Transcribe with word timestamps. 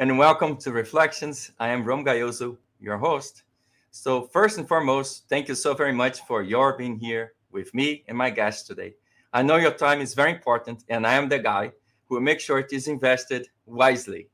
And 0.00 0.16
welcome 0.16 0.56
to 0.56 0.72
Reflections. 0.72 1.52
I 1.60 1.68
am 1.68 1.84
Rom 1.84 2.06
Gayoso, 2.06 2.56
your 2.80 2.96
host. 2.96 3.42
So, 3.90 4.22
first 4.22 4.56
and 4.56 4.66
foremost, 4.66 5.28
thank 5.28 5.46
you 5.46 5.54
so 5.54 5.74
very 5.74 5.92
much 5.92 6.20
for 6.20 6.40
your 6.42 6.74
being 6.74 6.98
here 6.98 7.34
with 7.52 7.74
me 7.74 8.02
and 8.08 8.16
my 8.16 8.30
guests 8.30 8.66
today. 8.66 8.94
I 9.34 9.42
know 9.42 9.56
your 9.56 9.72
time 9.72 10.00
is 10.00 10.14
very 10.14 10.30
important, 10.30 10.84
and 10.88 11.06
I 11.06 11.12
am 11.12 11.28
the 11.28 11.38
guy 11.38 11.72
who 12.06 12.14
will 12.14 12.22
make 12.22 12.40
sure 12.40 12.58
it 12.58 12.72
is 12.72 12.88
invested 12.88 13.48
wisely. 13.66 14.30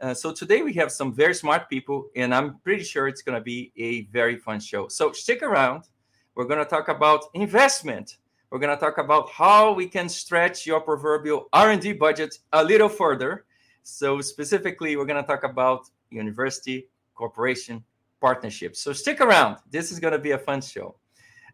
Uh, 0.00 0.14
so, 0.14 0.32
today 0.32 0.62
we 0.62 0.72
have 0.72 0.90
some 0.90 1.12
very 1.12 1.34
smart 1.34 1.68
people, 1.68 2.08
and 2.16 2.34
I'm 2.34 2.56
pretty 2.60 2.82
sure 2.82 3.06
it's 3.06 3.20
going 3.20 3.36
to 3.36 3.44
be 3.44 3.70
a 3.76 4.04
very 4.04 4.36
fun 4.36 4.60
show. 4.60 4.88
So, 4.88 5.12
stick 5.12 5.42
around. 5.42 5.90
We're 6.36 6.46
going 6.46 6.64
to 6.64 6.70
talk 6.70 6.88
about 6.88 7.26
investment. 7.34 8.16
We're 8.48 8.60
going 8.60 8.74
to 8.74 8.80
talk 8.80 8.96
about 8.96 9.28
how 9.28 9.74
we 9.74 9.88
can 9.88 10.08
stretch 10.08 10.66
your 10.66 10.80
proverbial 10.80 11.50
R&D 11.52 11.92
budget 11.92 12.38
a 12.54 12.64
little 12.64 12.88
further. 12.88 13.44
So, 13.82 14.20
specifically, 14.20 14.96
we're 14.96 15.06
going 15.06 15.22
to 15.22 15.26
talk 15.26 15.44
about 15.44 15.90
university, 16.10 16.88
corporation, 17.14 17.84
partnerships. 18.20 18.80
So, 18.80 18.92
stick 18.92 19.20
around. 19.20 19.58
This 19.70 19.90
is 19.90 19.98
going 19.98 20.12
to 20.12 20.18
be 20.18 20.32
a 20.32 20.38
fun 20.38 20.60
show. 20.60 20.96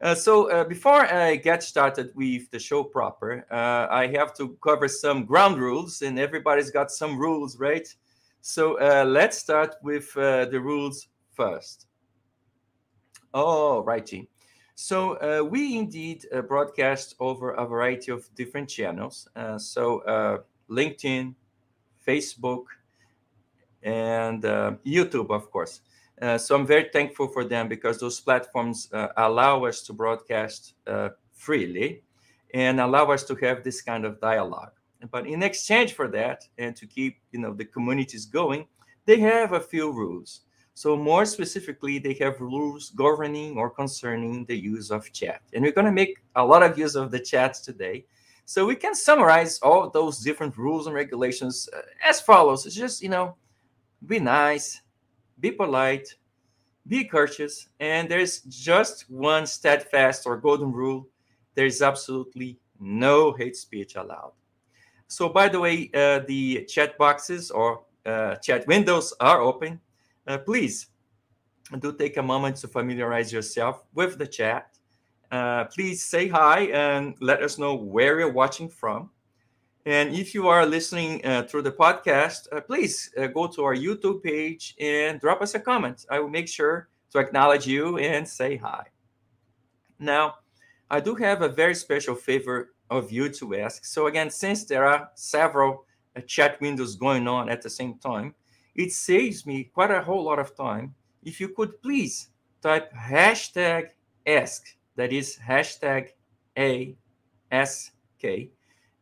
Uh, 0.01 0.15
so 0.15 0.49
uh, 0.51 0.63
before 0.65 1.13
I 1.13 1.37
get 1.37 1.63
started 1.63 2.13
with 2.15 2.51
the 2.53 2.59
show 2.59 2.85
proper, 2.85 3.45
uh, 3.51 3.89
I 3.91 4.07
have 4.15 4.33
to 4.37 4.57
cover 4.63 4.87
some 4.87 5.25
ground 5.25 5.59
rules, 5.59 6.03
and 6.03 6.19
everybody's 6.19 6.71
got 6.71 6.93
some 6.93 7.19
rules, 7.19 7.59
right? 7.59 7.89
So 8.41 8.79
uh, 8.79 9.05
let's 9.05 9.39
start 9.39 9.75
with 9.83 10.17
uh, 10.17 10.45
the 10.47 10.61
rules 10.61 11.09
first. 11.33 11.87
Oh, 13.35 13.83
righty. 13.83 14.29
So 14.77 15.15
uh, 15.15 15.43
we 15.45 15.77
indeed 15.77 16.25
broadcast 16.47 17.17
over 17.19 17.51
a 17.51 17.67
variety 17.67 18.13
of 18.13 18.33
different 18.37 18.69
channels. 18.69 19.29
so 19.59 20.45
LinkedIn, 20.71 21.35
Facebook, 22.09 22.65
and 23.83 24.43
YouTube, 24.43 25.31
of 25.31 25.51
course. 25.51 25.81
Uh, 26.21 26.37
so 26.37 26.57
I'm 26.57 26.67
very 26.67 26.89
thankful 26.93 27.29
for 27.29 27.45
them 27.45 27.69
because 27.69 27.99
those 27.99 28.21
platforms 28.21 28.89
uh, 28.93 29.09
allow 29.17 29.65
us 29.65 29.83
to 29.83 29.93
broadcast 29.93 30.75
uh, 30.87 31.11
freely 31.33 32.03
and 32.55 32.81
allow 32.81 33.11
us 33.13 33.25
to 33.25 33.35
have 33.37 33.63
this 33.63 33.83
kind 33.83 34.05
of 34.05 34.21
dialogue. 34.21 34.73
But 35.13 35.29
in 35.29 35.45
exchange 35.45 35.93
for 35.93 36.09
that, 36.09 36.45
and 36.59 36.75
to 36.75 36.87
keep 36.87 37.19
you 37.31 37.39
know 37.39 37.55
the 37.55 37.65
communities 37.65 38.27
going, 38.27 38.67
they 39.07 39.21
have 39.21 39.53
a 39.53 39.61
few 39.61 39.93
rules. 39.93 40.41
So 40.75 40.97
more 40.97 41.25
specifically, 41.25 41.99
they 41.99 42.15
have 42.15 42.41
rules 42.41 42.91
governing 42.91 43.57
or 43.57 43.71
concerning 43.71 44.45
the 44.47 44.57
use 44.57 44.91
of 44.91 45.13
chat. 45.13 45.43
And 45.53 45.63
we're 45.63 45.73
going 45.73 45.87
to 45.87 45.93
make 45.93 46.19
a 46.37 46.45
lot 46.45 46.63
of 46.63 46.79
use 46.79 46.95
of 46.95 47.11
the 47.11 47.19
chats 47.19 47.61
today. 47.61 48.07
So 48.49 48.65
we 48.65 48.77
can 48.77 48.95
summarize 48.95 49.59
all 49.59 49.91
those 49.91 50.21
different 50.21 50.57
rules 50.57 50.87
and 50.87 50.95
regulations 50.97 51.69
uh, 51.71 51.83
as 52.03 52.19
follows. 52.19 52.65
It's 52.65 52.75
just, 52.75 53.03
you 53.03 53.11
know, 53.11 53.37
be 54.07 54.19
nice, 54.19 54.81
be 55.39 55.51
polite, 55.51 56.15
be 56.87 57.05
courteous, 57.05 57.69
and 57.79 58.09
there's 58.09 58.41
just 58.49 59.11
one 59.11 59.47
steadfast 59.47 60.25
or 60.25 60.39
golden 60.39 60.73
rule 60.73 61.07
there 61.55 61.67
is 61.67 61.83
absolutely 61.83 62.59
no 62.81 63.33
hate 63.33 63.55
speech 63.55 63.97
allowed. 63.97 64.33
So, 65.09 65.29
by 65.29 65.51
the 65.51 65.61
way, 65.61 65.91
uh, 65.93 66.21
the 66.21 66.65
chat 66.65 66.97
boxes 66.97 67.51
or 67.51 67.83
uh, 68.07 68.37
chat 68.37 68.67
windows 68.67 69.13
are 69.21 69.43
open. 69.43 69.79
Uh, 70.27 70.39
please 70.39 70.87
do 71.81 71.93
take 71.93 72.17
a 72.17 72.23
moment 72.23 72.57
to 72.57 72.69
familiarize 72.69 73.31
yourself 73.31 73.85
with 73.93 74.17
the 74.17 74.27
chat. 74.27 74.78
Uh, 75.31 75.65
please 75.65 76.05
say 76.05 76.29
hi 76.29 76.61
and 76.73 77.15
let 77.21 77.43
us 77.43 77.59
know 77.59 77.75
where 77.75 78.19
you're 78.19 78.33
watching 78.33 78.69
from. 78.69 79.11
And 79.85 80.15
if 80.15 80.35
you 80.35 80.49
are 80.49 80.67
listening 80.67 81.25
uh, 81.25 81.45
through 81.45 81.63
the 81.63 81.73
podcast, 81.73 82.49
uh, 82.53 82.61
please 82.61 83.11
uh, 83.17 83.27
go 83.29 83.47
to 83.47 83.65
our 83.65 83.75
YouTube 83.75 84.23
page 84.23 84.75
and 84.81 85.21
drop 85.21 85.41
us 85.41 85.55
a 85.55 85.61
comment. 85.61 86.05
I 86.11 86.19
will 86.19 86.29
make 86.29 86.49
sure 86.49 86.89
to 87.13 87.19
acknowledge 87.19 87.67
you 87.67 87.99
and 87.99 88.29
say 88.29 88.57
hi. 88.57 88.85
Now, 89.99 90.37
I 90.91 91.01
do 91.01 91.15
have 91.15 91.43
a 91.43 91.49
very 91.49 91.75
special 91.75 92.15
favor 92.15 92.75
of 92.91 93.11
you 93.11 93.29
to 93.31 93.57
ask. 93.57 93.85
So, 93.85 94.07
again, 94.07 94.31
since 94.31 94.65
there 94.65 94.85
are 94.85 95.11
several 95.15 95.85
uh, 96.17 96.21
chat 96.21 96.61
windows 96.61 96.97
going 96.97 97.27
on 97.29 97.49
at 97.49 97.63
the 97.63 97.71
same 97.71 97.99
time, 97.99 98.35
it 98.75 98.93
saves 98.93 99.45
me 99.45 99.65
quite 99.65 99.91
a 99.91 100.03
whole 100.03 100.25
lot 100.25 100.39
of 100.39 100.57
time. 100.57 100.95
If 101.23 101.41
you 101.41 101.49
could 101.49 101.83
please 101.83 102.29
type 102.63 102.93
hashtag 102.93 103.89
ask, 104.27 104.77
that 104.99 105.13
is 105.13 105.39
hashtag 105.39 106.09
ASK 107.53 107.93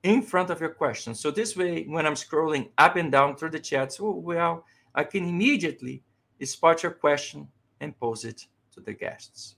in 0.03 0.21
front 0.21 0.51
of 0.51 0.61
your 0.61 0.75
question. 0.75 1.15
So 1.15 1.31
this 1.31 1.57
way, 1.57 1.85
when 1.85 2.05
I'm 2.05 2.15
scrolling 2.15 2.69
up 2.77 2.97
and 2.97 3.11
down 3.11 3.35
through 3.35 3.53
the 3.53 3.59
chats, 3.59 3.99
oh, 3.99 4.11
well, 4.11 4.67
I 4.95 5.05
can 5.05 5.27
immediately 5.27 6.03
spot 6.45 6.83
your 6.83 6.93
question 6.93 7.49
and 7.81 7.99
pose 7.99 8.27
it 8.27 8.47
to 8.75 8.81
the 8.81 8.93
guests. 8.93 9.57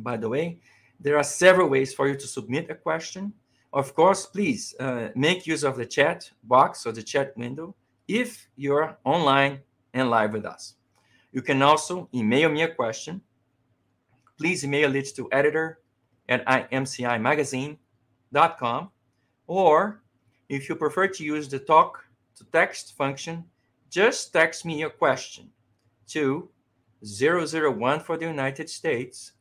By 0.00 0.16
the 0.16 0.28
way, 0.28 0.58
there 0.98 1.16
are 1.16 1.22
several 1.22 1.68
ways 1.68 1.94
for 1.94 2.08
you 2.08 2.16
to 2.16 2.26
submit 2.26 2.68
a 2.68 2.74
question. 2.74 3.32
Of 3.72 3.94
course, 3.94 4.26
please 4.26 4.74
uh, 4.80 5.10
make 5.14 5.46
use 5.46 5.62
of 5.62 5.76
the 5.76 5.86
chat 5.86 6.28
box 6.42 6.84
or 6.84 6.90
the 6.90 7.02
chat 7.02 7.36
window 7.36 7.76
if 8.08 8.48
you're 8.56 8.98
online 9.04 9.60
and 9.94 10.10
live 10.10 10.32
with 10.32 10.46
us. 10.46 10.74
You 11.30 11.42
can 11.42 11.62
also 11.62 12.08
email 12.12 12.48
me 12.48 12.62
a 12.62 12.74
question. 12.74 13.20
Please 14.38 14.64
email 14.64 14.94
it 14.94 15.08
to 15.16 15.28
editor 15.32 15.80
at 16.28 16.70
imcimagazine.com 16.70 18.90
or 19.46 20.02
if 20.48 20.68
you 20.68 20.76
prefer 20.76 21.08
to 21.08 21.24
use 21.24 21.48
the 21.48 21.58
talk 21.58 22.04
to 22.36 22.44
text 22.44 22.96
function, 22.96 23.44
just 23.90 24.32
text 24.32 24.64
me 24.64 24.78
your 24.78 24.90
question 24.90 25.50
to 26.08 26.48
001 27.02 28.00
for 28.00 28.16
the 28.16 28.26
United 28.26 28.70
States 28.70 29.32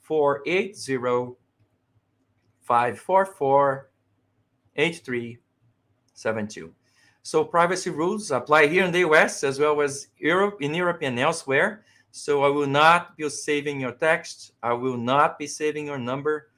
480 0.00 1.36
544 2.62 3.90
8372. 4.76 6.72
So 7.22 7.44
privacy 7.44 7.90
rules 7.90 8.30
apply 8.30 8.68
here 8.68 8.84
in 8.84 8.92
the 8.92 9.00
US 9.00 9.42
as 9.42 9.58
well 9.58 9.80
as 9.80 10.08
Europe, 10.18 10.58
in 10.60 10.74
Europe 10.74 10.98
and 11.02 11.18
elsewhere. 11.18 11.84
So 12.16 12.42
I 12.44 12.48
will 12.48 12.66
not 12.66 13.16
be 13.16 13.28
saving 13.28 13.78
your 13.78 13.92
text. 13.92 14.52
I 14.62 14.72
will 14.72 14.96
not 14.96 15.38
be 15.38 15.46
saving 15.46 15.86
your 15.86 15.98
number. 15.98 16.48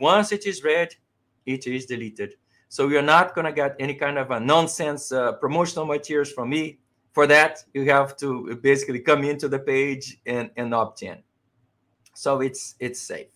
Once 0.00 0.32
it 0.32 0.44
is 0.44 0.64
read, 0.64 0.94
it 1.46 1.66
is 1.66 1.86
deleted. 1.86 2.34
So 2.68 2.88
you're 2.88 3.02
not 3.02 3.34
going 3.34 3.44
to 3.44 3.52
get 3.52 3.76
any 3.78 3.94
kind 3.94 4.18
of 4.18 4.32
a 4.32 4.40
nonsense 4.40 5.12
uh, 5.12 5.34
promotional 5.34 5.86
materials 5.86 6.32
from 6.32 6.50
me. 6.50 6.80
For 7.12 7.28
that, 7.28 7.62
you 7.74 7.88
have 7.90 8.16
to 8.16 8.56
basically 8.60 8.98
come 8.98 9.22
into 9.22 9.46
the 9.46 9.60
page 9.60 10.18
and, 10.26 10.50
and 10.56 10.74
opt 10.74 11.04
in. 11.04 11.18
So 12.14 12.40
it's 12.40 12.74
it's 12.80 13.00
safe. 13.00 13.28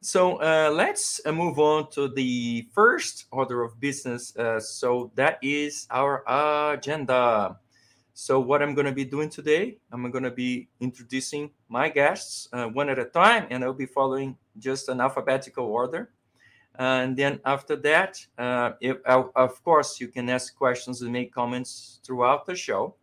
So 0.00 0.36
uh, 0.36 0.70
let's 0.72 1.20
uh, 1.26 1.32
move 1.32 1.58
on 1.58 1.90
to 1.90 2.08
the 2.08 2.68
first 2.72 3.26
order 3.32 3.62
of 3.62 3.78
business. 3.80 4.34
Uh, 4.34 4.60
so 4.60 5.10
that 5.14 5.38
is 5.42 5.86
our 5.90 6.22
agenda. 6.72 7.58
So 8.18 8.40
what 8.40 8.62
I'm 8.62 8.72
going 8.72 8.86
to 8.86 8.92
be 8.92 9.04
doing 9.04 9.28
today, 9.28 9.76
I'm 9.92 10.10
going 10.10 10.24
to 10.24 10.30
be 10.30 10.68
introducing 10.80 11.50
my 11.68 11.90
guests 11.90 12.48
uh, 12.50 12.64
one 12.64 12.88
at 12.88 12.98
a 12.98 13.04
time, 13.04 13.46
and 13.50 13.62
I'll 13.62 13.74
be 13.74 13.84
following 13.84 14.38
just 14.58 14.88
an 14.88 15.02
alphabetical 15.02 15.66
order. 15.66 16.08
And 16.78 17.14
then 17.14 17.40
after 17.44 17.76
that, 17.76 18.26
uh, 18.38 18.70
if, 18.80 18.96
of 19.04 19.62
course, 19.62 20.00
you 20.00 20.08
can 20.08 20.30
ask 20.30 20.56
questions 20.56 21.02
and 21.02 21.12
make 21.12 21.30
comments 21.30 22.00
throughout 22.06 22.46
the 22.46 22.56
show, 22.56 22.94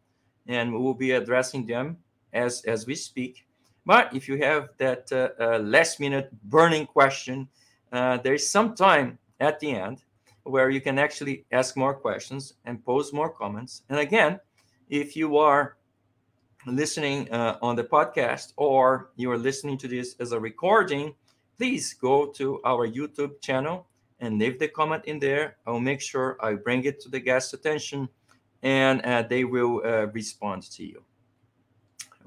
and 0.48 0.74
we 0.74 0.80
will 0.80 0.96
be 0.96 1.12
addressing 1.12 1.68
them 1.68 1.98
as 2.34 2.64
as 2.64 2.88
we 2.88 2.96
speak. 2.96 3.46
But 3.86 4.16
if 4.16 4.28
you 4.28 4.40
have 4.40 4.70
that 4.80 5.12
uh, 5.12 5.30
uh, 5.40 5.60
last 5.60 6.00
minute 6.00 6.32
burning 6.46 6.88
question, 6.88 7.48
uh, 7.92 8.18
there's 8.18 8.50
some 8.50 8.74
time 8.74 9.20
at 9.40 9.60
the 9.60 9.76
end 9.76 10.02
where 10.42 10.72
you 10.72 10.82
can 10.82 10.98
actually 10.98 11.46
ask 11.52 11.78
more 11.78 11.94
questions 11.94 12.56
and 12.66 12.84
pose 12.84 13.14
more 13.14 13.30
comments. 13.30 13.84
And 13.90 14.00
again, 14.00 14.40
if 14.94 15.16
you 15.16 15.38
are 15.38 15.76
listening 16.68 17.28
uh, 17.32 17.58
on 17.64 17.76
the 17.76 17.84
podcast 17.84 18.54
or 18.58 19.10
you 19.16 19.32
are 19.32 19.40
listening 19.40 19.76
to 19.76 19.88
this 19.88 20.16
as 20.20 20.34
a 20.34 20.40
recording, 20.40 21.16
please 21.58 21.96
go 21.96 22.28
to 22.28 22.62
our 22.64 22.88
YouTube 22.88 23.42
channel 23.42 23.88
and 24.20 24.38
leave 24.38 24.60
the 24.60 24.68
comment 24.68 25.04
in 25.06 25.18
there. 25.18 25.58
I'll 25.66 25.80
make 25.80 26.00
sure 26.00 26.38
I 26.40 26.54
bring 26.54 26.84
it 26.84 27.02
to 27.02 27.10
the 27.10 27.20
guest's 27.20 27.54
attention 27.54 28.08
and 28.62 29.02
uh, 29.02 29.24
they 29.24 29.46
will 29.46 29.82
uh, 29.84 30.06
respond 30.14 30.62
to 30.74 30.86
you. 30.86 31.02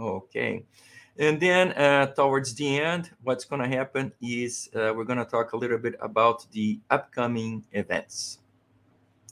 Okay. 0.01 0.65
And 1.21 1.39
then 1.39 1.71
uh, 1.71 2.07
towards 2.07 2.53
the 2.57 2.81
end, 2.81 3.11
what's 3.23 3.45
going 3.45 3.63
to 3.63 3.69
happen 3.69 4.13
is 4.21 4.69
uh, 4.75 4.93
we're 4.93 5.05
going 5.05 5.21
to 5.21 5.25
talk 5.25 5.53
a 5.53 5.57
little 5.57 5.79
bit 5.79 5.95
about 6.01 6.51
the 6.51 6.81
upcoming 6.91 7.65
events. 7.71 8.41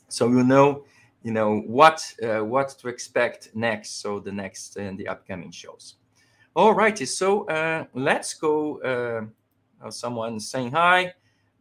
So 0.08 0.28
you 0.28 0.44
know, 0.44 0.84
you 1.24 1.32
know 1.32 1.60
what 1.66 2.00
uh, 2.22 2.44
what 2.44 2.68
to 2.78 2.88
expect 2.88 3.50
next. 3.54 4.00
So 4.00 4.20
the 4.20 4.30
next 4.30 4.76
and 4.76 4.96
the 4.96 5.08
upcoming 5.08 5.50
shows. 5.50 5.96
All 6.54 6.72
righty. 6.72 7.06
So 7.06 7.48
uh, 7.48 7.86
let's 7.94 8.34
go 8.34 8.78
uh, 8.82 9.90
someone 9.90 10.38
saying 10.38 10.70
hi. 10.70 11.14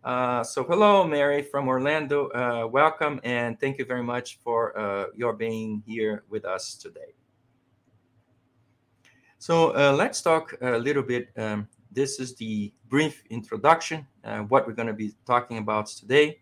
Uh, 0.04 0.44
so, 0.44 0.66
hello, 0.66 1.08
Mary 1.08 1.42
from 1.42 1.70
Orlando. 1.70 2.28
Uh, 2.32 2.68
welcome, 2.68 3.22
and 3.24 3.58
thank 3.58 3.80
you 3.80 3.86
very 3.86 4.04
much 4.04 4.38
for 4.44 4.78
uh, 4.78 5.06
your 5.16 5.32
being 5.32 5.82
here 5.88 6.26
with 6.30 6.44
us 6.44 6.76
today. 6.76 7.16
So, 9.40 9.74
uh, 9.78 9.94
let's 9.94 10.22
talk 10.22 10.56
a 10.62 10.78
little 10.78 11.04
bit. 11.04 11.30
Um, 11.38 11.70
this 11.90 12.20
is 12.20 12.36
the 12.36 12.74
brief 12.90 13.24
introduction, 13.30 14.06
uh, 14.26 14.40
what 14.40 14.68
we're 14.68 14.74
going 14.74 14.90
to 14.90 14.94
be 14.94 15.14
talking 15.26 15.58
about 15.58 15.88
today. 15.88 16.42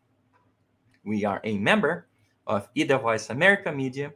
We 1.03 1.25
are 1.25 1.41
a 1.43 1.57
member 1.57 2.07
of 2.47 2.69
Edelweiss 2.77 3.29
America 3.29 3.69
Media, 3.71 4.13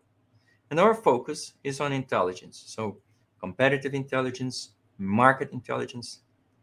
and 0.69 0.79
our 0.79 0.93
focus 0.93 1.53
is 1.63 1.79
on 1.79 1.93
intelligence. 1.93 2.63
So, 2.67 2.97
competitive 3.39 3.93
intelligence, 3.93 4.71
market 4.97 5.51
intelligence, 5.51 6.19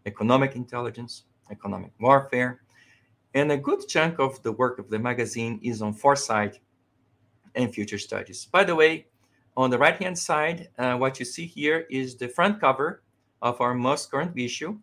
economic 0.07 0.57
intelligence, 0.57 1.25
economic 1.51 1.93
warfare, 2.01 2.61
and 3.35 3.51
a 3.51 3.57
good 3.57 3.87
chunk 3.89 4.19
of 4.19 4.43
the 4.43 4.53
work 4.53 4.79
of 4.79 4.91
the 4.91 4.99
magazine 4.99 5.61
is 5.63 5.83
on 5.83 5.93
foresight 5.93 6.61
and 7.55 7.73
future 7.73 7.99
studies. 7.99 8.47
By 8.47 8.65
the 8.65 8.75
way, 8.75 9.07
on 9.57 9.71
the 9.71 9.79
right 9.79 9.97
hand 9.97 10.19
side, 10.19 10.69
uh, 10.79 10.97
what 10.97 11.19
you 11.19 11.25
see 11.25 11.47
here 11.47 11.87
is 11.91 12.17
the 12.17 12.29
front 12.29 12.61
cover 12.61 13.03
of 13.43 13.61
our 13.61 13.75
most 13.75 14.11
current 14.11 14.37
issue, 14.37 14.79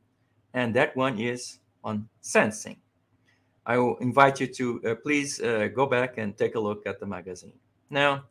and 0.53 0.73
that 0.75 0.95
one 0.95 1.19
is 1.19 1.59
on 1.83 2.07
sensing. 2.21 2.77
I 3.65 3.77
will 3.77 3.97
invite 3.97 4.39
you 4.39 4.47
to 4.47 4.81
uh, 4.85 4.95
please 4.95 5.41
uh, 5.41 5.68
go 5.73 5.85
back 5.85 6.18
and 6.18 6.38
take 6.38 6.56
a 6.56 6.59
look 6.59 6.88
at 6.88 7.00
the 7.00 7.06
magazine. 7.06 7.53
Now, 7.89 8.25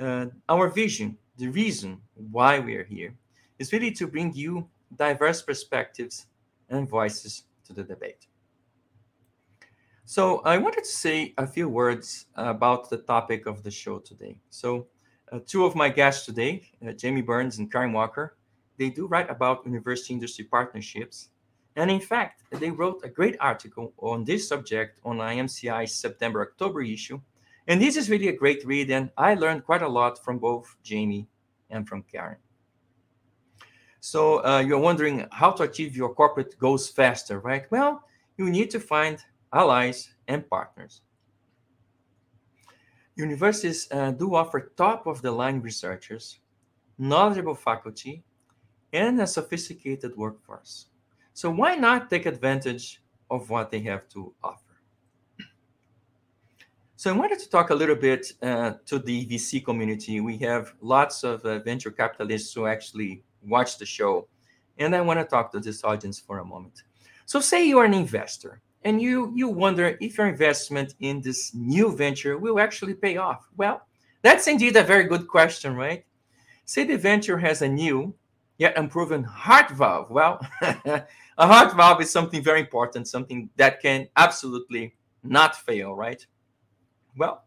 uh, 0.00 0.26
our 0.48 0.68
vision, 0.68 1.16
the 1.36 1.48
reason 1.48 2.00
why 2.30 2.58
we 2.58 2.76
are 2.76 2.84
here, 2.84 3.14
is 3.58 3.72
really 3.72 3.90
to 3.92 4.06
bring 4.06 4.32
you 4.34 4.68
diverse 4.96 5.42
perspectives 5.42 6.26
and 6.68 6.88
voices 6.88 7.44
to 7.64 7.72
the 7.72 7.82
debate. 7.82 8.26
So 10.04 10.38
I 10.44 10.56
wanted 10.58 10.84
to 10.84 10.90
say 10.90 11.34
a 11.36 11.46
few 11.46 11.68
words 11.68 12.26
about 12.36 12.88
the 12.90 12.98
topic 12.98 13.46
of 13.46 13.64
the 13.64 13.70
show 13.72 13.98
today. 13.98 14.38
So 14.50 14.86
uh, 15.32 15.40
two 15.44 15.64
of 15.64 15.74
my 15.74 15.88
guests 15.88 16.24
today, 16.24 16.62
uh, 16.86 16.92
Jamie 16.92 17.22
Burns 17.22 17.58
and 17.58 17.70
Karen 17.70 17.92
Walker, 17.92 18.36
they 18.78 18.90
do 18.90 19.06
write 19.06 19.28
about 19.30 19.66
university 19.66 20.14
industry 20.14 20.44
partnerships. 20.44 21.30
And 21.74 21.90
in 21.90 22.00
fact, 22.00 22.44
they 22.52 22.70
wrote 22.70 23.00
a 23.02 23.08
great 23.08 23.36
article 23.40 23.92
on 23.98 24.24
this 24.24 24.48
subject 24.48 25.00
on 25.04 25.18
IMCI's 25.18 25.92
September 25.92 26.40
October 26.42 26.82
issue. 26.82 27.20
And 27.68 27.80
this 27.80 27.96
is 27.96 28.10
really 28.10 28.28
a 28.28 28.36
great 28.36 28.64
read, 28.64 28.90
and 28.90 29.10
I 29.16 29.34
learned 29.34 29.64
quite 29.64 29.82
a 29.82 29.88
lot 29.88 30.22
from 30.24 30.38
both 30.38 30.76
Jamie 30.82 31.28
and 31.70 31.88
from 31.88 32.02
Karen. 32.04 32.38
So 34.00 34.44
uh, 34.44 34.60
you're 34.60 34.78
wondering 34.78 35.26
how 35.32 35.50
to 35.52 35.64
achieve 35.64 35.96
your 35.96 36.14
corporate 36.14 36.58
goals 36.58 36.88
faster, 36.88 37.40
right? 37.40 37.68
Well, 37.70 38.04
you 38.36 38.50
need 38.50 38.70
to 38.70 38.78
find 38.78 39.18
allies, 39.52 40.10
and 40.28 40.48
partners. 40.48 41.02
Universities 43.16 43.88
uh, 43.90 44.10
do 44.10 44.34
offer 44.34 44.72
top 44.76 45.06
of 45.06 45.22
the 45.22 45.30
line 45.30 45.60
researchers, 45.60 46.40
knowledgeable 46.98 47.54
faculty, 47.54 48.22
and 48.92 49.20
a 49.20 49.26
sophisticated 49.26 50.16
workforce. 50.16 50.86
So, 51.32 51.50
why 51.50 51.76
not 51.76 52.10
take 52.10 52.26
advantage 52.26 53.02
of 53.30 53.48
what 53.48 53.70
they 53.70 53.80
have 53.80 54.08
to 54.10 54.34
offer? 54.42 54.65
So, 56.98 57.12
I 57.12 57.16
wanted 57.16 57.38
to 57.40 57.50
talk 57.50 57.68
a 57.68 57.74
little 57.74 57.94
bit 57.94 58.32
uh, 58.40 58.72
to 58.86 58.98
the 58.98 59.26
VC 59.26 59.62
community. 59.62 60.20
We 60.20 60.38
have 60.38 60.72
lots 60.80 61.24
of 61.24 61.44
uh, 61.44 61.58
venture 61.58 61.90
capitalists 61.90 62.54
who 62.54 62.66
actually 62.66 63.22
watch 63.46 63.76
the 63.76 63.84
show, 63.84 64.28
and 64.78 64.96
I 64.96 65.02
want 65.02 65.20
to 65.20 65.26
talk 65.26 65.52
to 65.52 65.60
this 65.60 65.84
audience 65.84 66.18
for 66.18 66.38
a 66.38 66.44
moment. 66.44 66.84
So, 67.26 67.38
say 67.38 67.68
you 67.68 67.78
are 67.78 67.84
an 67.84 67.92
investor 67.92 68.62
and 68.82 69.02
you 69.02 69.30
you 69.34 69.48
wonder 69.48 69.98
if 70.00 70.16
your 70.16 70.26
investment 70.26 70.94
in 71.00 71.20
this 71.20 71.52
new 71.54 71.94
venture 71.94 72.38
will 72.38 72.58
actually 72.58 72.94
pay 72.94 73.18
off. 73.18 73.46
Well, 73.58 73.82
that's 74.22 74.46
indeed 74.46 74.76
a 74.76 74.82
very 74.82 75.04
good 75.04 75.28
question, 75.28 75.76
right? 75.76 76.02
Say 76.64 76.84
the 76.84 76.96
venture 76.96 77.36
has 77.36 77.60
a 77.60 77.68
new 77.68 78.14
yet 78.56 78.78
unproven 78.78 79.22
heart 79.22 79.70
valve. 79.70 80.10
Well, 80.10 80.40
a 80.62 81.06
heart 81.36 81.76
valve 81.76 82.00
is 82.00 82.10
something 82.10 82.42
very 82.42 82.60
important, 82.60 83.06
something 83.06 83.50
that 83.56 83.82
can 83.82 84.08
absolutely 84.16 84.94
not 85.22 85.56
fail, 85.56 85.94
right? 85.94 86.24
Well, 87.16 87.44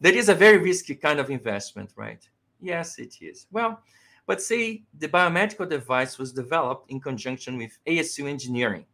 that 0.00 0.14
is 0.14 0.28
a 0.28 0.34
very 0.34 0.58
risky 0.58 0.94
kind 0.94 1.18
of 1.18 1.30
investment, 1.30 1.92
right? 1.96 2.28
Yes, 2.60 2.98
it 2.98 3.16
is. 3.20 3.46
Well, 3.50 3.80
but 4.26 4.42
say 4.42 4.84
the 4.98 5.08
biomedical 5.08 5.68
device 5.68 6.18
was 6.18 6.32
developed 6.32 6.90
in 6.90 7.00
conjunction 7.00 7.56
with 7.56 7.78
ASU 7.86 8.28
engineering 8.28 8.86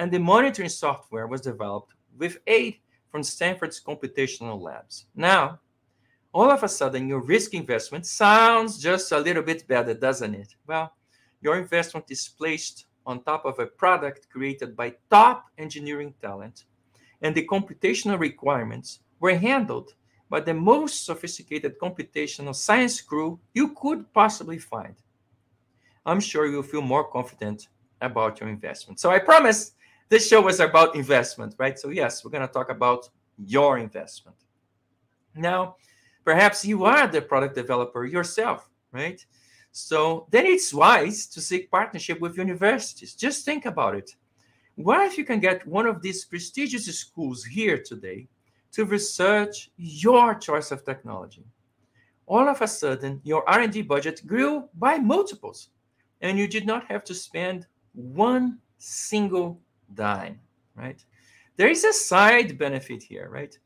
and 0.00 0.10
the 0.10 0.18
monitoring 0.18 0.70
software 0.70 1.26
was 1.26 1.42
developed 1.42 1.92
with 2.16 2.38
aid 2.46 2.76
from 3.10 3.22
Stanford's 3.22 3.82
computational 3.82 4.58
labs. 4.58 5.06
Now, 5.14 5.60
all 6.32 6.50
of 6.50 6.62
a 6.62 6.68
sudden, 6.68 7.06
your 7.06 7.20
risk 7.20 7.52
investment 7.52 8.06
sounds 8.06 8.78
just 8.78 9.12
a 9.12 9.18
little 9.18 9.42
bit 9.42 9.68
better, 9.68 9.92
doesn't 9.92 10.34
it? 10.34 10.54
Well, 10.66 10.94
your 11.42 11.58
investment 11.58 12.06
is 12.08 12.28
placed 12.28 12.86
on 13.04 13.22
top 13.24 13.44
of 13.44 13.58
a 13.58 13.66
product 13.66 14.28
created 14.30 14.74
by 14.74 14.94
top 15.10 15.46
engineering 15.58 16.14
talent, 16.22 16.64
and 17.20 17.34
the 17.34 17.46
computational 17.46 18.18
requirements 18.18 19.00
were 19.20 19.36
handled 19.36 19.94
by 20.28 20.40
the 20.40 20.54
most 20.54 21.04
sophisticated 21.04 21.78
computational 21.78 22.54
science 22.54 23.00
crew 23.00 23.38
you 23.52 23.74
could 23.74 24.12
possibly 24.12 24.58
find. 24.58 24.94
I'm 26.06 26.20
sure 26.20 26.46
you'll 26.46 26.62
feel 26.62 26.82
more 26.82 27.04
confident 27.04 27.68
about 28.00 28.40
your 28.40 28.48
investment. 28.48 28.98
So 29.00 29.10
I 29.10 29.18
promise 29.18 29.72
this 30.08 30.28
show 30.28 30.40
was 30.40 30.60
about 30.60 30.96
investment, 30.96 31.54
right? 31.58 31.78
So, 31.78 31.90
yes, 31.90 32.24
we're 32.24 32.30
going 32.30 32.46
to 32.46 32.52
talk 32.52 32.70
about 32.70 33.08
your 33.38 33.78
investment. 33.78 34.36
Now, 35.34 35.76
perhaps 36.24 36.64
you 36.64 36.84
are 36.84 37.06
the 37.06 37.22
product 37.22 37.54
developer 37.54 38.04
yourself, 38.04 38.68
right? 38.92 39.24
So, 39.72 40.26
then 40.30 40.46
it's 40.46 40.74
wise 40.74 41.26
to 41.26 41.40
seek 41.40 41.70
partnership 41.70 42.20
with 42.20 42.36
universities. 42.36 43.14
Just 43.14 43.44
think 43.44 43.66
about 43.66 43.94
it. 43.94 44.16
What 44.74 45.06
if 45.06 45.18
you 45.18 45.24
can 45.24 45.38
get 45.38 45.66
one 45.66 45.86
of 45.86 46.02
these 46.02 46.24
prestigious 46.24 46.86
schools 46.98 47.44
here 47.44 47.78
today 47.78 48.26
to 48.72 48.84
research 48.84 49.70
your 49.76 50.34
choice 50.34 50.70
of 50.70 50.84
technology? 50.84 51.44
All 52.26 52.48
of 52.48 52.62
a 52.62 52.68
sudden, 52.68 53.20
your 53.24 53.48
R&D 53.48 53.82
budget 53.82 54.22
grew 54.26 54.68
by 54.74 54.98
multiples, 54.98 55.70
and 56.20 56.38
you 56.38 56.46
did 56.46 56.66
not 56.66 56.84
have 56.86 57.02
to 57.04 57.14
spend 57.14 57.66
one 57.92 58.58
single 58.78 59.60
dime, 59.94 60.38
right? 60.74 61.04
There 61.56 61.68
is 61.68 61.84
a 61.84 61.92
side 61.92 62.56
benefit 62.56 63.02
here, 63.02 63.28
right? 63.30 63.58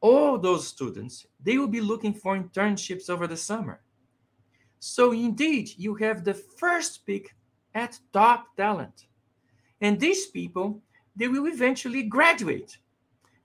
All 0.00 0.38
those 0.38 0.66
students, 0.66 1.26
they 1.42 1.58
will 1.58 1.68
be 1.68 1.80
looking 1.80 2.14
for 2.14 2.38
internships 2.38 3.10
over 3.10 3.26
the 3.26 3.36
summer. 3.36 3.80
So 4.78 5.12
indeed, 5.12 5.70
you 5.76 5.94
have 5.96 6.24
the 6.24 6.34
first 6.34 7.04
pick 7.04 7.34
at 7.74 7.98
top 8.12 8.56
talent. 8.56 9.06
And 9.80 9.98
these 9.98 10.26
people, 10.26 10.80
they 11.16 11.28
will 11.28 11.46
eventually 11.48 12.04
graduate 12.04 12.78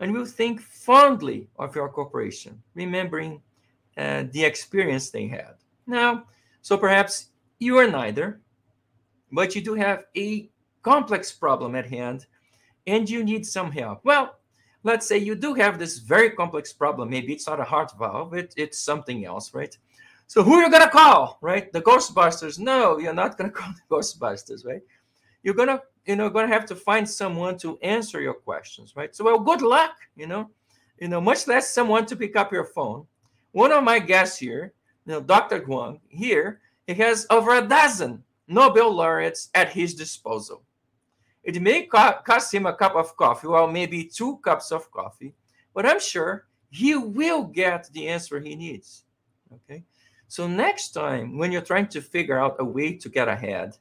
and 0.03 0.11
will 0.11 0.25
think 0.25 0.59
fondly 0.59 1.47
of 1.57 1.73
your 1.77 1.87
corporation, 1.87 2.61
remembering 2.75 3.41
uh, 3.97 4.25
the 4.31 4.43
experience 4.43 5.09
they 5.09 5.27
had. 5.27 5.53
Now, 5.87 6.25
so 6.61 6.77
perhaps 6.77 7.27
you 7.59 7.77
are 7.77 7.87
neither, 7.87 8.41
but 9.31 9.55
you 9.55 9.61
do 9.61 9.75
have 9.75 10.03
a 10.17 10.49
complex 10.81 11.31
problem 11.31 11.73
at 11.75 11.89
hand 11.89 12.25
and 12.85 13.09
you 13.09 13.23
need 13.23 13.45
some 13.45 13.71
help. 13.71 14.01
Well, 14.03 14.35
let's 14.83 15.07
say 15.07 15.17
you 15.19 15.35
do 15.35 15.53
have 15.53 15.79
this 15.79 15.99
very 15.99 16.31
complex 16.31 16.73
problem. 16.73 17.09
Maybe 17.09 17.31
it's 17.31 17.47
not 17.47 17.61
a 17.61 17.63
heart 17.63 17.93
valve, 17.97 18.33
it, 18.33 18.53
it's 18.57 18.79
something 18.79 19.23
else, 19.23 19.53
right? 19.53 19.77
So 20.27 20.43
who 20.43 20.55
are 20.55 20.63
you 20.63 20.69
gonna 20.71 20.89
call, 20.89 21.37
right? 21.39 21.71
The 21.71 21.81
Ghostbusters? 21.81 22.59
No, 22.59 22.97
you're 22.97 23.13
not 23.13 23.37
gonna 23.37 23.51
call 23.59 23.71
the 23.71 23.95
Ghostbusters, 23.95 24.65
right? 24.65 24.81
You're 25.43 25.55
gonna, 25.55 25.81
you 26.05 26.15
know, 26.15 26.29
gonna 26.29 26.47
have 26.47 26.65
to 26.65 26.75
find 26.75 27.09
someone 27.09 27.57
to 27.59 27.77
answer 27.79 28.21
your 28.21 28.33
questions, 28.33 28.95
right? 28.95 29.15
So 29.15 29.23
well, 29.23 29.39
good 29.39 29.61
luck, 29.61 29.95
you 30.15 30.27
know, 30.27 30.49
you 30.99 31.07
know, 31.07 31.21
much 31.21 31.47
less 31.47 31.73
someone 31.73 32.05
to 32.07 32.15
pick 32.15 32.35
up 32.35 32.51
your 32.51 32.65
phone. 32.65 33.05
One 33.51 33.71
of 33.71 33.83
my 33.83 33.99
guests 33.99 34.37
here, 34.37 34.73
you 35.05 35.13
know, 35.13 35.21
Dr. 35.21 35.63
Huang 35.63 35.99
here, 36.09 36.61
he 36.87 36.93
has 36.95 37.25
over 37.29 37.55
a 37.55 37.67
dozen 37.67 38.23
Nobel 38.47 38.93
laureates 38.93 39.49
at 39.53 39.71
his 39.71 39.93
disposal. 39.93 40.63
It 41.43 41.61
may 41.61 41.85
cost 41.85 42.53
him 42.53 42.65
a 42.65 42.73
cup 42.73 42.95
of 42.95 43.15
coffee, 43.17 43.47
or 43.47 43.71
maybe 43.71 44.05
two 44.05 44.37
cups 44.37 44.71
of 44.71 44.89
coffee, 44.91 45.33
but 45.73 45.85
I'm 45.85 45.99
sure 45.99 46.45
he 46.69 46.95
will 46.95 47.43
get 47.43 47.89
the 47.93 48.07
answer 48.07 48.39
he 48.39 48.55
needs. 48.55 49.03
Okay. 49.53 49.83
So 50.27 50.47
next 50.47 50.91
time 50.91 51.37
when 51.37 51.51
you're 51.51 51.61
trying 51.61 51.87
to 51.87 52.01
figure 52.01 52.39
out 52.39 52.55
a 52.59 52.65
way 52.65 52.93
to 52.95 53.09
get 53.09 53.27
ahead, 53.27 53.77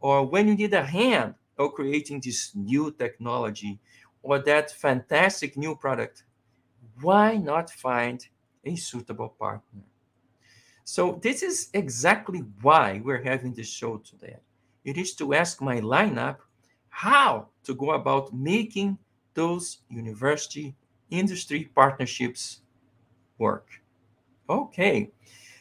or 0.00 0.24
when 0.24 0.48
you 0.48 0.54
need 0.54 0.72
a 0.72 0.84
hand 0.84 1.34
of 1.60 1.74
creating 1.74 2.20
this 2.24 2.52
new 2.54 2.90
technology 2.90 3.78
or 4.22 4.38
that 4.38 4.70
fantastic 4.70 5.56
new 5.56 5.76
product, 5.76 6.24
why 7.00 7.36
not 7.36 7.70
find 7.70 8.26
a 8.64 8.76
suitable 8.76 9.28
partner? 9.28 9.82
So 10.84 11.20
this 11.22 11.42
is 11.42 11.68
exactly 11.74 12.40
why 12.62 13.00
we're 13.04 13.22
having 13.22 13.52
this 13.54 13.68
show 13.68 13.98
today. 13.98 14.36
It 14.84 14.96
is 14.96 15.14
to 15.16 15.34
ask 15.34 15.60
my 15.60 15.80
lineup 15.80 16.38
how 16.88 17.48
to 17.64 17.74
go 17.74 17.92
about 17.92 18.34
making 18.34 18.98
those 19.34 19.78
university 19.88 20.74
industry 21.10 21.70
partnerships 21.74 22.62
work. 23.38 23.68
Okay, 24.48 25.12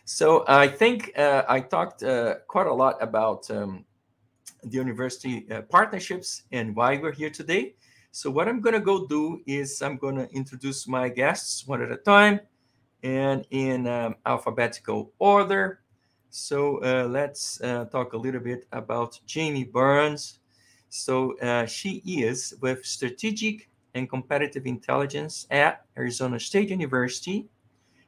so 0.05 0.43
I 0.47 0.67
think 0.67 1.11
uh, 1.17 1.43
I 1.47 1.59
talked 1.59 2.01
uh, 2.03 2.35
quite 2.47 2.67
a 2.67 2.73
lot 2.73 2.97
about 3.01 3.51
um, 3.51 3.85
the 4.63 4.77
university 4.77 5.45
uh, 5.51 5.61
partnerships 5.63 6.43
and 6.51 6.75
why 6.75 6.97
we're 6.97 7.11
here 7.11 7.29
today. 7.29 7.75
So 8.11 8.31
what 8.31 8.47
I'm 8.47 8.59
going 8.59 8.73
to 8.73 8.79
go 8.79 9.05
do 9.05 9.41
is 9.45 9.81
I'm 9.81 9.97
going 9.97 10.15
to 10.15 10.29
introduce 10.31 10.87
my 10.87 11.09
guests 11.09 11.67
one 11.67 11.81
at 11.81 11.91
a 11.91 11.97
time 11.97 12.39
and 13.03 13.45
in 13.51 13.87
um, 13.87 14.15
alphabetical 14.25 15.11
order. 15.19 15.81
So 16.29 16.77
uh, 16.83 17.07
let's 17.07 17.61
uh, 17.61 17.85
talk 17.85 18.13
a 18.13 18.17
little 18.17 18.41
bit 18.41 18.67
about 18.71 19.19
Jamie 19.25 19.63
Burns. 19.63 20.39
So 20.89 21.37
uh, 21.39 21.65
she 21.65 22.01
is 22.05 22.55
with 22.61 22.85
Strategic 22.85 23.69
and 23.93 24.09
Competitive 24.09 24.65
Intelligence 24.65 25.47
at 25.49 25.85
Arizona 25.97 26.39
State 26.39 26.69
University. 26.69 27.47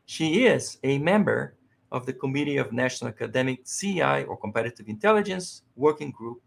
She 0.05 0.45
is 0.45 0.77
a 0.83 0.97
member 0.97 1.55
of 1.91 2.05
the 2.05 2.13
Committee 2.13 2.57
of 2.57 2.71
National 2.71 3.09
Academic 3.09 3.65
CI 3.65 4.23
or 4.23 4.37
Competitive 4.37 4.87
Intelligence 4.87 5.63
Working 5.75 6.11
Group 6.11 6.41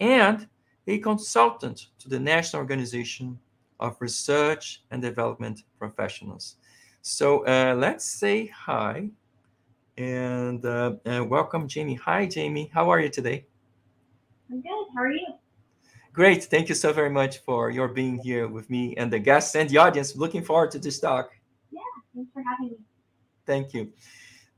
and 0.00 0.48
a 0.86 0.98
consultant 0.98 1.88
to 1.98 2.08
the 2.08 2.18
National 2.18 2.60
Organization 2.60 3.38
of 3.80 3.96
Research 4.00 4.82
and 4.90 5.02
Development 5.02 5.62
Professionals. 5.78 6.56
So 7.02 7.46
uh, 7.46 7.74
let's 7.76 8.04
say 8.04 8.46
hi 8.46 9.10
and, 9.96 10.64
uh, 10.64 10.94
and 11.04 11.28
welcome 11.28 11.68
Jamie. 11.68 11.94
Hi, 11.94 12.26
Jamie. 12.26 12.70
How 12.72 12.90
are 12.90 13.00
you 13.00 13.08
today? 13.08 13.44
I'm 14.50 14.62
good. 14.62 14.86
How 14.94 15.02
are 15.02 15.12
you? 15.12 15.26
Great. 16.12 16.44
Thank 16.44 16.68
you 16.68 16.74
so 16.74 16.92
very 16.92 17.10
much 17.10 17.38
for 17.38 17.70
your 17.70 17.88
being 17.88 18.18
here 18.18 18.48
with 18.48 18.68
me 18.70 18.96
and 18.96 19.12
the 19.12 19.18
guests 19.18 19.54
and 19.54 19.68
the 19.68 19.76
audience. 19.76 20.16
Looking 20.16 20.42
forward 20.42 20.70
to 20.72 20.78
this 20.78 20.98
talk. 20.98 21.30
Yeah, 21.70 21.80
thanks 22.14 22.30
for 22.32 22.42
having 22.42 22.70
me. 22.70 22.76
Thank 23.46 23.74
you. 23.74 23.92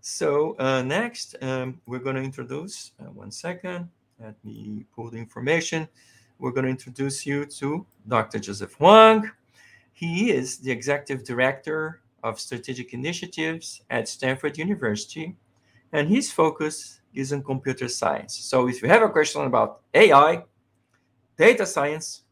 So 0.00 0.56
uh, 0.58 0.82
next, 0.82 1.36
um, 1.42 1.80
we're 1.86 1.98
going 1.98 2.16
to 2.16 2.22
introduce, 2.22 2.92
uh, 3.00 3.10
one 3.10 3.30
second, 3.30 3.88
let 4.18 4.34
me 4.44 4.86
pull 4.94 5.10
the 5.10 5.18
information. 5.18 5.88
We're 6.38 6.52
going 6.52 6.64
to 6.64 6.70
introduce 6.70 7.26
you 7.26 7.44
to 7.46 7.86
Dr. 8.08 8.38
Joseph 8.38 8.74
Huang. 8.74 9.30
He 9.92 10.30
is 10.30 10.58
the 10.58 10.70
Executive 10.70 11.24
Director 11.26 12.00
of 12.22 12.40
Strategic 12.40 12.94
Initiatives 12.94 13.82
at 13.90 14.08
Stanford 14.08 14.56
University, 14.56 15.36
and 15.92 16.08
his 16.08 16.32
focus 16.32 17.00
is 17.12 17.32
on 17.32 17.42
computer 17.42 17.88
science. 17.88 18.34
So 18.36 18.68
if 18.68 18.82
you 18.82 18.88
have 18.88 19.02
a 19.02 19.08
question 19.08 19.42
about 19.42 19.80
AI, 19.92 20.44
data 21.36 21.66
science, 21.66 22.22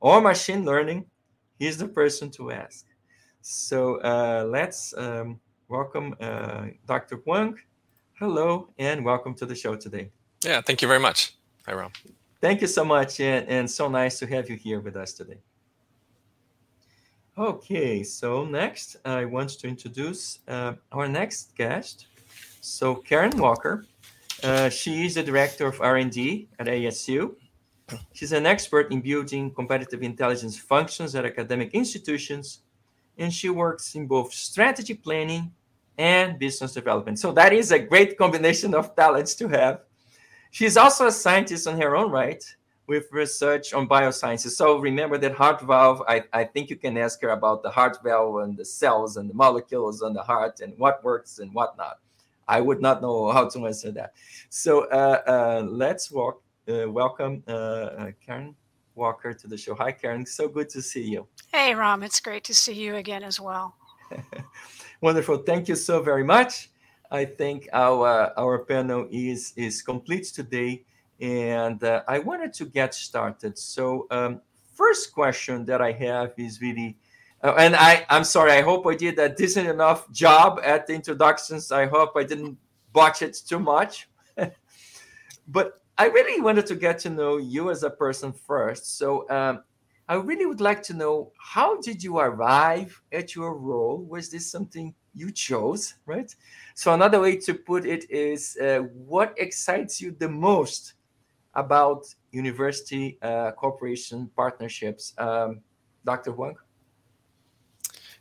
or 0.00 0.20
machine 0.20 0.64
learning, 0.64 1.04
he's 1.58 1.76
the 1.76 1.88
person 1.88 2.30
to 2.30 2.52
ask. 2.52 2.86
So 3.42 3.96
uh, 4.00 4.46
let's 4.48 4.94
um, 4.96 5.40
welcome 5.68 6.14
uh, 6.20 6.66
Dr. 6.86 7.16
Huang. 7.16 7.58
Hello, 8.18 8.68
and 8.78 9.04
welcome 9.04 9.34
to 9.34 9.46
the 9.46 9.54
show 9.54 9.76
today. 9.76 10.10
Yeah, 10.42 10.60
thank 10.60 10.82
you 10.82 10.88
very 10.88 11.00
much. 11.00 11.34
Hi, 11.66 11.74
Rom. 11.74 11.92
Thank 12.40 12.60
you 12.60 12.66
so 12.66 12.84
much, 12.84 13.20
and, 13.20 13.46
and 13.48 13.70
so 13.70 13.88
nice 13.88 14.18
to 14.20 14.26
have 14.26 14.48
you 14.48 14.56
here 14.56 14.80
with 14.80 14.96
us 14.96 15.12
today. 15.12 15.38
Okay, 17.36 18.02
so 18.02 18.44
next 18.44 18.96
I 19.04 19.24
want 19.24 19.50
to 19.50 19.68
introduce 19.68 20.40
uh, 20.48 20.74
our 20.90 21.06
next 21.06 21.54
guest. 21.56 22.06
So 22.60 22.96
Karen 22.96 23.36
Walker, 23.36 23.84
uh, 24.42 24.68
she 24.70 25.06
is 25.06 25.14
the 25.14 25.22
director 25.22 25.66
of 25.66 25.80
R&D 25.80 26.48
at 26.58 26.66
ASU. 26.66 27.34
She's 28.12 28.32
an 28.32 28.46
expert 28.46 28.90
in 28.90 29.00
building 29.00 29.52
competitive 29.54 30.02
intelligence 30.02 30.58
functions 30.58 31.14
at 31.14 31.24
academic 31.24 31.74
institutions, 31.74 32.60
and 33.16 33.32
she 33.32 33.50
works 33.50 33.94
in 33.94 34.06
both 34.06 34.32
strategy 34.32 34.94
planning 34.94 35.52
and 35.98 36.38
business 36.38 36.72
development. 36.72 37.18
So 37.18 37.32
that 37.32 37.52
is 37.52 37.72
a 37.72 37.78
great 37.78 38.16
combination 38.16 38.74
of 38.74 38.94
talents 38.94 39.34
to 39.36 39.48
have. 39.48 39.80
She's 40.50 40.76
also 40.76 41.08
a 41.08 41.12
scientist 41.12 41.66
on 41.66 41.78
her 41.80 41.96
own 41.96 42.10
right, 42.10 42.42
with 42.86 43.06
research 43.12 43.74
on 43.74 43.86
biosciences. 43.86 44.52
So 44.52 44.78
remember 44.78 45.18
that 45.18 45.34
heart 45.34 45.60
valve, 45.60 46.02
I, 46.08 46.24
I 46.32 46.44
think 46.44 46.70
you 46.70 46.76
can 46.76 46.96
ask 46.96 47.20
her 47.20 47.30
about 47.30 47.62
the 47.62 47.70
heart 47.70 47.98
valve 48.02 48.42
and 48.44 48.56
the 48.56 48.64
cells 48.64 49.18
and 49.18 49.28
the 49.28 49.34
molecules 49.34 50.00
on 50.02 50.14
the 50.14 50.22
heart 50.22 50.60
and 50.60 50.72
what 50.78 51.04
works 51.04 51.38
and 51.38 51.52
what 51.52 51.76
not. 51.76 51.98
I 52.48 52.62
would 52.62 52.80
not 52.80 53.02
know 53.02 53.30
how 53.30 53.46
to 53.50 53.66
answer 53.66 53.92
that. 53.92 54.14
So 54.48 54.88
uh, 54.88 55.20
uh, 55.26 55.66
let's 55.68 56.10
walk, 56.10 56.42
uh, 56.66 56.90
welcome 56.90 57.42
uh, 57.46 57.50
uh, 57.52 58.10
Karen 58.24 58.56
Walker 58.94 59.34
to 59.34 59.46
the 59.46 59.58
show. 59.58 59.74
Hi, 59.74 59.92
Karen. 59.92 60.24
So 60.24 60.48
good 60.48 60.70
to 60.70 60.80
see 60.80 61.02
you. 61.02 61.26
Hey, 61.52 61.74
Rom. 61.74 62.02
It's 62.02 62.20
great 62.20 62.44
to 62.44 62.54
see 62.54 62.72
you 62.72 62.96
again 62.96 63.22
as 63.22 63.38
well. 63.38 63.76
Wonderful. 65.00 65.38
Thank 65.38 65.68
you 65.68 65.76
so 65.76 66.02
very 66.02 66.24
much. 66.24 66.70
I 67.10 67.24
think 67.24 67.68
our 67.72 68.32
our 68.36 68.64
panel 68.64 69.08
is 69.10 69.52
is 69.56 69.82
complete 69.82 70.24
today 70.24 70.84
and 71.20 71.82
uh, 71.82 72.02
I 72.06 72.18
wanted 72.18 72.52
to 72.54 72.66
get 72.66 72.94
started. 72.94 73.58
So, 73.58 74.06
um, 74.10 74.40
first 74.74 75.12
question 75.12 75.64
that 75.66 75.80
I 75.80 75.92
have 75.92 76.32
is 76.36 76.60
really, 76.60 76.96
uh, 77.42 77.54
and 77.58 77.74
I, 77.74 78.06
I'm 78.08 78.24
sorry, 78.24 78.52
I 78.52 78.62
hope 78.62 78.86
I 78.86 78.94
did 78.94 79.18
a 79.18 79.28
decent 79.28 79.68
enough 79.68 80.10
job 80.12 80.60
at 80.62 80.86
the 80.86 80.94
introductions. 80.94 81.72
I 81.72 81.86
hope 81.86 82.12
I 82.16 82.22
didn't 82.22 82.56
botch 82.92 83.22
it 83.22 83.34
too 83.46 83.58
much. 83.58 84.08
but 85.48 85.82
I 85.96 86.06
really 86.06 86.40
wanted 86.40 86.66
to 86.66 86.76
get 86.76 87.00
to 87.00 87.10
know 87.10 87.38
you 87.38 87.70
as 87.70 87.82
a 87.82 87.90
person 87.90 88.32
first. 88.32 88.98
So, 88.98 89.28
um, 89.30 89.64
I 90.08 90.14
really 90.14 90.46
would 90.46 90.60
like 90.60 90.82
to 90.84 90.94
know 90.94 91.32
how 91.38 91.80
did 91.80 92.02
you 92.02 92.18
arrive 92.18 93.00
at 93.12 93.34
your 93.34 93.54
role? 93.54 93.98
Was 94.08 94.30
this 94.30 94.50
something 94.50 94.94
you 95.14 95.30
chose, 95.30 95.94
right? 96.06 96.34
So 96.74 96.94
another 96.94 97.20
way 97.20 97.36
to 97.36 97.54
put 97.54 97.84
it 97.84 98.10
is, 98.10 98.56
uh, 98.56 98.80
what 99.06 99.34
excites 99.36 100.00
you 100.00 100.12
the 100.12 100.28
most 100.28 100.94
about 101.58 102.06
university 102.30 103.18
uh, 103.20 103.50
cooperation 103.52 104.30
partnerships. 104.36 105.12
Um, 105.18 105.60
Dr. 106.04 106.32
Huang? 106.32 106.56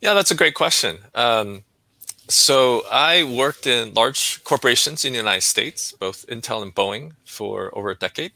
Yeah, 0.01 0.13
that's 0.13 0.31
a 0.31 0.35
great 0.35 0.55
question. 0.55 0.97
Um, 1.15 1.63
so 2.27 2.83
I 2.91 3.23
worked 3.23 3.67
in 3.67 3.93
large 3.93 4.43
corporations 4.43 5.05
in 5.05 5.13
the 5.13 5.19
United 5.19 5.41
States, 5.41 5.93
both 5.93 6.25
Intel 6.27 6.61
and 6.61 6.73
Boeing, 6.73 7.13
for 7.25 7.75
over 7.77 7.91
a 7.91 7.95
decade. 7.95 8.33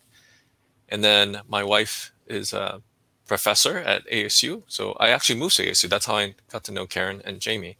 And 0.89 1.03
then 1.03 1.41
my 1.48 1.63
wife 1.63 2.13
is 2.27 2.53
a 2.53 2.81
professor 3.32 3.78
at 3.78 4.06
ASU. 4.12 4.64
So 4.68 4.84
I 5.00 5.08
actually 5.16 5.40
moved 5.40 5.56
to 5.56 5.66
ASU. 5.66 5.88
That's 5.88 6.06
how 6.06 6.18
I 6.18 6.36
got 6.52 6.66
to 6.66 6.74
know 6.74 6.86
Karen 6.86 7.22
and 7.24 7.40
Jamie 7.40 7.78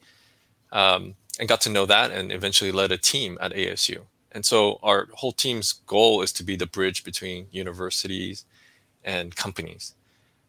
um, 0.72 1.16
and 1.38 1.50
got 1.50 1.60
to 1.66 1.70
know 1.70 1.86
that 1.86 2.10
and 2.10 2.32
eventually 2.32 2.72
led 2.72 2.90
a 2.94 2.98
team 2.98 3.38
at 3.42 3.52
ASU. 3.52 4.00
And 4.32 4.46
so 4.46 4.80
our 4.82 5.10
whole 5.20 5.34
team's 5.34 5.74
goal 5.74 6.22
is 6.22 6.32
to 6.38 6.44
be 6.50 6.56
the 6.56 6.68
bridge 6.78 7.04
between 7.04 7.48
universities 7.52 8.46
and 9.04 9.36
companies. 9.36 9.94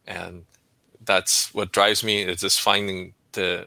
And 0.07 0.45
that's 1.05 1.53
what 1.53 1.73
drives 1.73 2.05
me 2.05 2.23
is 2.23 2.41
just 2.41 2.61
finding 2.61 3.15
the 3.33 3.67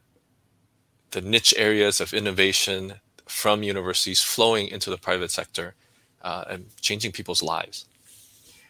the 1.11 1.21
niche 1.21 1.53
areas 1.57 1.99
of 1.99 2.13
innovation 2.13 2.81
from 3.27 3.61
universities 3.61 4.21
flowing 4.21 4.67
into 4.75 4.89
the 4.89 4.97
private 5.07 5.31
sector 5.31 5.75
uh, 6.21 6.43
and 6.49 6.61
changing 6.79 7.11
people's 7.11 7.43
lives. 7.43 7.85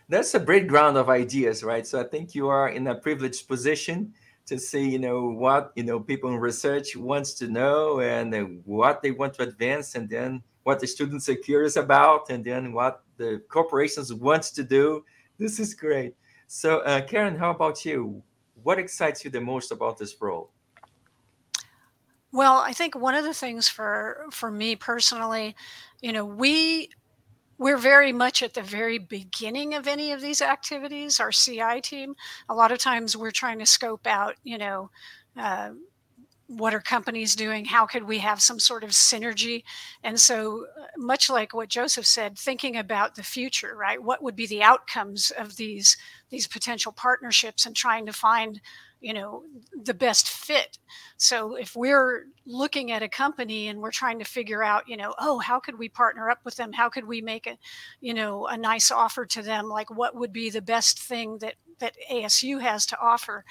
That's 0.07 0.35
a 0.35 0.39
great 0.39 0.67
ground 0.67 0.97
of 0.97 1.09
ideas, 1.09 1.63
right? 1.63 1.85
So 1.85 2.00
I 2.00 2.03
think 2.03 2.35
you 2.35 2.47
are 2.47 2.69
in 2.69 2.88
a 2.88 2.95
privileged 2.95 3.47
position 3.47 4.13
to 4.45 4.59
see, 4.59 4.88
you 4.88 5.00
know, 5.00 5.29
what 5.29 5.71
you 5.75 5.83
know 5.83 6.00
people 6.00 6.29
in 6.29 6.38
research 6.38 6.95
wants 6.95 7.33
to 7.35 7.47
know 7.47 8.00
and 8.01 8.62
what 8.65 9.01
they 9.01 9.12
want 9.12 9.33
to 9.35 9.43
advance, 9.43 9.95
and 9.95 10.07
then 10.07 10.43
what 10.63 10.79
the 10.79 10.88
students 10.88 11.27
are 11.29 11.35
curious 11.35 11.75
about 11.75 12.29
and 12.29 12.43
then 12.43 12.74
what 12.74 13.03
the 13.17 13.41
corporations 13.50 14.13
wants 14.13 14.51
to 14.51 14.63
do. 14.63 15.03
This 15.38 15.59
is 15.59 15.74
great. 15.74 16.15
So, 16.47 16.79
uh, 16.79 17.01
Karen, 17.01 17.35
how 17.35 17.51
about 17.51 17.85
you? 17.85 18.21
What 18.63 18.79
excites 18.79 19.24
you 19.24 19.31
the 19.31 19.41
most 19.41 19.71
about 19.71 19.97
this 19.97 20.15
role? 20.21 20.51
Well, 22.31 22.57
I 22.57 22.74
think 22.74 22.95
one 22.95 23.15
of 23.15 23.24
the 23.24 23.33
things 23.33 23.67
for 23.67 24.25
for 24.31 24.51
me 24.51 24.75
personally, 24.75 25.55
you 26.01 26.12
know, 26.12 26.25
we 26.25 26.89
we're 27.57 27.77
very 27.77 28.12
much 28.12 28.43
at 28.43 28.53
the 28.53 28.62
very 28.62 28.97
beginning 28.97 29.74
of 29.74 29.88
any 29.88 30.12
of 30.12 30.21
these 30.21 30.41
activities. 30.41 31.19
Our 31.19 31.31
CI 31.31 31.81
team, 31.81 32.15
a 32.50 32.55
lot 32.55 32.71
of 32.71 32.79
times 32.79 33.15
we're 33.15 33.31
trying 33.31 33.59
to 33.59 33.65
scope 33.65 34.05
out, 34.07 34.35
you 34.43 34.57
know, 34.57 34.89
uh, 35.38 35.71
what 36.47 36.74
are 36.75 36.79
companies 36.79 37.35
doing? 37.35 37.65
How 37.65 37.85
could 37.85 38.03
we 38.03 38.19
have 38.19 38.41
some 38.41 38.59
sort 38.59 38.83
of 38.83 38.91
synergy? 38.91 39.63
And 40.03 40.19
so 40.19 40.67
uh, 40.79 40.85
much 40.97 41.29
like 41.29 41.53
what 41.53 41.69
joseph 41.69 42.05
said 42.05 42.38
thinking 42.38 42.77
about 42.77 43.15
the 43.15 43.24
future 43.24 43.75
right? 43.75 44.01
What 44.01 44.21
would 44.21 44.35
be 44.35 44.45
the 44.45 44.62
outcomes 44.62 45.31
of 45.31 45.55
these 45.55 45.97
these 46.29 46.47
potential 46.47 46.91
partnerships 46.91 47.65
and 47.65 47.75
trying 47.75 48.05
to 48.05 48.13
find 48.13 48.62
you 49.05 49.13
know 49.13 49.43
the 49.83 49.93
best 49.93 50.27
fit. 50.27 50.79
So 51.17 51.53
if 51.53 51.75
we're 51.75 52.25
looking 52.47 52.91
at 52.91 53.03
a 53.03 53.07
company 53.07 53.67
and 53.67 53.79
we're 53.79 53.91
trying 53.91 54.17
to 54.17 54.25
figure 54.25 54.63
out 54.63 54.89
you 54.89 54.97
know 54.97 55.13
oh 55.19 55.38
how 55.38 55.59
could 55.59 55.77
we 55.77 55.89
partner 55.89 56.27
up 56.27 56.39
with 56.43 56.55
them? 56.55 56.74
How 56.74 56.89
could 56.89 57.05
we 57.05 57.21
make 57.21 57.45
a 57.45 57.55
you 58.01 58.15
know 58.15 58.47
a 58.47 58.57
nice 58.57 58.89
offer 58.89 59.24
to 59.27 59.43
them? 59.43 59.69
Like 59.69 59.91
what 59.91 60.15
would 60.15 60.33
be 60.33 60.50
the 60.50 60.62
best 60.62 61.00
thing 61.00 61.38
that 61.41 61.53
that 61.77 61.93
asu 62.12 62.59
has 62.59 62.88
to 62.88 63.00
offer? 63.00 63.45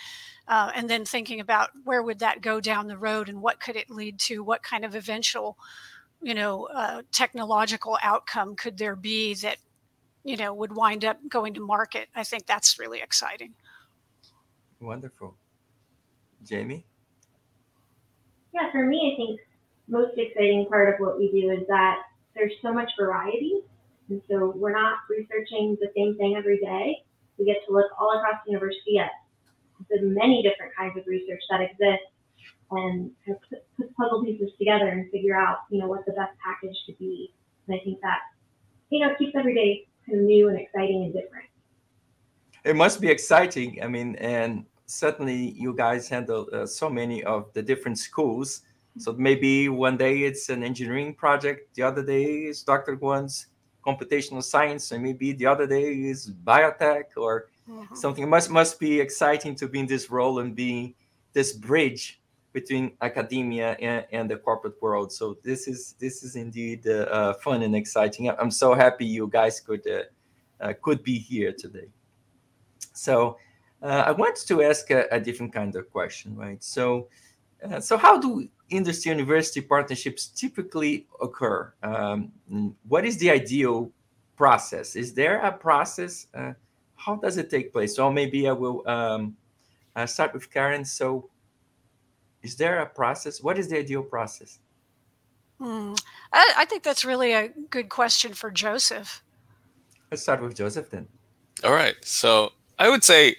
Uh, 0.48 0.72
and 0.74 0.90
then 0.90 1.04
thinking 1.04 1.38
about 1.38 1.70
where 1.84 2.02
would 2.02 2.18
that 2.18 2.42
go 2.42 2.60
down 2.60 2.88
the 2.88 2.98
road 2.98 3.28
and 3.28 3.40
what 3.40 3.60
could 3.60 3.76
it 3.76 3.88
lead 3.88 4.18
to? 4.18 4.42
What 4.42 4.64
kind 4.64 4.84
of 4.84 4.96
eventual 4.96 5.56
you 6.20 6.34
know 6.34 6.64
uh, 6.74 7.02
technological 7.12 7.96
outcome 8.02 8.56
could 8.56 8.76
there 8.76 8.96
be 8.96 9.34
that 9.34 9.58
you 10.24 10.36
know 10.36 10.52
would 10.52 10.74
wind 10.74 11.04
up 11.04 11.20
going 11.28 11.54
to 11.54 11.64
market? 11.64 12.08
I 12.12 12.24
think 12.24 12.44
that's 12.46 12.76
really 12.76 13.00
exciting. 13.00 13.54
Wonderful 14.80 15.36
jamie 16.44 16.84
yeah 18.52 18.70
for 18.70 18.84
me 18.84 19.12
i 19.12 19.16
think 19.16 19.40
most 19.88 20.16
exciting 20.16 20.66
part 20.66 20.92
of 20.92 21.00
what 21.00 21.18
we 21.18 21.30
do 21.30 21.50
is 21.50 21.66
that 21.68 22.02
there's 22.34 22.52
so 22.62 22.72
much 22.72 22.90
variety 22.98 23.60
and 24.08 24.20
so 24.28 24.52
we're 24.56 24.72
not 24.72 24.98
researching 25.08 25.76
the 25.80 25.90
same 25.96 26.16
thing 26.16 26.36
every 26.36 26.58
day 26.58 26.96
we 27.38 27.44
get 27.44 27.56
to 27.66 27.72
look 27.72 27.86
all 27.98 28.16
across 28.18 28.40
the 28.44 28.52
university 28.52 28.98
at 28.98 29.10
the 29.90 30.02
many 30.02 30.42
different 30.42 30.72
kinds 30.76 30.96
of 30.96 31.04
research 31.06 31.42
that 31.50 31.60
exist 31.60 32.02
and 32.70 33.10
kind 33.24 33.36
of 33.36 33.48
put, 33.48 33.76
put 33.76 33.96
puzzle 33.96 34.24
pieces 34.24 34.50
together 34.58 34.88
and 34.88 35.10
figure 35.10 35.36
out, 35.36 35.58
you 35.70 35.78
know, 35.78 35.86
what 35.86 36.04
the 36.06 36.12
best 36.12 36.32
package 36.44 36.76
could 36.86 36.98
be. 36.98 37.32
And 37.66 37.76
I 37.76 37.84
think 37.84 38.00
that, 38.00 38.18
you 38.90 39.00
know, 39.00 39.14
keeps 39.16 39.34
every 39.36 39.54
day 39.54 39.86
kind 40.06 40.20
of 40.20 40.24
new 40.24 40.48
and 40.48 40.58
exciting 40.58 41.04
and 41.04 41.12
different. 41.12 41.46
It 42.64 42.76
must 42.76 43.00
be 43.00 43.08
exciting. 43.08 43.82
I 43.82 43.88
mean, 43.88 44.16
and 44.16 44.64
certainly 44.86 45.52
you 45.52 45.74
guys 45.74 46.08
handle 46.08 46.48
uh, 46.52 46.66
so 46.66 46.88
many 46.88 47.22
of 47.24 47.52
the 47.54 47.62
different 47.62 47.98
schools. 47.98 48.62
So 48.98 49.12
maybe 49.12 49.68
one 49.68 49.96
day 49.96 50.22
it's 50.22 50.48
an 50.50 50.62
engineering 50.62 51.14
project, 51.14 51.74
the 51.74 51.82
other 51.82 52.04
day 52.04 52.44
is 52.44 52.62
Dr. 52.62 52.94
Guan's 52.94 53.48
computational 53.84 54.42
science, 54.42 54.92
and 54.92 55.02
maybe 55.02 55.32
the 55.32 55.46
other 55.46 55.66
day 55.66 55.92
is 55.92 56.30
biotech 56.44 57.16
or 57.16 57.48
mm-hmm. 57.68 57.94
something. 57.94 58.24
It 58.24 58.28
must 58.28 58.50
must 58.50 58.78
be 58.78 59.00
exciting 59.00 59.54
to 59.56 59.68
be 59.68 59.80
in 59.80 59.86
this 59.86 60.10
role 60.10 60.38
and 60.38 60.54
being 60.54 60.94
this 61.32 61.52
bridge 61.52 62.20
between 62.52 62.92
academia 63.02 63.72
and, 63.80 64.06
and 64.12 64.30
the 64.30 64.36
corporate 64.36 64.80
world. 64.80 65.12
So 65.12 65.36
this 65.42 65.66
is 65.66 65.96
this 65.98 66.22
is 66.22 66.36
indeed 66.36 66.86
uh, 66.86 67.08
uh, 67.10 67.32
fun 67.34 67.62
and 67.62 67.74
exciting. 67.74 68.30
I'm 68.30 68.50
so 68.50 68.74
happy 68.74 69.04
you 69.04 69.28
guys 69.28 69.60
could 69.60 69.86
uh, 69.86 70.04
uh 70.60 70.72
could 70.80 71.02
be 71.02 71.18
here 71.18 71.52
today. 71.52 71.88
So 72.92 73.36
I 73.88 74.12
wanted 74.12 74.46
to 74.48 74.62
ask 74.62 74.90
a, 74.90 75.06
a, 75.10 75.20
different 75.20 75.52
kind 75.52 75.76
of 75.76 75.90
question, 75.90 76.34
right? 76.36 76.62
So 76.64 77.08
uh, 77.62 77.80
so 77.80 77.96
how 77.96 78.18
do 78.18 78.48
industry 78.70 79.10
university 79.10 79.60
partnerships 79.60 80.26
typically 80.26 81.06
occur? 81.20 81.72
Um, 81.82 82.32
what 82.88 83.04
is 83.04 83.18
the 83.18 83.30
ideal 83.30 83.90
process? 84.36 84.96
Is 84.96 85.14
there 85.14 85.40
a 85.40 85.52
process? 85.52 86.26
how 86.96 87.16
does 87.16 87.36
it 87.36 87.50
take 87.50 87.72
place? 87.72 87.96
So 87.96 88.10
maybe 88.10 88.48
I 88.48 88.52
will 88.52 88.86
um, 88.88 89.36
start 90.06 90.32
with 90.32 90.50
Karen. 90.50 90.84
So 90.84 91.28
is 92.42 92.56
there 92.56 92.80
a 92.80 92.86
process? 92.86 93.42
What 93.42 93.58
is 93.58 93.68
the 93.68 93.78
ideal 93.78 94.02
process? 94.02 94.58
Hmm. 95.58 95.94
I, 96.32 96.54
I, 96.58 96.64
think 96.64 96.82
that's 96.82 97.04
really 97.04 97.32
a 97.32 97.48
good 97.70 97.88
question 97.88 98.34
for 98.34 98.50
Joseph. 98.50 99.22
Let's 100.10 100.22
start 100.22 100.42
with 100.42 100.54
Joseph 100.54 100.90
then. 100.90 101.06
All 101.62 101.72
right. 101.72 101.94
So 102.02 102.52
I 102.78 102.88
would 102.88 103.04
say, 103.04 103.36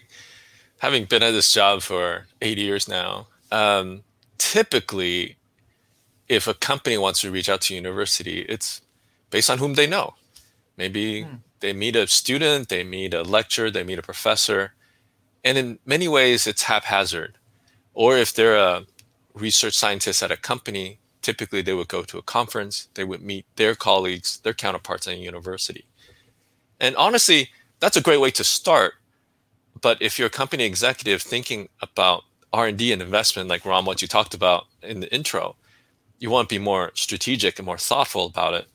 having 0.79 1.05
been 1.05 1.23
at 1.23 1.31
this 1.31 1.51
job 1.51 1.81
for 1.81 2.27
eight 2.41 2.57
years 2.57 2.87
now, 2.87 3.27
um, 3.51 4.03
typically, 4.37 5.37
if 6.27 6.47
a 6.47 6.53
company 6.53 6.97
wants 6.97 7.21
to 7.21 7.31
reach 7.31 7.49
out 7.49 7.61
to 7.61 7.75
university, 7.75 8.41
it's 8.49 8.81
based 9.29 9.49
on 9.49 9.57
whom 9.57 9.75
they 9.75 9.87
know. 9.87 10.15
Maybe 10.77 11.23
hmm. 11.23 11.35
they 11.59 11.73
meet 11.73 11.95
a 11.95 12.07
student, 12.07 12.69
they 12.69 12.83
meet 12.83 13.13
a 13.13 13.23
lecturer, 13.23 13.71
they 13.71 13.83
meet 13.83 13.99
a 13.99 14.03
professor, 14.03 14.73
and 15.43 15.57
in 15.57 15.79
many 15.85 16.07
ways, 16.07 16.47
it's 16.47 16.63
haphazard. 16.63 17.37
Or 17.93 18.17
if 18.17 18.33
they're 18.33 18.57
a 18.57 18.85
research 19.33 19.75
scientist 19.75 20.23
at 20.23 20.31
a 20.31 20.37
company, 20.37 20.99
typically 21.21 21.61
they 21.61 21.73
would 21.73 21.87
go 21.87 22.03
to 22.03 22.17
a 22.17 22.23
conference, 22.23 22.87
they 22.95 23.03
would 23.03 23.21
meet 23.21 23.45
their 23.55 23.75
colleagues, 23.75 24.39
their 24.39 24.53
counterparts 24.53 25.07
at 25.07 25.13
a 25.13 25.17
university. 25.17 25.85
And 26.79 26.95
honestly, 26.95 27.49
that's 27.79 27.95
a 27.95 28.01
great 28.01 28.19
way 28.19 28.31
to 28.31 28.43
start. 28.43 28.95
But 29.85 30.01
if 30.01 30.17
you're 30.17 30.29
a 30.29 30.41
company 30.41 30.63
executive 30.63 31.21
thinking 31.21 31.69
about 31.79 32.23
R&D 32.51 32.91
and 32.91 33.03
investment, 33.03 33.49
like 33.49 33.65
Rom, 33.65 33.85
what 33.85 34.01
you 34.01 34.07
talked 34.07 34.33
about 34.33 34.63
in 34.81 34.99
the 34.99 35.13
intro, 35.13 35.57
you 36.17 36.31
want 36.31 36.49
to 36.49 36.55
be 36.55 36.57
more 36.57 36.89
strategic 36.95 37.59
and 37.59 37.67
more 37.67 37.77
thoughtful 37.77 38.25
about 38.25 38.55
it. 38.55 38.65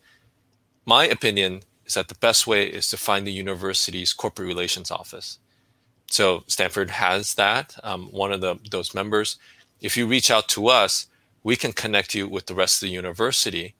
My 0.86 1.06
opinion 1.08 1.62
is 1.84 1.94
that 1.94 2.06
the 2.06 2.14
best 2.14 2.46
way 2.46 2.64
is 2.64 2.88
to 2.90 2.96
find 2.96 3.26
the 3.26 3.32
university's 3.32 4.12
corporate 4.12 4.46
relations 4.46 4.92
office. 4.92 5.40
So 6.08 6.44
Stanford 6.46 6.90
has 6.90 7.34
that. 7.34 7.74
Um, 7.82 8.06
one 8.12 8.30
of 8.30 8.40
the, 8.40 8.60
those 8.70 8.94
members 8.94 9.36
if 9.80 9.96
you 9.96 10.06
reach 10.06 10.30
out 10.30 10.46
to 10.50 10.68
us, 10.68 11.08
we 11.42 11.56
can 11.56 11.72
connect 11.72 12.14
you 12.14 12.28
with 12.28 12.46
the 12.46 12.54
rest 12.54 12.76
of 12.76 12.86
the 12.86 12.94
university 12.94 13.74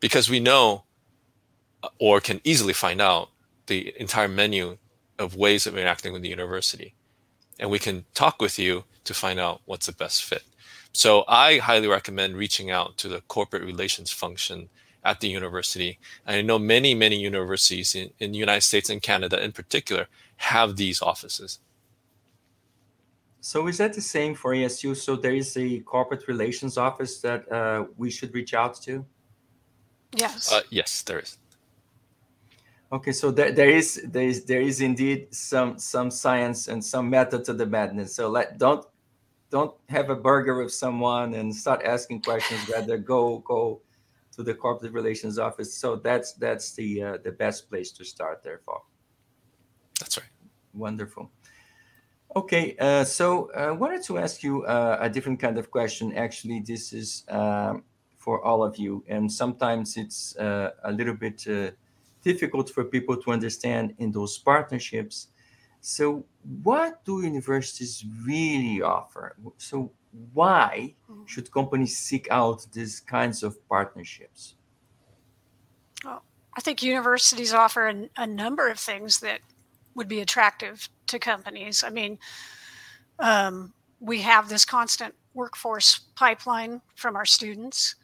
because 0.00 0.30
we 0.30 0.40
know 0.40 0.84
uh, 1.82 1.88
or 1.98 2.18
can 2.18 2.40
easily 2.44 2.72
find 2.72 2.98
out 3.02 3.28
the 3.66 3.92
entire 4.00 4.28
menu 4.28 4.78
of 5.18 5.36
ways 5.36 5.66
of 5.66 5.76
interacting 5.76 6.12
with 6.12 6.22
the 6.22 6.28
university. 6.28 6.94
And 7.58 7.70
we 7.70 7.78
can 7.78 8.04
talk 8.14 8.40
with 8.40 8.58
you 8.58 8.84
to 9.04 9.14
find 9.14 9.38
out 9.38 9.60
what's 9.64 9.86
the 9.86 9.92
best 9.92 10.24
fit. 10.24 10.44
So 10.92 11.24
I 11.26 11.58
highly 11.58 11.88
recommend 11.88 12.36
reaching 12.36 12.70
out 12.70 12.96
to 12.98 13.08
the 13.08 13.22
corporate 13.22 13.62
relations 13.62 14.10
function 14.10 14.68
at 15.04 15.20
the 15.20 15.28
university. 15.28 15.98
And 16.26 16.36
I 16.36 16.42
know 16.42 16.58
many, 16.58 16.94
many 16.94 17.18
universities 17.18 17.94
in, 17.94 18.10
in 18.18 18.32
the 18.32 18.38
United 18.38 18.62
States 18.62 18.90
and 18.90 19.02
Canada 19.02 19.42
in 19.42 19.52
particular 19.52 20.06
have 20.36 20.76
these 20.76 21.02
offices. 21.02 21.58
So 23.40 23.66
is 23.66 23.78
that 23.78 23.92
the 23.92 24.00
same 24.00 24.34
for 24.34 24.52
ASU? 24.52 24.96
So 24.96 25.16
there 25.16 25.34
is 25.34 25.56
a 25.56 25.80
corporate 25.80 26.28
relations 26.28 26.78
office 26.78 27.20
that 27.22 27.50
uh, 27.50 27.86
we 27.96 28.08
should 28.10 28.32
reach 28.34 28.54
out 28.54 28.80
to? 28.82 29.04
Yes. 30.16 30.52
Uh, 30.52 30.60
yes, 30.70 31.02
there 31.02 31.18
is. 31.18 31.38
Okay, 32.92 33.12
so 33.12 33.30
there, 33.30 33.52
there 33.52 33.70
is 33.70 34.02
there 34.04 34.26
is 34.28 34.44
there 34.44 34.60
is 34.60 34.82
indeed 34.82 35.34
some 35.34 35.78
some 35.78 36.10
science 36.10 36.68
and 36.68 36.84
some 36.84 37.08
method 37.08 37.42
to 37.46 37.54
the 37.54 37.64
madness. 37.64 38.14
So 38.14 38.28
let 38.28 38.58
don't 38.58 38.84
don't 39.48 39.74
have 39.88 40.10
a 40.10 40.16
burger 40.16 40.62
with 40.62 40.74
someone 40.74 41.32
and 41.32 41.54
start 41.54 41.82
asking 41.84 42.20
questions. 42.20 42.68
Rather 42.68 42.98
go 42.98 43.38
go 43.38 43.80
to 44.32 44.42
the 44.42 44.52
corporate 44.52 44.92
relations 44.92 45.38
office. 45.38 45.72
So 45.74 45.96
that's 45.96 46.34
that's 46.34 46.74
the 46.74 47.02
uh, 47.02 47.16
the 47.24 47.32
best 47.32 47.70
place 47.70 47.92
to 47.92 48.04
start. 48.04 48.42
Therefore, 48.42 48.82
that's 49.98 50.18
right. 50.18 50.28
Wonderful. 50.74 51.30
Okay, 52.36 52.76
uh, 52.78 53.04
so 53.04 53.50
I 53.56 53.68
uh, 53.68 53.74
wanted 53.74 54.02
to 54.04 54.18
ask 54.18 54.42
you 54.42 54.64
uh, 54.64 54.98
a 55.00 55.08
different 55.08 55.40
kind 55.40 55.56
of 55.56 55.70
question. 55.70 56.12
Actually, 56.14 56.60
this 56.60 56.92
is 56.92 57.24
um, 57.28 57.84
for 58.18 58.44
all 58.44 58.62
of 58.62 58.76
you, 58.76 59.02
and 59.08 59.32
sometimes 59.32 59.96
it's 59.96 60.36
uh, 60.36 60.72
a 60.84 60.92
little 60.92 61.14
bit 61.14 61.46
uh, 61.48 61.70
difficult 62.22 62.70
for 62.70 62.84
people 62.84 63.16
to 63.16 63.30
understand 63.30 63.94
in 63.98 64.12
those 64.12 64.38
partnerships. 64.38 65.28
So, 65.80 66.24
what 66.62 67.04
do 67.04 67.22
universities 67.22 68.04
really 68.24 68.82
offer? 68.82 69.36
So, 69.58 69.90
why 70.32 70.94
mm-hmm. 71.10 71.24
should 71.26 71.50
companies 71.50 71.96
seek 71.96 72.28
out 72.30 72.66
these 72.72 73.00
kinds 73.00 73.42
of 73.42 73.56
partnerships? 73.68 74.54
Well, 76.04 76.22
I 76.56 76.60
think 76.60 76.82
universities 76.82 77.52
offer 77.52 77.88
a, 77.88 78.08
a 78.16 78.26
number 78.26 78.68
of 78.68 78.78
things 78.78 79.20
that 79.20 79.40
would 79.94 80.08
be 80.08 80.20
attractive 80.20 80.88
to 81.08 81.18
companies. 81.18 81.84
I 81.84 81.90
mean, 81.90 82.18
um, 83.18 83.72
we 84.00 84.20
have 84.20 84.48
this 84.48 84.64
constant 84.64 85.14
workforce 85.34 86.00
pipeline 86.14 86.80
from 86.94 87.16
our 87.16 87.26
students. 87.26 87.94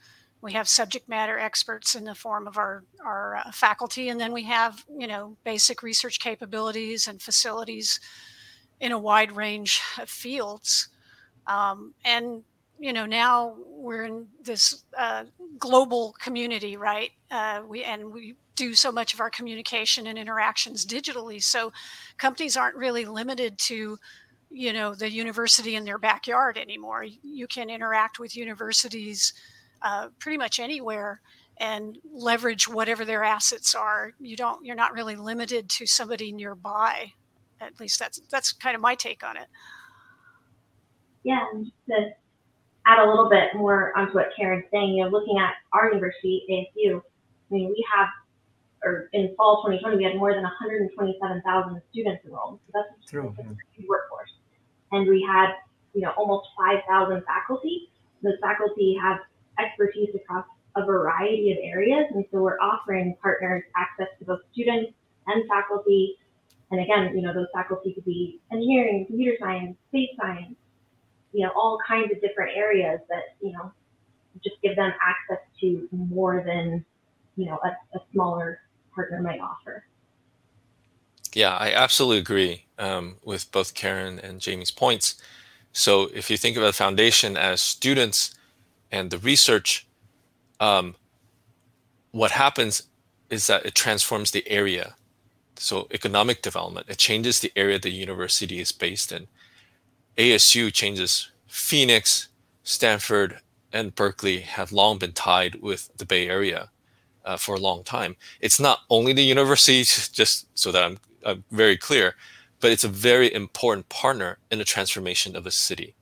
We 0.40 0.52
have 0.52 0.68
subject 0.68 1.08
matter 1.08 1.38
experts 1.38 1.94
in 1.96 2.04
the 2.04 2.14
form 2.14 2.46
of 2.46 2.58
our 2.58 2.84
our 3.04 3.36
uh, 3.36 3.50
faculty, 3.52 4.08
and 4.08 4.20
then 4.20 4.32
we 4.32 4.44
have 4.44 4.84
you 4.88 5.06
know 5.06 5.36
basic 5.44 5.82
research 5.82 6.20
capabilities 6.20 7.08
and 7.08 7.20
facilities 7.20 7.98
in 8.80 8.92
a 8.92 8.98
wide 8.98 9.32
range 9.32 9.80
of 9.98 10.08
fields. 10.08 10.88
Um, 11.46 11.94
and 12.04 12.42
you 12.78 12.92
know 12.92 13.04
now 13.04 13.56
we're 13.66 14.04
in 14.04 14.28
this 14.42 14.84
uh, 14.96 15.24
global 15.58 16.14
community, 16.20 16.76
right? 16.76 17.10
Uh, 17.30 17.62
we 17.66 17.82
and 17.82 18.12
we 18.12 18.36
do 18.54 18.74
so 18.74 18.90
much 18.92 19.14
of 19.14 19.20
our 19.20 19.30
communication 19.30 20.08
and 20.08 20.18
interactions 20.18 20.84
digitally. 20.84 21.42
So 21.42 21.72
companies 22.16 22.56
aren't 22.56 22.76
really 22.76 23.04
limited 23.04 23.58
to 23.58 23.98
you 24.50 24.72
know 24.72 24.94
the 24.94 25.10
university 25.10 25.74
in 25.74 25.84
their 25.84 25.98
backyard 25.98 26.58
anymore. 26.58 27.04
You 27.22 27.48
can 27.48 27.70
interact 27.70 28.20
with 28.20 28.36
universities 28.36 29.32
uh, 29.82 30.08
pretty 30.18 30.38
much 30.38 30.58
anywhere 30.58 31.20
and 31.60 31.98
leverage 32.12 32.68
whatever 32.68 33.04
their 33.04 33.24
assets 33.24 33.74
are. 33.74 34.12
You 34.20 34.36
don't 34.36 34.64
you're 34.64 34.76
not 34.76 34.92
really 34.92 35.16
limited 35.16 35.68
to 35.70 35.86
somebody 35.86 36.32
nearby. 36.32 37.12
At 37.60 37.78
least 37.80 37.98
that's 37.98 38.20
that's 38.30 38.52
kind 38.52 38.76
of 38.76 38.80
my 38.80 38.94
take 38.94 39.24
on 39.24 39.36
it. 39.36 39.48
Yeah, 41.24 41.44
and 41.52 41.70
to 41.88 42.10
add 42.86 43.04
a 43.04 43.08
little 43.08 43.28
bit 43.28 43.54
more 43.54 43.96
onto 43.96 44.14
what 44.14 44.30
Karen's 44.36 44.64
saying, 44.72 44.94
you 44.94 45.04
know, 45.04 45.10
looking 45.10 45.38
at 45.38 45.54
our 45.72 45.88
university, 45.88 46.42
ASU, 46.50 47.02
I 47.50 47.54
mean, 47.54 47.68
we 47.68 47.84
have, 47.94 48.08
or 48.82 49.10
in 49.12 49.34
fall 49.36 49.62
2020, 49.62 49.96
we 49.96 50.04
had 50.04 50.16
more 50.16 50.32
than 50.32 50.42
127,000 50.42 51.82
students 51.90 52.24
enrolled. 52.24 52.60
So 52.66 52.72
that's 52.74 53.10
True, 53.10 53.34
a 53.38 53.42
yeah. 53.42 53.48
huge 53.74 53.88
workforce. 53.88 54.32
And 54.92 55.06
we 55.06 55.22
had, 55.22 55.52
you 55.92 56.00
know, 56.02 56.12
almost 56.16 56.48
5,000 56.56 57.22
faculty. 57.24 57.90
Those 58.22 58.38
faculty 58.40 58.96
have 59.00 59.18
expertise 59.58 60.14
across 60.14 60.44
a 60.76 60.84
variety 60.84 61.52
of 61.52 61.58
areas. 61.62 62.06
And 62.14 62.24
so 62.30 62.40
we're 62.40 62.60
offering 62.60 63.16
partners 63.22 63.64
access 63.76 64.08
to 64.18 64.24
both 64.24 64.40
students 64.52 64.92
and 65.26 65.48
faculty. 65.48 66.16
And 66.70 66.80
again, 66.80 67.16
you 67.16 67.22
know, 67.22 67.32
those 67.32 67.48
faculty 67.52 67.92
could 67.92 68.04
be 68.04 68.40
engineering, 68.52 69.06
computer 69.06 69.36
science, 69.40 69.76
space 69.88 70.10
science, 70.20 70.54
you 71.32 71.44
know, 71.44 71.52
all 71.56 71.78
kinds 71.86 72.12
of 72.12 72.20
different 72.20 72.56
areas 72.56 73.00
that, 73.08 73.36
you 73.40 73.52
know, 73.52 73.72
just 74.42 74.56
give 74.62 74.76
them 74.76 74.92
access 75.02 75.44
to 75.60 75.88
more 75.90 76.42
than, 76.46 76.84
you 77.36 77.46
know, 77.46 77.58
a, 77.64 77.68
a 77.96 78.00
smaller 78.12 78.60
partner 78.94 79.20
might 79.20 79.40
offer. 79.40 79.84
Yeah, 81.34 81.54
I 81.56 81.72
absolutely 81.72 82.18
agree 82.18 82.64
um, 82.78 83.16
with 83.24 83.50
both 83.52 83.74
Karen 83.74 84.18
and 84.18 84.40
Jamie's 84.40 84.70
points. 84.70 85.20
So 85.72 86.08
if 86.14 86.30
you 86.30 86.36
think 86.36 86.56
of 86.56 86.62
a 86.62 86.72
foundation 86.72 87.36
as 87.36 87.60
students 87.60 88.34
and 88.90 89.10
the 89.10 89.18
research, 89.18 89.86
um, 90.60 90.94
what 92.10 92.30
happens 92.30 92.84
is 93.30 93.46
that 93.46 93.66
it 93.66 93.74
transforms 93.74 94.30
the 94.30 94.48
area. 94.48 94.96
So 95.56 95.88
economic 95.90 96.42
development, 96.42 96.86
it 96.88 96.98
changes 96.98 97.40
the 97.40 97.52
area 97.56 97.78
the 97.78 97.90
university 97.90 98.60
is 98.60 98.72
based 98.72 99.12
in. 99.12 99.26
ASU 100.16 100.72
changes 100.72 101.30
Phoenix, 101.46 102.28
Stanford, 102.62 103.40
and 103.72 103.94
Berkeley 103.94 104.40
have 104.40 104.72
long 104.72 104.98
been 104.98 105.12
tied 105.12 105.56
with 105.56 105.90
the 105.96 106.06
Bay 106.06 106.28
Area 106.28 106.70
uh, 107.24 107.36
for 107.36 107.54
a 107.54 107.60
long 107.60 107.84
time. 107.84 108.16
It's 108.40 108.58
not 108.58 108.80
only 108.88 109.12
the 109.12 109.22
university, 109.22 109.78
just 110.12 110.46
so 110.58 110.72
that 110.72 110.84
I'm, 110.84 110.98
I'm 111.24 111.44
very 111.50 111.76
clear, 111.76 112.14
but 112.60 112.72
it's 112.72 112.84
a 112.84 112.88
very 112.88 113.32
important 113.32 113.88
partner 113.88 114.38
in 114.50 114.58
the 114.58 114.64
transformation 114.64 115.36
of 115.36 115.46
a 115.46 115.50
city. 115.50 115.94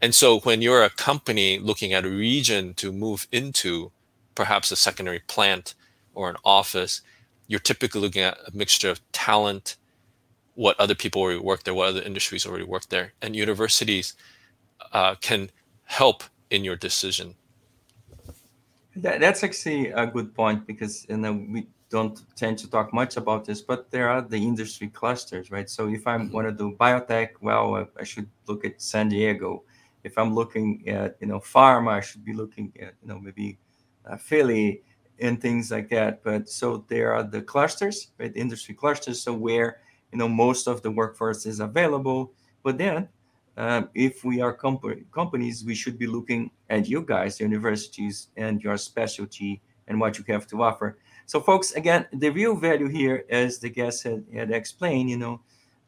And 0.00 0.14
so 0.14 0.40
when 0.40 0.62
you're 0.62 0.84
a 0.84 0.90
company 0.90 1.58
looking 1.58 1.92
at 1.92 2.04
a 2.04 2.08
region 2.08 2.74
to 2.74 2.92
move 2.92 3.26
into, 3.32 3.90
perhaps 4.34 4.70
a 4.70 4.76
secondary 4.76 5.18
plant 5.20 5.74
or 6.14 6.30
an 6.30 6.36
office, 6.44 7.00
you're 7.48 7.60
typically 7.60 8.00
looking 8.00 8.22
at 8.22 8.38
a 8.46 8.56
mixture 8.56 8.90
of 8.90 9.00
talent, 9.12 9.76
what 10.54 10.78
other 10.78 10.94
people 10.94 11.22
already 11.22 11.40
work 11.40 11.64
there, 11.64 11.74
what 11.74 11.88
other 11.88 12.02
industries 12.02 12.46
already 12.46 12.64
work 12.64 12.88
there, 12.88 13.12
and 13.22 13.34
universities 13.34 14.14
uh, 14.92 15.14
can 15.20 15.50
help 15.84 16.22
in 16.50 16.64
your 16.64 16.76
decision. 16.76 17.34
That, 18.96 19.20
that's 19.20 19.42
actually 19.42 19.90
a 19.90 20.06
good 20.06 20.34
point 20.34 20.66
because 20.66 21.06
you 21.08 21.16
know 21.16 21.32
we 21.32 21.66
don't 21.90 22.20
tend 22.36 22.58
to 22.58 22.70
talk 22.70 22.92
much 22.92 23.16
about 23.16 23.44
this, 23.44 23.62
but 23.62 23.90
there 23.90 24.08
are 24.08 24.20
the 24.20 24.36
industry 24.36 24.88
clusters, 24.88 25.50
right? 25.50 25.68
So 25.70 25.88
if 25.88 26.06
I 26.06 26.16
want 26.16 26.46
to 26.46 26.52
do 26.52 26.76
biotech, 26.78 27.30
well, 27.40 27.88
I 27.98 28.04
should 28.04 28.28
look 28.46 28.64
at 28.64 28.80
San 28.80 29.08
Diego. 29.08 29.62
If 30.04 30.16
I'm 30.18 30.34
looking 30.34 30.88
at 30.88 31.16
you 31.20 31.26
know 31.26 31.40
pharma, 31.40 31.92
I 31.92 32.00
should 32.00 32.24
be 32.24 32.32
looking 32.32 32.72
at 32.80 32.94
you 33.02 33.08
know 33.08 33.18
maybe 33.18 33.58
uh, 34.06 34.16
Philly 34.16 34.82
and 35.20 35.40
things 35.40 35.70
like 35.70 35.88
that. 35.90 36.22
But 36.22 36.48
so 36.48 36.84
there 36.88 37.12
are 37.12 37.22
the 37.22 37.42
clusters, 37.42 38.12
right? 38.18 38.32
Industry 38.34 38.74
clusters, 38.74 39.22
so 39.22 39.32
where 39.32 39.78
you 40.12 40.18
know 40.18 40.28
most 40.28 40.66
of 40.66 40.82
the 40.82 40.90
workforce 40.90 41.46
is 41.46 41.60
available. 41.60 42.32
But 42.62 42.78
then 42.78 43.08
um, 43.56 43.88
if 43.94 44.24
we 44.24 44.40
are 44.40 44.52
comp- 44.52 45.10
companies, 45.10 45.64
we 45.64 45.74
should 45.74 45.98
be 45.98 46.06
looking 46.06 46.50
at 46.70 46.88
you 46.88 47.02
guys, 47.02 47.40
universities, 47.40 48.28
and 48.36 48.62
your 48.62 48.76
specialty 48.76 49.60
and 49.88 49.98
what 49.98 50.16
you 50.16 50.24
have 50.28 50.46
to 50.46 50.62
offer. 50.62 50.96
So, 51.26 51.40
folks, 51.40 51.72
again, 51.72 52.06
the 52.12 52.30
real 52.30 52.54
value 52.54 52.88
here, 52.88 53.24
as 53.28 53.58
the 53.58 53.68
guest 53.68 54.04
had, 54.04 54.24
had 54.32 54.50
explained, 54.50 55.10
you 55.10 55.16
know, 55.16 55.40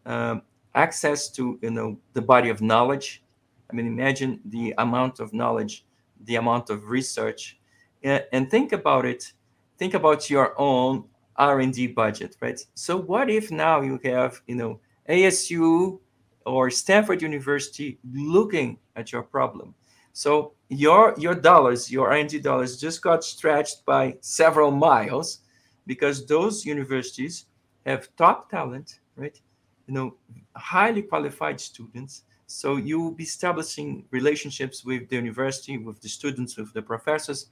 um, 0.04 0.42
access 0.74 1.30
to 1.30 1.58
you 1.62 1.70
know 1.70 1.98
the 2.12 2.22
body 2.22 2.48
of 2.48 2.60
knowledge. 2.60 3.22
I 3.70 3.76
mean, 3.76 3.86
imagine 3.86 4.40
the 4.44 4.74
amount 4.78 5.20
of 5.20 5.32
knowledge, 5.32 5.84
the 6.24 6.36
amount 6.36 6.70
of 6.70 6.88
research, 6.88 7.58
and, 8.02 8.24
and 8.32 8.50
think 8.50 8.72
about 8.72 9.04
it. 9.04 9.32
Think 9.78 9.94
about 9.94 10.28
your 10.28 10.58
own 10.60 11.04
R 11.36 11.60
and 11.60 11.72
D 11.72 11.86
budget, 11.86 12.36
right? 12.40 12.60
So, 12.74 12.96
what 12.96 13.30
if 13.30 13.50
now 13.50 13.80
you 13.80 13.98
have 14.04 14.40
you 14.46 14.56
know 14.56 14.80
ASU 15.08 15.98
or 16.46 16.70
Stanford 16.70 17.22
University 17.22 17.98
looking 18.12 18.78
at 18.96 19.12
your 19.12 19.22
problem. 19.22 19.74
So 20.12 20.54
your 20.68 21.14
your 21.18 21.34
dollars, 21.34 21.90
your 21.90 22.10
R&D 22.10 22.40
dollars, 22.40 22.80
just 22.80 23.02
got 23.02 23.24
stretched 23.24 23.84
by 23.84 24.16
several 24.20 24.70
miles 24.70 25.40
because 25.86 26.26
those 26.26 26.64
universities 26.64 27.46
have 27.86 28.08
top 28.16 28.50
talent, 28.50 29.00
right? 29.16 29.38
You 29.86 29.94
know, 29.94 30.16
highly 30.56 31.02
qualified 31.02 31.60
students. 31.60 32.22
So 32.50 32.76
you 32.76 33.00
will 33.00 33.12
be 33.12 33.22
establishing 33.22 34.04
relationships 34.10 34.84
with 34.84 35.08
the 35.08 35.14
university, 35.14 35.78
with 35.78 36.00
the 36.00 36.08
students, 36.08 36.56
with 36.56 36.72
the 36.72 36.82
professors. 36.82 37.50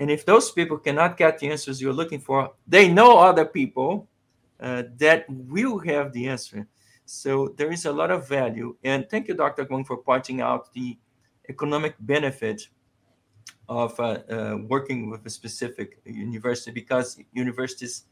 And 0.00 0.10
if 0.10 0.26
those 0.26 0.50
people 0.50 0.76
cannot 0.76 1.16
get 1.16 1.38
the 1.38 1.50
answers 1.50 1.80
you're 1.80 1.92
looking 1.92 2.18
for, 2.18 2.52
they 2.66 2.88
know 2.88 3.16
other 3.16 3.44
people 3.44 4.08
uh, 4.58 4.82
that 4.98 5.24
will 5.28 5.78
have 5.78 6.12
the 6.12 6.26
answer. 6.26 6.66
So 7.04 7.54
there 7.56 7.70
is 7.70 7.84
a 7.84 7.92
lot 7.92 8.10
of 8.10 8.28
value. 8.28 8.76
And 8.82 9.08
thank 9.08 9.28
you, 9.28 9.34
Dr. 9.34 9.64
Gong, 9.66 9.84
for 9.84 9.98
pointing 9.98 10.40
out 10.40 10.72
the 10.72 10.98
economic 11.48 11.94
benefit 12.00 12.66
of 13.68 13.98
uh, 14.00 14.18
uh, 14.28 14.58
working 14.66 15.10
with 15.10 15.24
a 15.26 15.30
specific 15.30 16.00
university 16.04 16.72
because 16.72 17.18
universities 17.32 18.06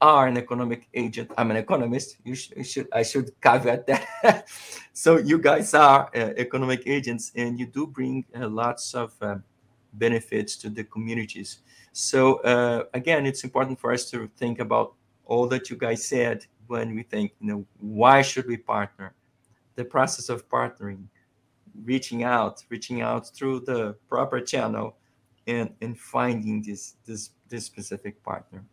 are 0.00 0.26
an 0.26 0.36
economic 0.36 0.88
agent. 0.94 1.30
I'm 1.36 1.50
an 1.50 1.56
economist. 1.56 2.16
You, 2.24 2.34
sh- 2.34 2.52
you 2.56 2.64
should 2.64 2.88
I 2.92 3.02
should 3.02 3.38
caveat 3.40 3.86
that. 3.86 4.48
so 4.92 5.18
you 5.18 5.38
guys 5.38 5.74
are 5.74 6.10
uh, 6.14 6.32
economic 6.36 6.86
agents, 6.86 7.32
and 7.36 7.58
you 7.58 7.66
do 7.66 7.86
bring 7.86 8.24
uh, 8.34 8.48
lots 8.48 8.94
of 8.94 9.12
uh, 9.20 9.36
benefits 9.94 10.56
to 10.56 10.70
the 10.70 10.84
communities. 10.84 11.58
So 11.92 12.36
uh, 12.42 12.84
again, 12.94 13.26
it's 13.26 13.44
important 13.44 13.78
for 13.78 13.92
us 13.92 14.10
to 14.10 14.30
think 14.36 14.60
about 14.60 14.94
all 15.26 15.46
that 15.48 15.70
you 15.70 15.76
guys 15.76 16.04
said 16.04 16.46
when 16.66 16.94
we 16.94 17.02
think, 17.02 17.32
you 17.40 17.48
know, 17.48 17.66
why 17.80 18.22
should 18.22 18.46
we 18.46 18.56
partner? 18.56 19.14
The 19.74 19.84
process 19.84 20.28
of 20.28 20.48
partnering, 20.48 21.04
reaching 21.84 22.22
out, 22.22 22.64
reaching 22.68 23.00
out 23.00 23.28
through 23.28 23.60
the 23.60 23.96
proper 24.08 24.40
channel, 24.40 24.96
and 25.46 25.70
and 25.80 25.98
finding 25.98 26.62
this 26.62 26.96
this 27.04 27.30
this 27.48 27.66
specific 27.66 28.22
partner. 28.22 28.64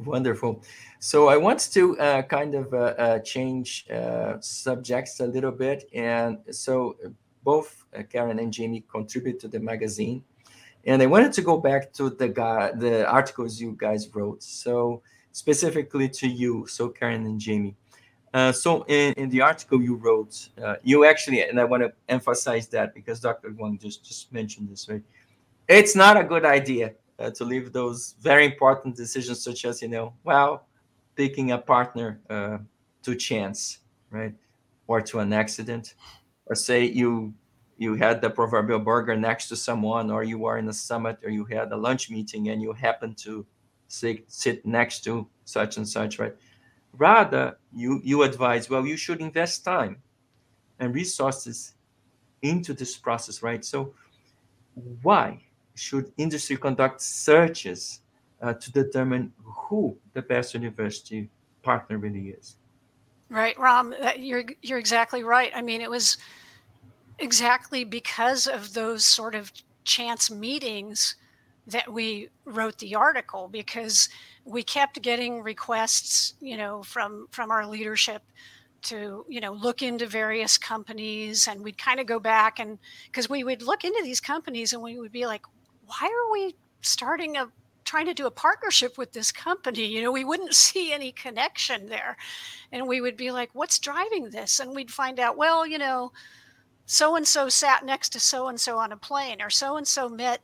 Wonderful. 0.00 0.62
So 0.98 1.28
I 1.28 1.36
want 1.36 1.60
to 1.72 1.98
uh, 1.98 2.22
kind 2.22 2.54
of 2.54 2.72
uh, 2.72 2.76
uh, 2.76 3.18
change 3.20 3.86
uh, 3.90 4.40
subjects 4.40 5.20
a 5.20 5.26
little 5.26 5.52
bit, 5.52 5.88
and 5.94 6.38
so 6.50 6.96
both 7.42 7.84
uh, 7.96 8.02
Karen 8.02 8.38
and 8.38 8.52
Jamie 8.52 8.84
contribute 8.90 9.38
to 9.40 9.48
the 9.48 9.60
magazine, 9.60 10.24
and 10.84 11.02
I 11.02 11.06
wanted 11.06 11.32
to 11.34 11.42
go 11.42 11.58
back 11.58 11.92
to 11.94 12.10
the 12.10 12.28
the 12.78 13.06
articles 13.06 13.60
you 13.60 13.76
guys 13.78 14.08
wrote. 14.14 14.42
So 14.42 15.02
specifically 15.32 16.08
to 16.08 16.28
you, 16.28 16.66
so 16.66 16.88
Karen 16.88 17.24
and 17.26 17.38
Jamie. 17.38 17.76
Uh, 18.32 18.50
so 18.50 18.82
in, 18.88 19.12
in 19.12 19.28
the 19.28 19.40
article 19.40 19.80
you 19.80 19.94
wrote, 19.94 20.48
you 20.82 21.04
actually, 21.04 21.42
and 21.42 21.60
I 21.60 21.64
want 21.64 21.84
to 21.84 21.92
emphasize 22.08 22.66
that 22.68 22.92
because 22.92 23.20
Dr. 23.20 23.50
Huang 23.50 23.78
just, 23.78 24.04
just 24.04 24.32
mentioned 24.32 24.68
this, 24.68 24.88
right? 24.88 25.02
It's 25.68 25.94
not 25.94 26.16
a 26.16 26.24
good 26.24 26.44
idea 26.44 26.94
uh, 27.18 27.30
to 27.30 27.44
leave 27.44 27.72
those 27.72 28.14
very 28.20 28.44
important 28.44 28.96
decisions, 28.96 29.42
such 29.42 29.64
as, 29.64 29.82
you 29.82 29.88
know, 29.88 30.14
well, 30.24 30.66
picking 31.16 31.52
a 31.52 31.58
partner 31.58 32.20
uh, 32.30 32.58
to 33.02 33.14
chance, 33.14 33.78
right? 34.10 34.34
Or 34.86 35.00
to 35.00 35.20
an 35.20 35.32
accident, 35.32 35.94
or 36.46 36.54
say 36.54 36.84
you 36.84 37.34
you 37.76 37.94
had 37.94 38.20
the 38.20 38.30
proverbial 38.30 38.78
burger 38.78 39.16
next 39.16 39.48
to 39.48 39.56
someone, 39.56 40.10
or 40.10 40.22
you 40.22 40.44
are 40.46 40.58
in 40.58 40.68
a 40.68 40.72
summit, 40.72 41.18
or 41.24 41.30
you 41.30 41.44
had 41.44 41.72
a 41.72 41.76
lunch 41.76 42.10
meeting, 42.10 42.48
and 42.50 42.62
you 42.62 42.72
happen 42.72 43.14
to 43.14 43.44
sit, 43.88 44.30
sit 44.30 44.64
next 44.64 45.02
to 45.04 45.26
such 45.44 45.76
and 45.76 45.88
such, 45.88 46.18
right? 46.18 46.34
Rather, 46.92 47.58
you, 47.72 48.00
you 48.04 48.22
advise, 48.22 48.70
well, 48.70 48.86
you 48.86 48.96
should 48.96 49.20
invest 49.20 49.64
time 49.64 49.96
and 50.78 50.94
resources 50.94 51.74
into 52.42 52.72
this 52.72 52.96
process, 52.96 53.42
right? 53.42 53.64
So, 53.64 53.92
why 55.02 55.40
should 55.74 56.12
industry 56.16 56.56
conduct 56.56 57.00
searches 57.00 58.00
uh, 58.40 58.54
to 58.54 58.72
determine 58.72 59.32
who 59.42 59.96
the 60.12 60.22
best 60.22 60.54
university 60.54 61.28
partner 61.62 61.98
really 61.98 62.28
is? 62.28 62.56
Right, 63.30 63.58
Rom, 63.58 63.94
you're 64.16 64.44
you're 64.62 64.78
exactly 64.78 65.24
right. 65.24 65.50
I 65.54 65.62
mean, 65.62 65.80
it 65.80 65.90
was 65.90 66.18
exactly 67.18 67.84
because 67.84 68.46
of 68.46 68.74
those 68.74 69.04
sort 69.04 69.34
of 69.34 69.50
chance 69.84 70.30
meetings 70.30 71.16
that 71.66 71.90
we 71.90 72.28
wrote 72.44 72.78
the 72.78 72.94
article 72.94 73.48
because 73.48 74.08
we 74.44 74.62
kept 74.62 75.00
getting 75.00 75.42
requests, 75.42 76.34
you 76.40 76.56
know, 76.56 76.82
from 76.82 77.26
from 77.30 77.50
our 77.50 77.66
leadership 77.66 78.22
to 78.82 79.24
you 79.28 79.40
know 79.40 79.52
look 79.52 79.82
into 79.82 80.06
various 80.06 80.58
companies 80.58 81.48
and 81.48 81.60
we'd 81.62 81.78
kind 81.78 81.98
of 81.98 82.06
go 82.06 82.20
back 82.20 82.58
and 82.58 82.78
because 83.06 83.28
we 83.28 83.42
would 83.42 83.62
look 83.62 83.82
into 83.82 84.00
these 84.02 84.20
companies 84.20 84.74
and 84.74 84.82
we 84.82 84.98
would 84.98 85.12
be 85.12 85.26
like 85.26 85.42
why 85.86 86.06
are 86.06 86.32
we 86.32 86.54
starting 86.80 87.36
a 87.36 87.48
trying 87.84 88.06
to 88.06 88.14
do 88.14 88.26
a 88.26 88.30
partnership 88.30 88.96
with 88.96 89.12
this 89.12 89.30
company? 89.30 89.86
You 89.86 90.02
know 90.02 90.12
we 90.12 90.24
wouldn't 90.24 90.54
see 90.66 90.92
any 90.92 91.12
connection 91.12 91.88
there. 91.88 92.16
And 92.72 92.86
we 92.86 93.00
would 93.00 93.16
be 93.16 93.30
like 93.30 93.50
what's 93.52 93.78
driving 93.78 94.30
this? 94.30 94.60
And 94.60 94.74
we'd 94.74 94.90
find 94.90 95.20
out 95.20 95.36
well 95.36 95.66
you 95.66 95.78
know 95.78 96.12
so 96.86 97.16
and 97.16 97.26
so 97.26 97.48
sat 97.48 97.84
next 97.84 98.10
to 98.10 98.20
so 98.20 98.48
and 98.48 98.60
so 98.60 98.78
on 98.78 98.92
a 98.92 98.96
plane 98.96 99.40
or 99.40 99.50
so 99.50 99.76
and 99.76 99.86
so 99.86 100.08
met 100.08 100.40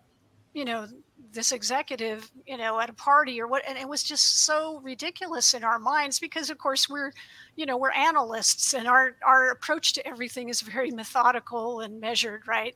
you 0.55 0.65
know 0.65 0.87
this 1.33 1.53
executive 1.53 2.31
you 2.47 2.57
know 2.57 2.81
at 2.81 2.91
a 2.91 2.95
party 2.95 3.41
or 3.41 3.47
what 3.47 3.63
and 3.69 3.79
it 3.79 3.89
was 3.89 4.03
just 4.03 4.45
so 4.45 4.81
ridiculous 4.83 5.55
in 5.55 5.63
our 5.63 5.79
minds 5.79 6.19
because 6.19 6.51
of 6.51 6.59
course 6.59 6.89
we're 6.89 7.13
you 7.57 7.67
know 7.67 7.77
we're 7.77 7.93
analysts 7.93 8.75
and 8.75 8.89
our 8.89 9.17
our 9.25 9.51
approach 9.51 9.93
to 9.93 10.07
everything 10.07 10.49
is 10.49 10.61
very 10.61 10.91
methodical 10.91 11.81
and 11.81 12.01
measured 12.01 12.43
right 12.49 12.75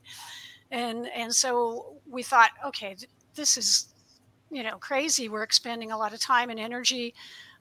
and 0.75 1.07
and 1.15 1.33
so 1.33 1.95
we 2.05 2.21
thought 2.21 2.51
okay 2.63 2.95
this 3.35 3.57
is 3.57 3.87
you 4.51 4.61
know 4.61 4.77
crazy 4.77 5.29
we're 5.29 5.43
expending 5.43 5.91
a 5.91 5.97
lot 5.97 6.13
of 6.13 6.19
time 6.19 6.49
and 6.49 6.59
energy 6.59 7.13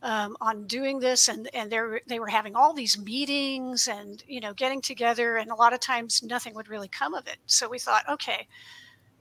um, 0.02 0.36
on 0.40 0.66
doing 0.66 0.98
this 0.98 1.28
and 1.28 1.48
and 1.54 1.70
they 1.70 1.80
they 2.06 2.18
were 2.18 2.28
having 2.28 2.54
all 2.54 2.74
these 2.74 2.98
meetings 2.98 3.88
and 3.88 4.22
you 4.26 4.40
know 4.40 4.52
getting 4.52 4.82
together 4.82 5.36
and 5.36 5.50
a 5.50 5.54
lot 5.54 5.72
of 5.72 5.80
times 5.80 6.22
nothing 6.22 6.54
would 6.54 6.68
really 6.68 6.88
come 6.88 7.14
of 7.14 7.26
it 7.26 7.38
so 7.46 7.68
we 7.68 7.78
thought 7.78 8.04
okay 8.08 8.46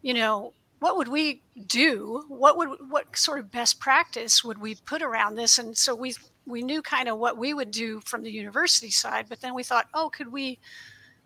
you 0.01 0.13
know 0.13 0.53
what 0.79 0.97
would 0.97 1.07
we 1.07 1.41
do? 1.67 2.25
What 2.27 2.57
would 2.57 2.67
what 2.89 3.15
sort 3.15 3.39
of 3.39 3.49
best 3.49 3.79
practice 3.79 4.43
would 4.43 4.57
we 4.57 4.75
put 4.75 5.01
around 5.01 5.35
this? 5.35 5.57
And 5.57 5.77
so 5.77 5.95
we 5.95 6.13
we 6.45 6.61
knew 6.61 6.81
kind 6.81 7.07
of 7.07 7.19
what 7.19 7.37
we 7.37 7.53
would 7.53 7.71
do 7.71 8.01
from 8.05 8.21
the 8.21 8.29
university 8.29 8.91
side, 8.91 9.27
but 9.29 9.39
then 9.39 9.53
we 9.53 9.63
thought, 9.63 9.87
oh, 9.93 10.09
could 10.09 10.29
we 10.29 10.59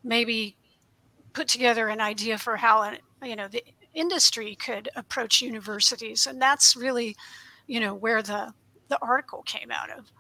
maybe 0.04 0.56
put 1.38 1.48
together 1.48 1.88
an 1.88 2.02
idea 2.02 2.36
for 2.36 2.58
how 2.58 2.92
you 3.24 3.36
know 3.36 3.48
the 3.48 3.64
industry 3.94 4.56
could 4.56 4.90
approach 4.96 5.40
universities, 5.40 6.26
and 6.26 6.42
that's 6.42 6.76
really 6.76 7.16
you 7.68 7.80
know 7.80 7.94
where 7.94 8.24
the 8.24 8.52
the 8.88 8.98
article 9.04 9.44
came 9.44 9.70
out 9.70 9.92
of. 9.92 10.12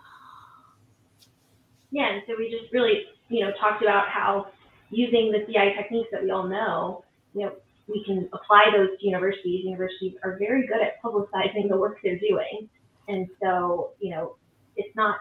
Yeah, 1.89 2.13
and 2.13 2.21
so 2.27 2.35
we 2.37 2.51
just 2.51 2.71
really 2.71 3.01
you 3.29 3.43
know 3.43 3.51
talked 3.59 3.81
about 3.81 4.07
how 4.09 4.49
using 4.91 5.31
the 5.31 5.39
CI 5.47 5.73
techniques 5.75 6.09
that 6.11 6.21
we 6.23 6.29
all 6.29 6.47
know, 6.47 7.03
you 7.33 7.41
know, 7.45 7.53
we 7.87 8.03
can 8.05 8.29
apply 8.31 8.65
those 8.71 8.89
to 8.99 9.05
universities. 9.05 9.65
Universities 9.65 10.13
are 10.23 10.37
very 10.37 10.67
good 10.67 10.81
at 10.81 11.01
publicizing 11.03 11.67
the 11.67 11.77
work 11.77 11.97
they're 12.03 12.19
doing. 12.19 12.69
And 13.09 13.27
so, 13.41 13.91
you 13.99 14.11
know, 14.11 14.35
it's 14.77 14.95
not 14.95 15.17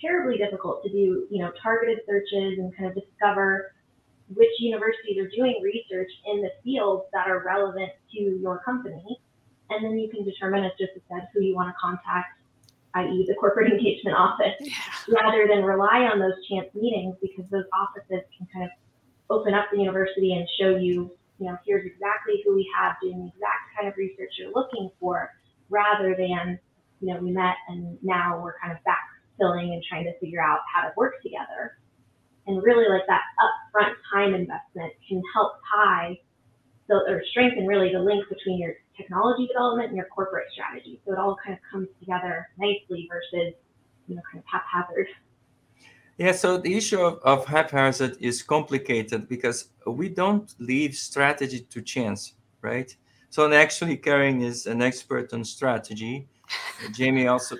terribly 0.00 0.38
difficult 0.38 0.82
to 0.84 0.88
do, 0.88 1.26
you 1.30 1.38
know, 1.38 1.52
targeted 1.62 1.98
searches 2.06 2.58
and 2.58 2.76
kind 2.76 2.88
of 2.88 2.94
discover 2.94 3.72
which 4.34 4.50
universities 4.58 5.18
are 5.18 5.28
doing 5.34 5.60
research 5.62 6.10
in 6.26 6.42
the 6.42 6.50
fields 6.64 7.04
that 7.12 7.28
are 7.28 7.44
relevant 7.44 7.90
to 8.12 8.20
your 8.20 8.60
company. 8.64 9.20
And 9.70 9.84
then 9.84 9.98
you 9.98 10.08
can 10.08 10.24
determine, 10.24 10.64
as 10.64 10.72
Joseph 10.78 11.02
said, 11.08 11.28
who 11.32 11.42
you 11.42 11.54
want 11.54 11.68
to 11.68 11.74
contact, 11.80 12.38
i.e., 12.94 13.24
the 13.28 13.34
corporate 13.34 13.72
engagement 13.72 14.16
office, 14.16 14.54
yeah. 14.60 14.74
rather 15.08 15.46
than 15.48 15.64
rely 15.64 16.08
on 16.12 16.18
those 16.18 16.34
chance 16.48 16.68
meetings 16.74 17.16
because 17.20 17.48
those 17.50 17.66
offices 17.74 18.22
can 18.36 18.46
kind 18.52 18.64
of 18.64 18.70
open 19.28 19.54
up 19.54 19.66
the 19.72 19.78
university 19.78 20.34
and 20.34 20.48
show 20.58 20.76
you 20.76 21.10
you 21.38 21.46
know, 21.46 21.58
here's 21.66 21.84
exactly 21.84 22.42
who 22.44 22.54
we 22.54 22.68
have 22.78 22.96
doing 23.02 23.18
the 23.18 23.28
exact 23.28 23.76
kind 23.76 23.88
of 23.88 23.96
research 23.96 24.30
you're 24.38 24.52
looking 24.54 24.90
for, 24.98 25.30
rather 25.68 26.14
than, 26.16 26.58
you 27.00 27.12
know, 27.12 27.20
we 27.20 27.30
met 27.30 27.56
and 27.68 27.98
now 28.02 28.40
we're 28.42 28.58
kind 28.58 28.72
of 28.72 28.78
backfilling 28.84 29.72
and 29.72 29.82
trying 29.88 30.04
to 30.04 30.18
figure 30.18 30.42
out 30.42 30.60
how 30.74 30.82
to 30.82 30.92
work 30.96 31.20
together. 31.22 31.78
And 32.46 32.62
really, 32.62 32.88
like 32.88 33.06
that 33.08 33.22
upfront 33.42 33.94
time 34.12 34.34
investment 34.34 34.92
can 35.08 35.22
help 35.34 35.54
tie 35.74 36.18
so, 36.88 36.94
or 37.08 37.22
strengthen 37.30 37.66
really 37.66 37.92
the 37.92 37.98
link 37.98 38.28
between 38.28 38.58
your 38.58 38.74
technology 38.96 39.46
development 39.48 39.88
and 39.88 39.96
your 39.96 40.06
corporate 40.06 40.46
strategy. 40.52 41.00
So 41.04 41.12
it 41.12 41.18
all 41.18 41.36
kind 41.44 41.56
of 41.58 41.60
comes 41.70 41.88
together 41.98 42.48
nicely 42.58 43.08
versus, 43.10 43.54
you 44.06 44.14
know, 44.14 44.22
kind 44.30 44.42
of 44.42 44.44
haphazard. 44.46 45.08
Yeah, 46.18 46.32
so 46.32 46.56
the 46.56 46.74
issue 46.74 47.00
of, 47.00 47.18
of 47.24 47.44
haphazard 47.44 48.16
is 48.20 48.42
complicated 48.42 49.28
because 49.28 49.68
we 49.86 50.08
don't 50.08 50.54
leave 50.58 50.94
strategy 50.94 51.60
to 51.60 51.82
chance, 51.82 52.34
right? 52.62 52.94
So 53.28 53.52
actually, 53.52 53.98
Karen 53.98 54.40
is 54.40 54.66
an 54.66 54.80
expert 54.80 55.32
on 55.34 55.44
strategy. 55.44 56.28
Jamie 56.94 57.26
also. 57.26 57.56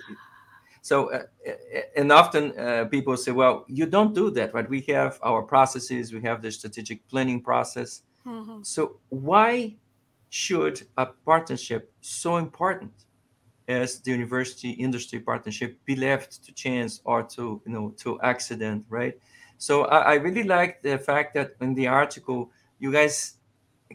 So, 0.87 1.11
uh, 1.11 1.23
uh, 1.45 1.81
and 1.97 2.13
often 2.13 2.57
uh, 2.57 2.85
people 2.85 3.17
say, 3.17 3.33
well, 3.33 3.65
you 3.67 3.85
don't 3.85 4.15
do 4.15 4.31
that, 4.31 4.53
right? 4.53 4.69
We 4.69 4.79
have 4.87 5.19
our 5.21 5.41
processes, 5.41 6.13
we 6.13 6.21
have 6.21 6.41
the 6.41 6.49
strategic 6.49 7.05
planning 7.09 7.41
process. 7.41 8.03
Mm-hmm. 8.25 8.63
So, 8.63 9.01
why 9.09 9.75
should 10.29 10.87
a 10.95 11.07
partnership 11.25 11.91
so 11.99 12.37
important 12.37 12.93
as 13.67 13.99
the 13.99 14.11
university 14.11 14.71
industry 14.71 15.19
partnership 15.19 15.77
be 15.83 15.97
left 15.97 16.45
to 16.45 16.53
chance 16.53 17.01
or 17.03 17.21
to 17.35 17.61
you 17.65 17.71
know 17.73 17.93
to 17.97 18.19
accident 18.21 18.85
right 18.89 19.19
so 19.57 19.85
I, 19.85 19.99
I, 20.11 20.13
really 20.15 20.43
like 20.43 20.81
the 20.81 20.97
fact 20.97 21.33
that 21.35 21.55
in 21.59 21.73
the 21.73 21.87
article 21.87 22.51
you 22.79 22.91
guys 22.91 23.37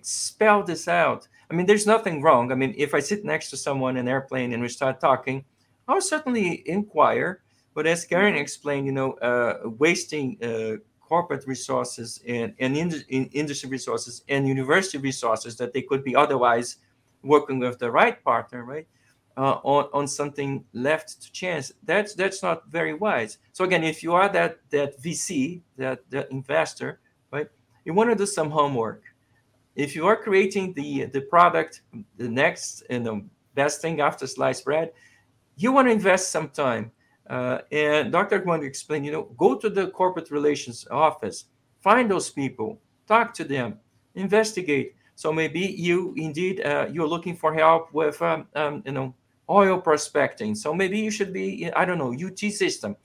spell 0.02 0.62
this 0.62 0.88
out 0.88 1.28
i 1.50 1.54
mean 1.54 1.66
there's 1.66 1.86
nothing 1.86 2.20
wrong 2.22 2.52
i 2.52 2.54
mean 2.54 2.74
if 2.76 2.92
i 2.94 3.00
sit 3.00 3.24
next 3.24 3.48
to 3.50 3.56
someone 3.56 3.96
in 3.96 4.06
an 4.06 4.08
airplane 4.08 4.52
and 4.52 4.62
we 4.62 4.68
start 4.68 5.00
talking 5.00 5.44
i'll 5.92 6.00
certainly 6.00 6.62
inquire 6.68 7.42
but 7.74 7.86
as 7.86 8.04
karen 8.04 8.34
mm-hmm. 8.34 8.42
explained 8.42 8.86
you 8.86 8.92
know 8.92 9.12
uh, 9.14 9.58
wasting 9.78 10.36
uh, 10.42 10.76
corporate 11.00 11.46
resources 11.46 12.20
and, 12.26 12.54
and 12.58 12.76
in, 12.76 12.90
in 13.08 13.26
industry 13.32 13.68
resources 13.68 14.22
and 14.28 14.48
university 14.48 14.98
resources 14.98 15.56
that 15.56 15.72
they 15.72 15.82
could 15.82 16.02
be 16.02 16.16
otherwise 16.16 16.76
working 17.22 17.58
with 17.58 17.78
the 17.78 17.90
right 17.90 18.24
partner 18.24 18.64
right 18.64 18.86
uh, 19.36 19.58
on, 19.62 19.88
on 19.92 20.06
something 20.06 20.64
left 20.72 21.22
to 21.22 21.32
chance, 21.32 21.72
that's 21.84 22.14
that's 22.14 22.42
not 22.42 22.68
very 22.68 22.94
wise. 22.94 23.38
So 23.52 23.64
again, 23.64 23.84
if 23.84 24.02
you 24.02 24.12
are 24.12 24.28
that 24.28 24.58
that 24.70 25.00
VC, 25.00 25.62
that 25.78 26.00
that 26.10 26.30
investor, 26.30 27.00
right, 27.32 27.48
you 27.84 27.94
want 27.94 28.10
to 28.10 28.16
do 28.16 28.26
some 28.26 28.50
homework. 28.50 29.02
If 29.74 29.96
you 29.96 30.06
are 30.06 30.16
creating 30.16 30.74
the 30.74 31.06
the 31.06 31.22
product, 31.22 31.82
the 32.16 32.28
next 32.28 32.82
and 32.90 33.06
the 33.06 33.24
best 33.54 33.80
thing 33.80 34.00
after 34.00 34.26
sliced 34.26 34.64
bread, 34.64 34.92
you 35.62 35.72
want 35.72 35.88
to 35.88 35.92
invest 35.92 36.30
some 36.30 36.48
time. 36.48 36.90
Uh, 37.30 37.58
and 37.70 38.12
Dr. 38.12 38.40
Kwon 38.40 38.64
explained, 38.64 39.06
you 39.06 39.12
know, 39.12 39.24
go 39.36 39.56
to 39.56 39.70
the 39.70 39.88
corporate 39.88 40.30
relations 40.30 40.86
office, 40.90 41.44
find 41.80 42.10
those 42.10 42.30
people, 42.30 42.80
talk 43.06 43.32
to 43.34 43.44
them, 43.44 43.78
investigate. 44.14 44.94
So 45.14 45.32
maybe 45.32 45.60
you 45.60 46.14
indeed 46.16 46.60
uh, 46.64 46.88
you're 46.90 47.06
looking 47.06 47.36
for 47.36 47.54
help 47.54 47.92
with 47.92 48.20
um, 48.22 48.46
um, 48.54 48.82
you 48.84 48.92
know 48.92 49.14
oil 49.48 49.78
prospecting. 49.80 50.54
So 50.54 50.74
maybe 50.74 50.98
you 50.98 51.10
should 51.10 51.32
be, 51.32 51.70
I 51.76 51.84
don't 51.84 51.98
know, 51.98 52.12
UT 52.12 52.38
system. 52.38 52.96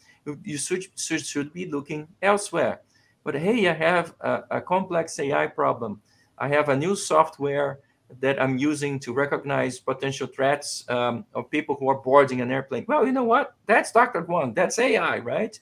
You 0.44 0.58
should, 0.58 0.86
should, 0.98 1.26
should 1.26 1.54
be 1.54 1.70
looking 1.70 2.08
elsewhere. 2.22 2.82
But 3.24 3.36
hey, 3.36 3.68
I 3.68 3.74
have 3.74 4.16
a, 4.22 4.44
a 4.52 4.62
complex 4.62 5.20
AI 5.20 5.48
problem. 5.48 6.02
I 6.38 6.48
have 6.50 6.70
a 6.70 6.78
new 6.78 6.96
software 6.96 7.80
that 8.20 8.42
I'm 8.42 8.58
using 8.58 9.00
to 9.00 9.14
recognize 9.14 9.80
potential 9.80 10.28
threats 10.28 10.86
um, 10.90 11.26
of 11.34 11.50
people 11.50 11.76
who 11.76 11.90
are 11.90 12.00
boarding 12.02 12.42
an 12.42 12.52
airplane. 12.52 12.86
Well, 12.88 13.06
you 13.06 13.12
know 13.12 13.24
what? 13.24 13.56
That's 13.66 13.92
Dr. 13.92 14.24
Kwon. 14.24 14.56
That's 14.56 14.80
AI, 14.80 15.20
right? 15.20 15.60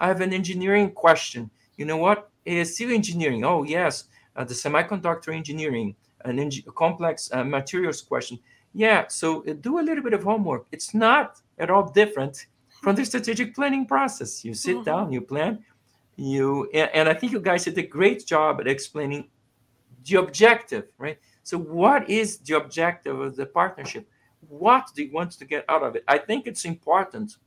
I 0.00 0.06
have 0.06 0.20
an 0.20 0.32
engineering 0.32 0.92
question. 0.92 1.50
You 1.76 1.86
know 1.86 1.96
what? 1.96 2.30
Is 2.44 2.76
civil 2.76 2.94
engineering? 2.94 3.44
Oh, 3.44 3.62
yes. 3.64 4.04
Uh, 4.36 4.44
the 4.44 4.54
semiconductor 4.54 5.34
engineering, 5.34 5.96
an 6.24 6.50
complex 6.74 7.28
uh, 7.32 7.42
materials 7.42 8.00
question. 8.00 8.38
Yeah, 8.72 9.08
so 9.08 9.44
uh, 9.48 9.54
do 9.54 9.80
a 9.80 9.82
little 9.82 10.04
bit 10.04 10.12
of 10.12 10.22
homework. 10.22 10.66
It's 10.70 10.94
not 10.94 11.40
at 11.58 11.70
all 11.70 11.90
different 11.90 12.46
from 12.80 12.94
the 12.94 13.04
strategic 13.04 13.54
planning 13.54 13.86
process. 13.86 14.44
You 14.44 14.54
sit 14.54 14.76
mm-hmm. 14.76 14.84
down, 14.84 15.12
you 15.12 15.20
plan, 15.20 15.64
you 16.16 16.68
and, 16.72 16.90
and 16.94 17.08
I 17.08 17.14
think 17.14 17.32
you 17.32 17.40
guys 17.40 17.64
did 17.64 17.78
a 17.78 17.82
great 17.82 18.26
job 18.26 18.60
at 18.60 18.68
explaining 18.68 19.28
the 20.04 20.18
objective, 20.18 20.84
right? 20.98 21.18
So 21.48 21.56
what 21.56 22.10
is 22.10 22.38
the 22.38 22.56
objective 22.56 23.18
of 23.18 23.34
the 23.34 23.46
partnership? 23.46 24.06
What 24.48 24.84
do 24.94 25.02
you 25.02 25.12
want 25.12 25.32
to 25.32 25.44
get 25.46 25.64
out 25.68 25.82
of 25.82 25.96
it? 25.96 26.04
I 26.06 26.18
think 26.18 26.46
it's 26.46 26.66
important 26.66 27.38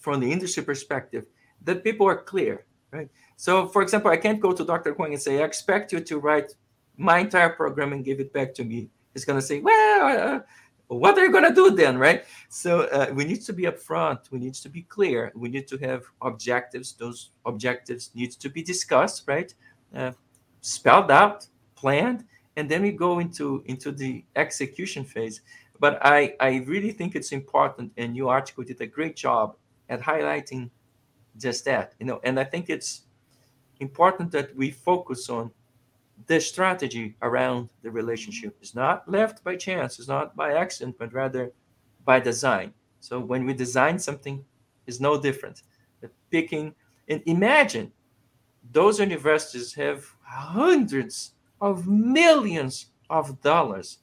from 0.00 0.18
the 0.18 0.32
industry 0.32 0.64
perspective 0.64 1.26
that 1.62 1.84
people 1.84 2.08
are 2.08 2.16
clear, 2.16 2.64
right? 2.90 3.08
So, 3.36 3.68
for 3.68 3.82
example, 3.82 4.10
I 4.10 4.16
can't 4.16 4.40
go 4.40 4.50
to 4.50 4.64
Dr. 4.64 4.94
Kwon 4.94 5.12
and 5.12 5.22
say, 5.22 5.40
I 5.40 5.44
expect 5.44 5.92
you 5.92 6.00
to 6.00 6.18
write 6.18 6.54
my 6.96 7.18
entire 7.18 7.50
program 7.50 7.92
and 7.92 8.04
give 8.04 8.18
it 8.18 8.32
back 8.32 8.52
to 8.54 8.64
me 8.64 8.90
He's 9.14 9.24
going 9.24 9.38
to 9.38 9.46
say, 9.46 9.60
well, 9.60 10.34
uh, 10.34 10.40
what 10.88 11.16
are 11.16 11.24
you 11.24 11.32
going 11.32 11.48
to 11.48 11.54
do 11.54 11.70
then, 11.70 11.98
right? 11.98 12.24
So 12.48 12.82
uh, 12.82 13.12
we 13.14 13.24
need 13.24 13.42
to 13.42 13.52
be 13.52 13.64
upfront. 13.64 14.30
We 14.32 14.40
need 14.40 14.54
to 14.54 14.68
be 14.68 14.82
clear. 14.82 15.30
We 15.36 15.48
need 15.48 15.68
to 15.68 15.78
have 15.78 16.02
objectives. 16.20 16.94
Those 16.94 17.30
objectives 17.46 18.10
need 18.14 18.32
to 18.32 18.48
be 18.48 18.62
discussed, 18.62 19.24
right? 19.26 19.54
Uh, 19.94 20.12
spelled 20.60 21.10
out, 21.10 21.46
planned, 21.76 22.24
and 22.56 22.68
then 22.70 22.82
we 22.82 22.92
go 22.92 23.18
into 23.18 23.62
into 23.66 23.92
the 23.92 24.24
execution 24.36 25.04
phase. 25.04 25.42
But 25.78 25.98
I 26.02 26.34
I 26.40 26.64
really 26.66 26.92
think 26.92 27.14
it's 27.14 27.32
important, 27.32 27.92
and 27.96 28.16
your 28.16 28.30
article 28.32 28.64
did 28.64 28.80
a 28.80 28.86
great 28.86 29.16
job 29.16 29.56
at 29.88 30.00
highlighting 30.00 30.70
just 31.36 31.64
that, 31.64 31.94
you 31.98 32.06
know. 32.06 32.20
And 32.24 32.38
I 32.38 32.44
think 32.44 32.68
it's 32.68 33.02
important 33.80 34.30
that 34.32 34.54
we 34.56 34.70
focus 34.70 35.28
on 35.28 35.50
the 36.26 36.40
strategy 36.40 37.16
around 37.22 37.70
the 37.82 37.90
relationship 37.90 38.56
is 38.60 38.74
not 38.74 39.08
left 39.08 39.42
by 39.42 39.56
chance, 39.56 39.98
it's 39.98 40.08
not 40.08 40.36
by 40.36 40.52
accident, 40.52 40.96
but 40.98 41.12
rather 41.14 41.50
by 42.04 42.20
design. 42.20 42.74
So 43.00 43.18
when 43.18 43.46
we 43.46 43.54
design 43.54 43.98
something, 43.98 44.44
is 44.86 45.00
no 45.00 45.20
different. 45.20 45.62
The 46.00 46.10
picking 46.30 46.74
and 47.08 47.22
imagine 47.26 47.92
those 48.72 49.00
universities 49.00 49.72
have 49.74 50.04
hundreds 50.22 51.32
of 51.60 51.86
millions 51.86 52.86
of 53.08 53.40
dollars 53.42 53.98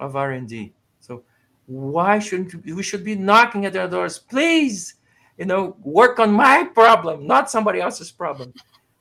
of 0.00 0.16
R&D. 0.16 0.74
So 1.00 1.24
why 1.66 2.18
shouldn't 2.18 2.64
we, 2.64 2.82
should 2.82 3.04
be 3.04 3.14
knocking 3.14 3.66
at 3.66 3.72
their 3.72 3.88
doors? 3.88 4.18
Please, 4.18 4.94
you 5.38 5.44
know, 5.44 5.76
work 5.82 6.18
on 6.18 6.32
my 6.32 6.64
problem, 6.64 7.26
not 7.26 7.50
somebody 7.50 7.80
else's 7.80 8.10
problem 8.10 8.52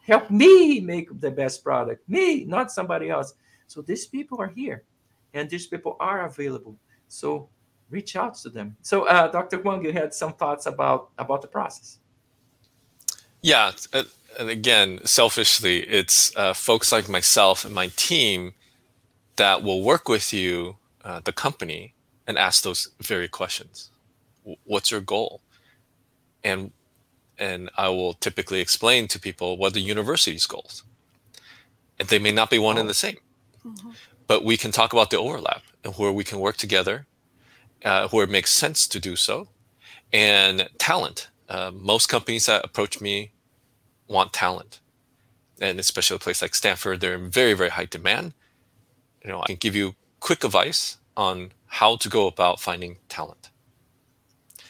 help 0.06 0.30
me 0.30 0.80
make 0.80 1.08
the 1.20 1.32
best 1.32 1.63
product 1.63 2.08
me 2.08 2.46
not 2.46 2.72
somebody 2.72 3.10
else 3.10 3.34
so 3.68 3.82
these 3.82 4.06
people 4.06 4.39
are 4.39 4.48
here 4.48 4.84
and 5.34 5.50
these 5.50 5.68
people 5.68 5.98
are 6.00 6.26
available 6.26 6.76
so 7.08 7.50
reach 7.89 8.15
out 8.15 8.36
to 8.36 8.50
them 8.50 8.76
so 8.82 9.08
uh, 9.08 9.28
dr 9.28 9.58
Huang, 9.58 9.84
you 9.84 9.91
had 9.91 10.13
some 10.13 10.34
thoughts 10.34 10.65
about 10.65 11.10
about 11.18 11.41
the 11.41 11.48
process 11.48 12.00
yeah 13.41 13.72
uh, 13.94 14.04
and 14.38 14.50
again 14.50 15.00
selfishly 15.06 15.80
it's 15.82 16.36
uh, 16.36 16.54
folks 16.54 16.91
like 16.91 17.08
myself 17.10 17.65
and 17.65 17.74
my 17.74 17.88
team 17.95 18.54
that 19.36 19.63
will 19.63 19.82
work 19.82 20.08
with 20.08 20.34
you 20.34 20.78
uh, 21.04 21.19
the 21.24 21.34
company 21.34 21.93
and 22.28 22.38
ask 22.38 22.63
those 22.63 22.89
very 23.00 23.28
questions 23.28 23.91
what's 24.65 24.91
your 24.91 25.02
goal 25.02 25.41
and 26.43 26.71
and 27.38 27.69
I 27.76 27.89
will 27.89 28.13
typically 28.13 28.60
explain 28.60 29.08
to 29.10 29.19
people 29.19 29.58
what 29.58 29.74
the 29.74 29.82
university's 29.82 30.45
goals. 30.45 30.84
And 32.00 32.08
they 32.08 32.19
may 32.19 32.32
not 32.32 32.50
be 32.50 32.60
one 32.60 32.78
and 32.78 32.89
the 32.89 32.93
same, 32.93 33.17
mm-hmm. 33.65 33.91
but 34.28 34.43
we 34.43 34.58
can 34.58 34.71
talk 34.71 34.93
about 34.93 35.10
the 35.10 35.17
overlap 35.17 35.63
and 35.84 35.93
where 35.95 36.12
we 36.12 36.24
can 36.24 36.39
work 36.39 36.58
together, 36.58 37.06
uh, 37.84 38.08
where 38.10 38.26
it 38.26 38.30
makes 38.30 38.52
sense 38.52 38.88
to 38.88 39.00
do 39.00 39.15
so, 39.15 39.48
and 40.12 40.69
talent. 40.78 41.30
Uh, 41.48 41.71
most 41.74 42.08
companies 42.08 42.48
that 42.48 42.65
approach 42.65 43.00
me 43.00 43.32
want 44.08 44.34
talent, 44.34 44.80
and 45.60 45.80
especially 45.80 46.15
a 46.15 46.20
place 46.20 46.41
like 46.41 46.56
Stanford, 46.56 47.02
they're 47.02 47.15
in 47.15 47.30
very 47.30 47.54
very 47.54 47.70
high 47.70 47.86
demand. 47.86 48.34
You 49.24 49.32
know, 49.32 49.41
I 49.41 49.48
can 49.48 49.56
give 49.56 49.76
you 49.76 49.96
quick 50.20 50.44
advice 50.44 50.98
on 51.18 51.52
how 51.68 51.96
to 51.98 52.10
go 52.10 52.28
about 52.28 52.60
finding 52.60 52.98
talent. 53.10 53.50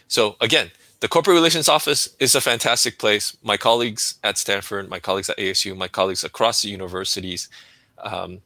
So 0.07 0.35
again, 0.39 0.71
the 1.01 1.07
corporate 1.07 1.35
relations 1.35 1.67
office 1.67 2.15
is 2.19 2.35
a 2.35 2.41
fantastic 2.41 2.97
place. 2.97 3.37
My 3.43 3.57
colleagues 3.57 4.15
at 4.23 4.37
Stanford, 4.37 4.89
my 4.89 4.99
colleagues 4.99 5.29
at 5.29 5.37
ASU, 5.37 5.75
my 5.75 5.87
colleagues 5.87 6.23
across 6.23 6.61
the 6.61 6.69
universities. 6.69 7.49
Um, 7.97 8.41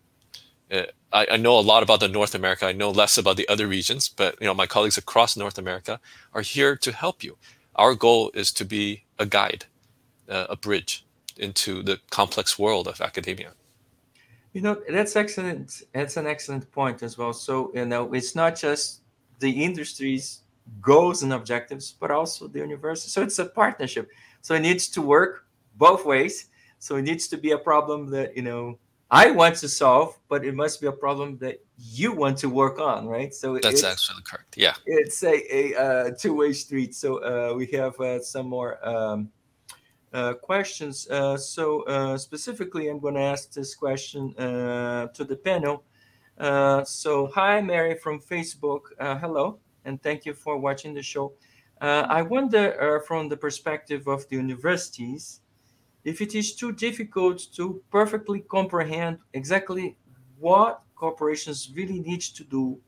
uh, 0.72 0.84
I, 1.12 1.28
I, 1.32 1.38
know 1.38 1.58
a 1.58 1.62
lot 1.62 1.84
about 1.84 2.00
the 2.00 2.08
North 2.08 2.36
America. 2.36 2.66
I 2.66 2.72
know 2.74 2.92
less 2.92 3.18
about 3.18 3.38
the 3.38 3.48
other 3.50 3.68
regions, 3.68 4.08
but 4.10 4.36
you 4.40 4.46
know 4.46 4.54
my 4.54 4.68
colleagues 4.68 4.98
across 4.98 5.36
North 5.36 5.58
America 5.58 6.00
are 6.34 6.42
here 6.42 6.76
to 6.76 6.92
help 6.92 7.24
you. 7.24 7.38
Our 7.76 7.96
goal 7.96 8.32
is 8.34 8.52
to 8.54 8.66
be 8.66 9.04
a 9.18 9.26
guide, 9.26 9.66
uh, 10.30 10.48
a 10.50 10.56
bridge 10.56 11.06
into 11.38 11.82
the 11.84 12.00
complex 12.10 12.60
world 12.60 12.88
of 12.88 13.02
academia. 13.02 13.52
You 14.54 14.62
know 14.62 14.82
that's 14.90 15.16
excellent. 15.16 15.84
That's 15.94 16.18
an 16.18 16.28
excellent 16.28 16.72
point 16.72 17.04
as 17.04 17.18
well. 17.18 17.34
So 17.34 17.72
you 17.74 17.86
know 17.86 18.14
it's 18.14 18.36
not 18.36 18.56
just 18.56 19.02
the 19.40 19.52
industry's 19.64 20.42
goals 20.82 21.24
and 21.24 21.34
objectives, 21.34 21.92
but 22.00 22.12
also 22.12 22.48
the 22.48 22.60
university. 22.60 23.10
So 23.10 23.22
it's 23.22 23.40
a 23.40 23.46
partnership. 23.46 24.10
So 24.42 24.56
it 24.56 24.62
needs 24.62 24.88
to 24.90 25.02
work 25.02 25.46
both 25.76 26.06
ways. 26.06 26.48
So 26.80 26.96
it 26.96 27.04
needs 27.04 27.28
to 27.28 27.38
be 27.38 27.52
a 27.52 27.58
problem 27.58 28.10
that 28.12 28.36
you 28.36 28.44
know 28.44 28.80
I 29.12 29.32
want 29.32 29.56
to 29.58 29.68
solve, 29.68 30.20
but 30.30 30.46
it 30.46 30.54
must 30.54 30.82
be 30.82 30.88
a 30.88 30.92
problem 30.92 31.38
that 31.40 31.64
you 31.78 32.12
want 32.12 32.38
to 32.40 32.50
work 32.50 32.80
on, 32.80 33.08
right? 33.08 33.34
So 33.34 33.58
that's 33.58 33.84
actually 33.84 34.22
correct. 34.24 34.56
Yeah, 34.58 34.76
it's 34.86 35.24
a, 35.24 35.56
a 35.56 35.76
uh, 35.76 36.12
two-way 36.12 36.54
street. 36.54 36.94
So 36.94 37.18
uh, 37.18 37.56
we 37.56 37.66
have 37.68 38.00
uh, 38.00 38.22
some 38.22 38.48
more 38.48 38.78
um, 38.88 39.32
uh, 40.14 40.34
questions. 40.34 41.08
Uh, 41.10 41.38
so 41.38 41.82
uh, 41.84 42.18
specifically, 42.18 42.90
I'm 42.90 43.00
going 43.00 43.16
to 43.16 43.22
ask 43.22 43.52
this 43.52 43.76
question 43.76 44.34
to 44.36 45.26
the 45.32 45.36
panel. 45.36 45.84
so 46.86 47.28
hi, 47.34 47.62
Mary 47.62 47.96
from 47.96 48.20
Facebook. 48.20 48.82
hello 49.00 49.60
and 49.86 50.02
thank 50.02 50.26
you 50.26 50.34
for 50.34 50.58
watching 50.58 50.94
the 50.94 51.02
show. 51.02 51.34
Uh, 51.82 52.06
I 52.10 52.22
wonder, 52.22 52.66
uh, 52.82 53.06
from 53.06 53.30
the 53.30 53.38
perspective 53.38 54.08
of 54.08 54.28
the 54.30 54.36
universities, 54.36 55.42
if 56.04 56.22
it 56.22 56.36
is 56.36 56.56
too 56.56 56.72
difficult 56.72 57.48
to 57.56 57.82
perfectly 57.92 58.42
comprehend 58.42 59.20
exactly 59.34 59.98
what 60.38 60.82
corporations 60.96 61.72
really 61.76 62.00
need 62.00 62.22
to 62.22 62.44
do 62.44 62.80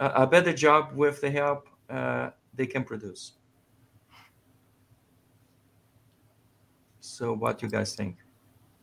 uh, 0.00 0.12
a 0.14 0.26
better 0.26 0.52
job 0.52 0.92
with 0.94 1.20
the 1.20 1.30
help 1.30 1.68
uh, 1.90 2.30
they 2.54 2.66
can 2.66 2.84
produce. 2.84 3.32
So, 7.22 7.34
what 7.34 7.60
do 7.60 7.66
you 7.66 7.70
guys 7.70 7.94
think? 7.94 8.16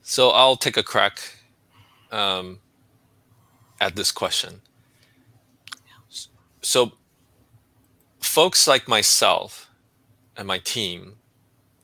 So, 0.01 0.29
I'll 0.29 0.55
take 0.55 0.77
a 0.77 0.83
crack 0.83 1.19
um, 2.09 2.59
at 3.81 3.97
this 3.97 4.13
question. 4.13 4.61
So, 6.61 6.93
folks 8.21 8.65
like 8.65 8.87
myself 8.87 9.69
and 10.37 10.47
my 10.47 10.57
team 10.57 11.17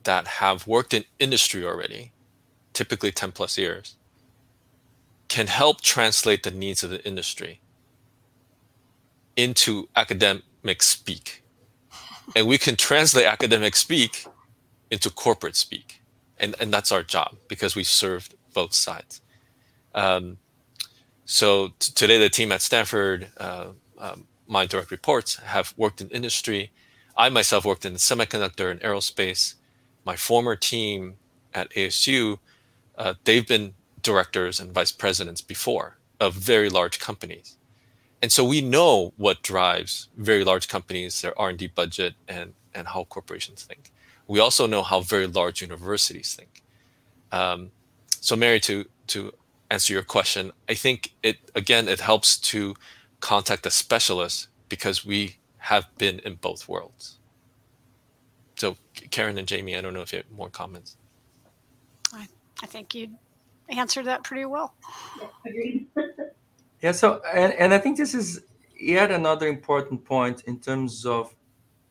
that 0.06 0.28
have 0.39 0.65
worked 0.65 0.94
in 0.94 1.04
industry 1.20 1.65
already, 1.65 2.13
typically 2.72 3.12
10 3.12 3.34
plus 3.34 3.58
years, 3.58 3.98
can 5.28 5.48
help 5.48 5.82
translate 5.82 6.44
the 6.44 6.52
needs 6.52 6.86
of 6.86 6.89
the 6.89 7.06
industry 7.06 7.60
into 9.36 9.89
academic 9.98 10.82
speak. 10.82 11.44
And 12.34 12.48
we 12.48 12.58
can 12.58 12.78
translate 12.78 13.26
academic 13.26 13.76
speak 13.76 14.26
into 14.89 15.10
corporate 15.10 15.58
speak. 15.58 16.00
And, 16.39 16.56
and 16.60 16.74
that's 16.74 16.91
our 16.91 17.04
job 17.04 17.38
because 17.48 17.76
we 17.76 17.84
served 17.84 18.36
both 18.54 18.74
sides. 18.74 19.21
Um, 19.93 20.38
so 21.26 21.69
t- 21.80 21.91
today, 21.93 22.17
the 22.17 22.30
team 22.30 22.52
at 22.52 22.62
Stanford, 22.62 23.30
uh, 23.38 23.67
um, 23.98 24.28
my 24.48 24.65
direct 24.65 24.91
reports 24.91 25.36
have 25.38 25.74
worked 25.78 26.02
in 26.02 26.10
industry. 26.10 26.71
I 27.17 27.30
myself 27.30 27.65
worked 27.65 27.86
in 27.86 27.93
semiconductor 27.93 28.69
and 28.69 28.80
aerospace. 28.82 29.56
My 30.06 30.15
former 30.15 30.56
team 30.56 31.15
at 31.54 31.69
ASU, 31.71 32.39
uh, 32.98 33.15
they've 33.24 33.48
been 33.48 33.74
directors 34.02 34.60
and 34.60 34.71
vice 34.71 34.91
presidents 34.91 35.41
before 35.41 35.97
of 36.20 36.34
very 36.34 36.70
large 36.70 36.99
companies. 36.99 37.57
And 38.22 38.32
so 38.32 38.43
we 38.43 38.62
know 38.62 39.14
what 39.18 39.41
drives 39.41 40.10
very 40.16 40.43
large 40.43 40.68
companies, 40.68 41.22
their 41.22 41.38
R&D 41.39 41.68
budget, 41.68 42.16
and, 42.28 42.53
and 42.74 42.88
how 42.88 43.05
corporations 43.05 43.64
think. 43.64 43.91
We 44.28 44.39
also 44.39 44.67
know 44.67 44.84
how 44.84 45.01
very 45.01 45.28
large 45.28 45.61
universities 45.61 46.34
think. 46.34 46.63
Um, 47.32 47.71
so 48.21 48.36
Mary, 48.36 48.59
to, 48.61 48.86
to 49.07 49.32
answer 49.69 49.93
your 49.93 50.03
question, 50.03 50.51
I 50.69 50.73
think 50.73 51.13
it, 51.21 51.38
again, 51.53 51.88
it 51.88 51.99
helps 51.99 52.38
to 52.38 52.76
contact 53.19 53.65
a 53.65 53.71
specialist 53.71 54.47
because 54.69 55.05
we 55.05 55.38
have 55.57 55.86
been 55.97 56.19
in 56.19 56.36
both 56.36 56.67
worlds. 56.67 57.17
So, 58.55 58.78
Karen 59.11 59.38
and 59.38 59.47
Jamie, 59.47 59.76
I 59.76 59.82
don't 59.82 59.93
know 59.93 60.01
if 60.01 60.13
you 60.13 60.17
have 60.17 60.32
more 60.32 60.49
comments. 60.49 60.97
I, 62.13 62.28
I 62.63 62.65
think 62.67 62.95
you 62.95 63.09
answered 63.69 64.05
that 64.05 64.23
pretty 64.23 64.45
well. 64.45 64.76
Agreed. 65.45 65.88
yeah. 66.82 66.91
So, 66.91 67.21
and, 67.34 67.53
and 67.53 67.73
I 67.73 67.80
think 67.80 67.97
this 67.97 68.13
is 68.13 68.43
yet 68.80 69.11
another 69.11 69.47
important 69.47 70.05
point 70.05 70.43
in 70.45 70.59
terms 70.59 71.05
of 71.05 71.36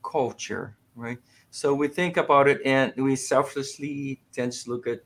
culture, 0.02 0.76
right? 0.94 1.18
So 1.54 1.72
we 1.72 1.86
think 1.86 2.16
about 2.16 2.48
it 2.48 2.60
and 2.64 2.92
we 2.96 3.14
selflessly 3.14 4.20
tend 4.32 4.50
to 4.50 4.70
look 4.70 4.88
at 4.88 5.02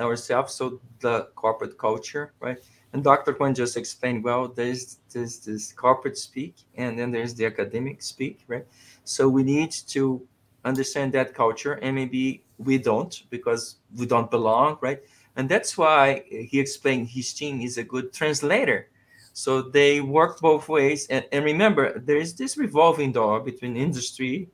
ourselves. 0.00 0.54
So 0.54 0.80
the 0.98 1.28
corporate 1.36 1.78
culture, 1.78 2.32
right? 2.40 2.58
And 2.92 3.04
Dr. 3.04 3.34
Huang 3.34 3.54
just 3.54 3.76
explained 3.76 4.24
well, 4.24 4.48
there's, 4.48 4.98
there's 5.12 5.38
this 5.38 5.72
corporate 5.72 6.18
speak 6.18 6.56
and 6.74 6.98
then 6.98 7.12
there's 7.12 7.34
the 7.34 7.46
academic 7.46 8.02
speak, 8.02 8.40
right? 8.48 8.66
So 9.04 9.28
we 9.28 9.44
need 9.44 9.70
to 9.94 10.20
understand 10.64 11.12
that 11.12 11.34
culture 11.34 11.74
and 11.74 11.94
maybe 11.94 12.42
we 12.58 12.76
don't 12.76 13.22
because 13.30 13.76
we 13.94 14.06
don't 14.06 14.28
belong, 14.28 14.76
right? 14.80 14.98
And 15.36 15.48
that's 15.48 15.78
why 15.78 16.24
he 16.28 16.58
explained 16.58 17.10
his 17.10 17.32
team 17.32 17.60
is 17.60 17.78
a 17.78 17.84
good 17.84 18.12
translator. 18.12 18.88
So 19.34 19.62
they 19.62 20.00
work 20.00 20.40
both 20.40 20.68
ways. 20.68 21.06
And, 21.10 21.24
and 21.30 21.44
remember, 21.44 21.96
there 22.00 22.16
is 22.16 22.34
this 22.34 22.56
revolving 22.56 23.12
door 23.12 23.38
between 23.38 23.76
industry 23.76 24.48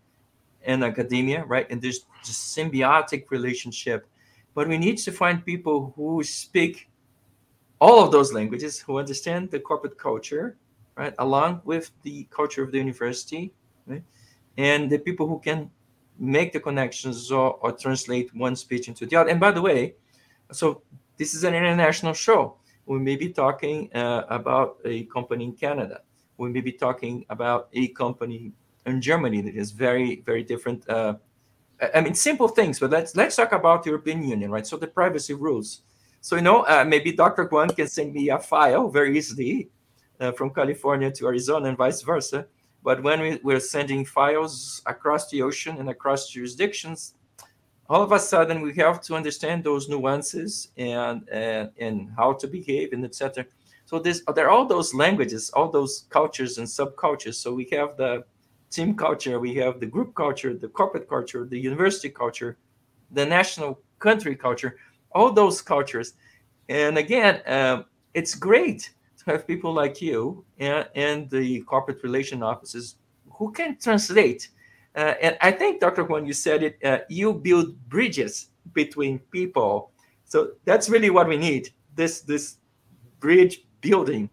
and 0.67 0.85
academia, 0.85 1.45
right? 1.45 1.67
And 1.71 1.81
there's 1.81 2.07
symbiotic 2.25 3.31
relationship. 3.31 4.07
But 4.55 4.69
we 4.69 4.79
need 4.79 4.99
to 4.99 5.13
find 5.13 5.45
people 5.45 5.93
who 5.97 6.23
speak 6.23 6.89
all 7.79 8.03
of 8.03 8.11
those 8.11 8.33
languages, 8.33 8.81
who 8.81 8.99
understand 8.99 9.51
the 9.51 9.61
corporate 9.61 9.99
culture, 9.99 10.57
right, 10.97 11.15
along 11.19 11.61
with 11.65 11.91
the 12.03 12.27
culture 12.31 12.63
of 12.63 12.73
the 12.73 12.79
university, 12.79 13.53
right? 13.87 14.03
and 14.57 14.91
the 14.91 14.99
people 14.99 15.27
who 15.29 15.39
can 15.39 15.71
make 16.19 16.53
the 16.53 16.61
connections 16.61 17.31
or, 17.31 17.59
or 17.61 17.73
translate 17.73 18.35
one 18.35 18.57
speech 18.57 18.89
into 18.89 19.05
the 19.07 19.17
other. 19.17 19.31
And 19.31 19.39
by 19.39 19.51
the 19.51 19.61
way, 19.61 19.95
so 20.53 20.83
this 21.19 21.35
is 21.35 21.45
an 21.45 21.55
international 21.55 22.15
show. 22.15 22.57
We 22.87 22.99
may 22.99 23.17
be 23.17 23.31
talking 23.31 23.93
uh, 23.95 24.25
about 24.29 24.79
a 24.85 25.05
company 25.05 25.45
in 25.45 25.53
Canada. 25.53 26.01
We 26.39 26.49
may 26.51 26.61
be 26.61 26.73
talking 26.73 27.27
about 27.29 27.69
a 27.73 27.89
company 27.89 28.53
in 28.87 29.01
Germany 29.01 29.43
that 29.43 29.55
is 29.55 29.73
very, 29.73 30.23
very 30.25 30.43
different. 30.43 30.89
Uh, 30.89 31.15
I 31.95 32.01
mean, 32.01 32.15
simple 32.15 32.49
things, 32.49 32.79
but 32.79 32.91
let's 32.91 33.15
let's 33.17 33.37
talk 33.37 33.53
about 33.53 33.83
the 33.83 33.91
European 33.91 34.27
Union, 34.27 34.51
right? 34.51 34.67
So 34.67 34.77
the 34.77 34.87
privacy 34.87 35.35
rules. 35.35 35.83
So 36.21 36.37
you 36.37 36.43
know, 36.43 36.63
uh, 36.63 36.85
maybe 36.87 37.13
Dr. 37.13 37.47
Huang 37.47 37.69
can 37.69 37.89
send 37.89 38.15
me 38.15 38.31
a 38.31 38.39
file 38.39 38.89
very 38.89 39.17
easily 39.17 39.69
uh, 40.21 40.33
from 40.33 40.51
California 40.51 41.11
to 41.13 41.27
Arizona 41.27 41.69
and 41.69 41.77
vice 41.77 42.03
versa. 42.03 42.47
But 42.83 43.03
when 43.03 43.21
we, 43.21 43.41
we're 43.43 43.61
sending 43.61 44.05
files 44.05 44.81
across 44.87 45.29
the 45.29 45.43
ocean 45.43 45.77
and 45.79 45.91
across 45.91 46.31
jurisdictions, 46.31 47.15
all 47.89 48.03
of 48.03 48.13
a 48.13 48.19
sudden 48.19 48.63
we 48.63 48.75
have 48.75 49.01
to 49.03 49.15
understand 49.15 49.65
those 49.65 49.89
nuances 49.89 50.69
and 50.77 51.29
and, 51.29 51.71
and 51.79 52.11
how 52.17 52.33
to 52.33 52.47
behave 52.47 52.93
and 52.93 53.05
etc. 53.05 53.45
So 53.85 53.99
this 53.99 54.23
there 54.35 54.47
are 54.47 54.51
all 54.51 54.67
those 54.67 54.95
languages, 54.95 55.51
all 55.51 55.71
those 55.71 56.07
cultures 56.09 56.59
and 56.59 56.67
subcultures. 56.67 57.35
So 57.35 57.53
we 57.53 57.69
have 57.73 57.97
the 57.97 58.25
team 58.77 58.95
culture, 58.95 59.41
we 59.41 59.55
have 59.55 59.81
the 59.81 59.87
group 59.87 60.15
culture, 60.15 60.53
the 60.55 60.69
corporate 60.69 61.09
culture, 61.09 61.47
the 61.47 61.59
university 61.59 62.11
culture, 62.11 62.59
the 63.11 63.25
national 63.25 63.81
country 63.99 64.37
culture, 64.37 64.77
all 65.13 65.33
those 65.33 65.63
cultures. 65.63 66.15
And 66.69 66.99
again, 66.99 67.41
um, 67.47 67.87
it's 68.13 68.35
great 68.35 68.91
to 69.19 69.25
have 69.31 69.47
people 69.47 69.73
like 69.73 70.03
you 70.03 70.45
and, 70.59 70.87
and 70.95 71.31
the 71.31 71.61
corporate 71.63 72.03
relation 72.03 72.43
offices 72.43 72.97
who 73.33 73.51
can 73.51 73.79
translate. 73.79 74.51
Uh, 74.95 75.15
and 75.23 75.39
I 75.41 75.51
think, 75.53 75.81
Dr. 75.81 76.05
Huang 76.05 76.27
you 76.27 76.35
said 76.35 76.63
it, 76.63 76.79
uh, 76.85 76.99
you 77.09 77.33
build 77.33 77.77
bridges 77.89 78.51
between 78.75 79.19
people. 79.31 79.91
So 80.27 80.53
that's 80.65 80.89
really 80.89 81.11
what 81.11 81.29
we 81.29 81.37
need 81.37 81.71
this, 81.95 82.21
this 82.21 82.57
bridge 83.21 83.65
building 83.81 84.29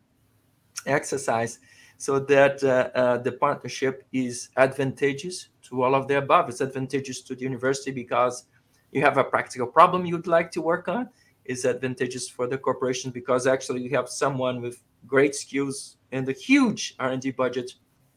exercise 0.86 1.60
so 2.04 2.20
that 2.20 2.62
uh, 2.66 2.90
uh, 3.00 3.18
the 3.20 3.32
partnership 3.32 4.04
is 4.12 4.50
advantageous 4.58 5.48
to 5.62 5.84
all 5.84 5.96
of 5.96 6.06
the 6.10 6.18
above. 6.18 6.50
It's 6.50 6.60
advantageous 6.60 7.22
to 7.22 7.34
the 7.34 7.44
university 7.44 7.92
because 7.92 8.44
you 8.92 9.00
have 9.00 9.18
a 9.18 9.24
practical 9.24 9.68
problem 9.68 10.06
you'd 10.06 10.28
like 10.28 10.52
to 10.52 10.62
work 10.62 10.90
on. 10.90 11.08
It's 11.46 11.64
advantageous 11.64 12.28
for 12.28 12.46
the 12.46 12.58
corporation 12.58 13.10
because 13.12 13.48
actually 13.48 13.84
you 13.84 13.92
have 13.92 14.10
someone 14.10 14.60
with 14.62 14.84
great 15.08 15.34
skills 15.34 15.96
and 16.12 16.28
a 16.28 16.34
huge 16.34 16.96
R&D 17.00 17.32
budget 17.32 17.72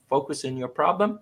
focus 0.09 0.43
your 0.43 0.67
problem. 0.83 1.21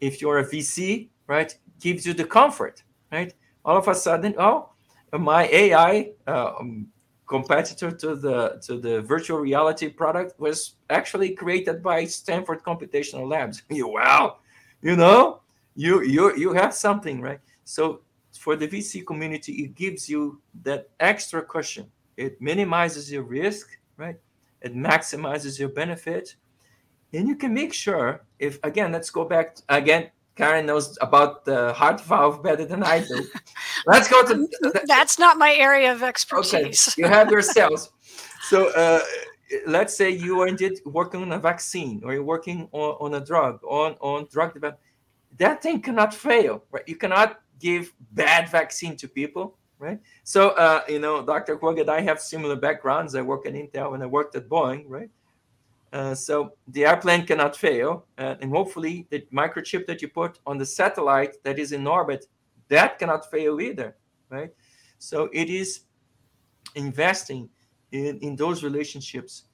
If 0.00 0.22
you're 0.22 0.38
a 0.38 0.46
VC, 0.46 1.10
right, 1.26 1.54
gives 1.78 2.06
you 2.06 2.14
the 2.14 2.24
comfort, 2.24 2.84
right? 3.12 3.34
All 3.66 3.76
of 3.76 3.86
a 3.86 3.94
sudden, 3.94 4.34
oh, 4.38 4.70
my 5.12 5.46
AI 5.48 6.12
uh, 6.26 6.52
um, 6.58 6.88
competitor 7.28 7.90
to 7.90 8.16
the 8.16 8.58
to 8.66 8.78
the 8.78 9.02
virtual 9.02 9.38
reality 9.38 9.88
product 9.88 10.38
was 10.40 10.74
actually 10.90 11.30
created 11.34 11.82
by 11.82 12.04
Stanford 12.04 12.62
Computational 12.64 13.28
Labs. 13.28 13.62
wow, 13.70 14.38
you 14.82 14.96
know, 14.96 15.40
you 15.76 16.02
you 16.02 16.34
you 16.36 16.52
have 16.52 16.74
something, 16.74 17.20
right? 17.20 17.40
So 17.64 18.00
for 18.32 18.56
the 18.56 18.66
VC 18.66 19.06
community, 19.06 19.52
it 19.64 19.74
gives 19.74 20.08
you 20.08 20.40
that 20.62 20.88
extra 21.00 21.42
cushion. 21.42 21.90
It 22.16 22.40
minimizes 22.40 23.12
your 23.12 23.22
risk, 23.22 23.78
right? 23.96 24.16
It 24.62 24.74
maximizes 24.74 25.58
your 25.58 25.68
benefit, 25.68 26.34
and 27.12 27.28
you 27.28 27.36
can 27.36 27.54
make 27.54 27.72
sure 27.72 28.24
if 28.38 28.58
again, 28.64 28.90
let's 28.90 29.10
go 29.10 29.24
back 29.24 29.58
again 29.68 30.10
Karen 30.38 30.66
knows 30.66 30.96
about 31.00 31.44
the 31.44 31.72
heart 31.72 32.00
valve 32.00 32.44
better 32.44 32.64
than 32.64 32.84
I 32.84 33.00
do. 33.00 33.26
Let's 33.86 34.08
go 34.08 34.22
to. 34.22 34.48
That's 34.86 35.18
not 35.18 35.36
my 35.36 35.52
area 35.52 35.92
of 35.92 36.04
expertise. 36.04 36.88
Okay. 36.88 37.02
You 37.02 37.08
have 37.08 37.30
your 37.30 37.42
cells. 37.42 37.90
So 38.40 38.70
uh, 38.70 39.00
let's 39.66 39.94
say 39.94 40.08
you 40.08 40.40
are 40.40 40.46
indeed 40.46 40.80
working 40.86 41.20
on 41.20 41.32
a 41.32 41.38
vaccine 41.38 42.00
or 42.02 42.14
you're 42.14 42.22
working 42.22 42.68
on, 42.72 42.96
on 42.98 43.20
a 43.20 43.20
drug, 43.20 43.62
on, 43.64 43.94
on 44.00 44.26
drug 44.30 44.54
development. 44.54 44.80
That 45.36 45.60
thing 45.60 45.82
cannot 45.82 46.14
fail, 46.14 46.64
right? 46.70 46.84
You 46.86 46.96
cannot 46.96 47.40
give 47.58 47.92
bad 48.12 48.48
vaccine 48.48 48.96
to 48.96 49.08
people, 49.08 49.58
right? 49.78 49.98
So, 50.24 50.50
uh, 50.50 50.80
you 50.88 50.98
know, 50.98 51.20
Dr. 51.20 51.56
Huang 51.56 51.78
and 51.80 51.90
I 51.90 52.00
have 52.00 52.20
similar 52.20 52.56
backgrounds. 52.56 53.14
I 53.14 53.20
work 53.20 53.44
at 53.44 53.52
Intel 53.52 53.92
and 53.92 54.02
I 54.02 54.06
worked 54.06 54.34
at 54.34 54.48
Boeing, 54.48 54.84
right? 54.86 55.10
Uh, 55.92 56.14
so 56.14 56.52
the 56.68 56.84
airplane 56.84 57.24
cannot 57.26 57.56
fail, 57.56 58.04
uh, 58.18 58.34
and 58.40 58.50
hopefully 58.52 59.06
the 59.10 59.20
microchip 59.32 59.86
that 59.86 60.02
you 60.02 60.08
put 60.08 60.38
on 60.46 60.58
the 60.58 60.66
satellite 60.66 61.42
that 61.44 61.58
is 61.58 61.72
in 61.72 61.86
orbit 61.86 62.26
that 62.68 62.98
cannot 62.98 63.30
fail 63.30 63.60
either, 63.60 63.96
right? 64.30 64.50
So 64.98 65.28
it 65.32 65.48
is 65.50 65.80
investing 66.74 67.48
in, 67.92 68.18
in 68.18 68.36
those 68.36 68.62
relationships 68.62 69.44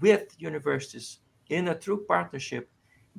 with 0.00 0.34
universities 0.38 1.18
in 1.50 1.68
a 1.68 1.74
true 1.74 2.04
partnership 2.08 2.70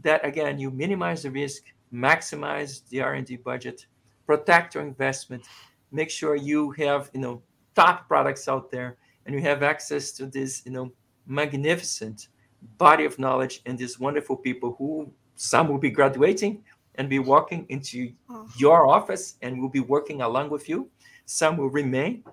that 0.01 0.25
again 0.25 0.59
you 0.59 0.71
minimize 0.71 1.23
the 1.23 1.31
risk, 1.31 1.63
maximize 1.93 2.87
the 2.89 3.01
R&D 3.01 3.37
budget, 3.37 3.85
protect 4.25 4.75
your 4.75 4.83
investment, 4.83 5.45
make 5.91 6.09
sure 6.09 6.35
you 6.35 6.71
have 6.71 7.09
you 7.13 7.21
know 7.21 7.41
top 7.75 8.07
products 8.07 8.47
out 8.47 8.71
there, 8.71 8.97
and 9.25 9.35
you 9.35 9.41
have 9.41 9.63
access 9.63 10.11
to 10.13 10.25
this 10.25 10.63
you 10.65 10.71
know 10.71 10.91
magnificent 11.27 12.29
body 12.77 13.05
of 13.05 13.19
knowledge 13.19 13.61
and 13.65 13.77
these 13.77 13.99
wonderful 13.99 14.35
people 14.35 14.75
who 14.77 15.11
some 15.35 15.67
will 15.67 15.77
be 15.77 15.89
graduating 15.89 16.63
and 16.95 17.09
be 17.09 17.19
walking 17.19 17.65
into 17.69 18.11
oh. 18.29 18.47
your 18.57 18.87
office 18.87 19.35
and 19.41 19.59
will 19.61 19.69
be 19.69 19.81
working 19.81 20.21
along 20.21 20.49
with 20.49 20.69
you. 20.69 20.89
Some 21.25 21.57
will 21.57 21.69
remain 21.69 22.23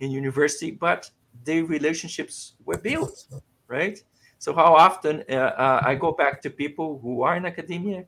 in 0.00 0.10
university, 0.10 0.70
but 0.70 1.10
the 1.44 1.62
relationships 1.62 2.54
were 2.64 2.78
built, 2.78 3.26
right? 3.68 4.02
So 4.38 4.54
how 4.54 4.74
often 4.74 5.22
uh, 5.30 5.34
uh, 5.34 5.80
I 5.84 5.94
go 5.94 6.12
back 6.12 6.40
to 6.42 6.50
people 6.50 6.98
who 7.02 7.22
are 7.22 7.36
in 7.36 7.46
academia 7.46 8.06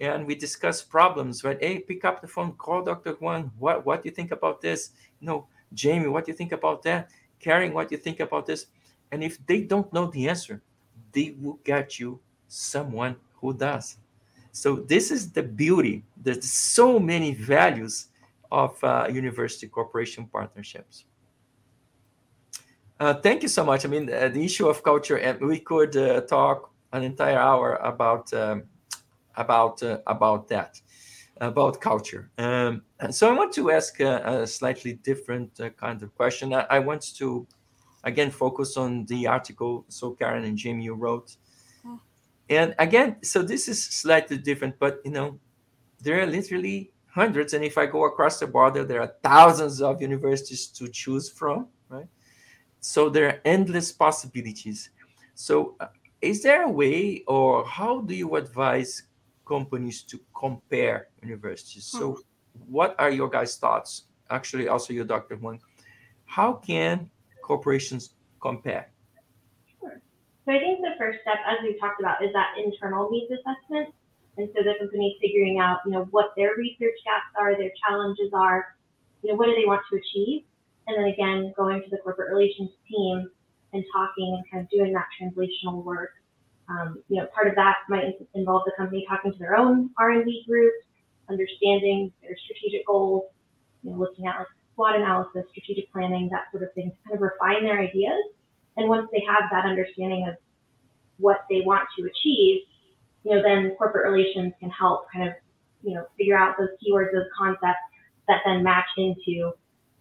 and 0.00 0.26
we 0.26 0.34
discuss 0.34 0.82
problems, 0.82 1.44
right? 1.44 1.58
Hey, 1.60 1.80
pick 1.80 2.04
up 2.04 2.20
the 2.20 2.28
phone, 2.28 2.52
call 2.52 2.82
Dr. 2.82 3.14
Huang. 3.14 3.50
What 3.58 3.84
what 3.84 4.02
do 4.02 4.08
you 4.08 4.14
think 4.14 4.30
about 4.30 4.60
this? 4.60 4.90
You 5.20 5.26
know, 5.26 5.46
Jamie, 5.74 6.08
what 6.08 6.24
do 6.24 6.32
you 6.32 6.36
think 6.36 6.52
about 6.52 6.82
that? 6.84 7.10
Karen, 7.40 7.72
what 7.72 7.88
do 7.88 7.96
you 7.96 8.00
think 8.00 8.20
about 8.20 8.46
this? 8.46 8.66
And 9.10 9.22
if 9.22 9.44
they 9.46 9.62
don't 9.62 9.92
know 9.92 10.06
the 10.06 10.28
answer, 10.28 10.62
they 11.12 11.34
will 11.40 11.60
get 11.64 11.98
you 11.98 12.20
someone 12.48 13.16
who 13.34 13.54
does. 13.54 13.98
So 14.52 14.76
this 14.76 15.10
is 15.10 15.32
the 15.32 15.42
beauty. 15.42 16.04
There's 16.16 16.50
so 16.50 16.98
many 16.98 17.34
values 17.34 18.08
of 18.50 18.82
uh, 18.84 19.08
university 19.10 19.66
corporation 19.66 20.26
partnerships. 20.26 21.04
Uh, 23.00 23.14
thank 23.14 23.42
you 23.42 23.48
so 23.48 23.64
much. 23.64 23.84
I 23.84 23.88
mean, 23.88 24.12
uh, 24.12 24.28
the 24.28 24.44
issue 24.44 24.68
of 24.68 24.82
culture, 24.82 25.18
and 25.18 25.40
we 25.40 25.58
could 25.58 25.96
uh, 25.96 26.20
talk 26.20 26.70
an 26.92 27.02
entire 27.02 27.38
hour 27.38 27.76
about 27.76 28.32
um, 28.32 28.64
about 29.36 29.82
uh, 29.82 29.98
about 30.06 30.48
that, 30.48 30.80
about 31.40 31.80
culture. 31.80 32.30
Um, 32.38 32.82
so 33.10 33.28
I 33.28 33.36
want 33.36 33.52
to 33.54 33.70
ask 33.70 33.98
a, 34.00 34.42
a 34.42 34.46
slightly 34.46 34.92
different 34.92 35.58
uh, 35.58 35.70
kind 35.70 36.02
of 36.02 36.14
question. 36.14 36.52
I, 36.54 36.66
I 36.70 36.78
want 36.78 37.02
to 37.16 37.46
again 38.04 38.30
focus 38.30 38.76
on 38.76 39.04
the 39.06 39.26
article 39.26 39.84
so 39.88 40.12
karen 40.12 40.44
and 40.44 40.56
Jamie 40.56 40.84
you 40.84 40.94
wrote. 40.94 41.36
Hmm. 41.82 41.96
and 42.48 42.74
again 42.78 43.16
so 43.22 43.42
this 43.42 43.68
is 43.68 43.82
slightly 43.82 44.38
different 44.38 44.78
but 44.78 45.00
you 45.04 45.10
know 45.10 45.38
there 46.00 46.20
are 46.20 46.26
literally 46.26 46.92
hundreds 47.06 47.52
and 47.52 47.64
if 47.64 47.76
i 47.76 47.86
go 47.86 48.04
across 48.06 48.40
the 48.40 48.46
border 48.46 48.84
there 48.84 49.02
are 49.02 49.12
thousands 49.22 49.82
of 49.82 50.00
universities 50.00 50.66
to 50.66 50.88
choose 50.88 51.28
from 51.28 51.68
right? 51.88 52.08
So 52.80 53.08
there 53.08 53.28
are 53.28 53.40
endless 53.44 53.92
possibilities. 53.92 54.90
So 55.34 55.76
uh, 55.78 55.86
is 56.20 56.42
there 56.42 56.62
a 56.62 56.68
way 56.68 57.22
or 57.28 57.64
how 57.64 58.00
do 58.00 58.14
you 58.14 58.34
advise 58.34 59.04
companies 59.46 60.02
to 60.04 60.18
compare 60.34 61.08
universities? 61.22 61.84
So 61.84 62.12
hmm. 62.12 62.20
what 62.68 62.96
are 62.98 63.10
your 63.10 63.28
guys 63.28 63.56
thoughts? 63.56 64.04
Actually 64.30 64.66
also 64.66 64.94
your 64.94 65.04
dr 65.04 65.36
Huang 65.36 65.60
how 66.24 66.54
can 66.54 67.10
corporations 67.52 68.14
compare? 68.40 68.88
Sure. 69.78 70.00
So 70.44 70.48
I 70.56 70.58
think 70.58 70.80
the 70.80 70.96
first 70.98 71.18
step, 71.20 71.40
as 71.44 71.58
we 71.62 71.78
talked 71.78 72.00
about, 72.00 72.24
is 72.24 72.32
that 72.32 72.56
internal 72.56 73.10
needs 73.12 73.30
assessment. 73.30 73.92
And 74.38 74.48
so 74.56 74.64
the 74.64 74.72
company 74.80 75.18
figuring 75.20 75.60
out, 75.60 75.84
you 75.84 75.92
know, 75.92 76.08
what 76.10 76.32
their 76.36 76.56
research 76.56 76.96
gaps 77.04 77.30
are, 77.38 77.52
their 77.52 77.72
challenges 77.84 78.32
are, 78.32 78.74
you 79.20 79.28
know, 79.28 79.36
what 79.36 79.46
do 79.46 79.54
they 79.54 79.68
want 79.68 79.82
to 79.92 80.00
achieve? 80.00 80.44
And 80.86 80.96
then 80.96 81.12
again, 81.12 81.52
going 81.54 81.82
to 81.84 81.90
the 81.90 81.98
corporate 81.98 82.32
relations 82.32 82.70
team 82.88 83.28
and 83.74 83.84
talking 83.92 84.40
and 84.40 84.42
kind 84.50 84.64
of 84.64 84.70
doing 84.70 84.92
that 84.96 85.06
translational 85.20 85.84
work. 85.84 86.12
Um, 86.70 87.02
you 87.08 87.20
know, 87.20 87.26
part 87.34 87.48
of 87.48 87.54
that 87.56 87.84
might 87.90 88.16
involve 88.34 88.62
the 88.64 88.72
company 88.78 89.04
talking 89.06 89.32
to 89.32 89.38
their 89.38 89.56
own 89.56 89.90
R&D 89.98 90.44
group, 90.48 90.72
understanding 91.28 92.10
their 92.22 92.36
strategic 92.44 92.86
goals, 92.86 93.24
you 93.82 93.90
know, 93.90 93.98
looking 93.98 94.26
at 94.26 94.38
like 94.38 94.46
SWOT 94.74 94.96
analysis, 94.96 95.44
strategic 95.50 95.92
planning, 95.92 96.28
that 96.30 96.44
sort 96.50 96.62
of 96.62 96.72
thing, 96.74 96.90
to 96.90 96.96
kind 97.08 97.14
of 97.16 97.20
refine 97.20 97.64
their 97.64 97.80
ideas. 97.80 98.22
And 98.76 98.88
once 98.88 99.08
they 99.12 99.22
have 99.26 99.50
that 99.50 99.64
understanding 99.66 100.26
of 100.28 100.36
what 101.18 101.44
they 101.50 101.60
want 101.60 101.88
to 101.98 102.04
achieve, 102.04 102.62
you 103.24 103.34
know, 103.34 103.42
then 103.42 103.74
corporate 103.76 104.10
relations 104.10 104.52
can 104.58 104.70
help 104.70 105.06
kind 105.12 105.28
of, 105.28 105.34
you 105.82 105.94
know, 105.94 106.06
figure 106.16 106.36
out 106.36 106.56
those 106.58 106.70
keywords, 106.82 107.12
those 107.12 107.28
concepts 107.36 107.84
that 108.28 108.40
then 108.44 108.62
match 108.62 108.86
into 108.96 109.52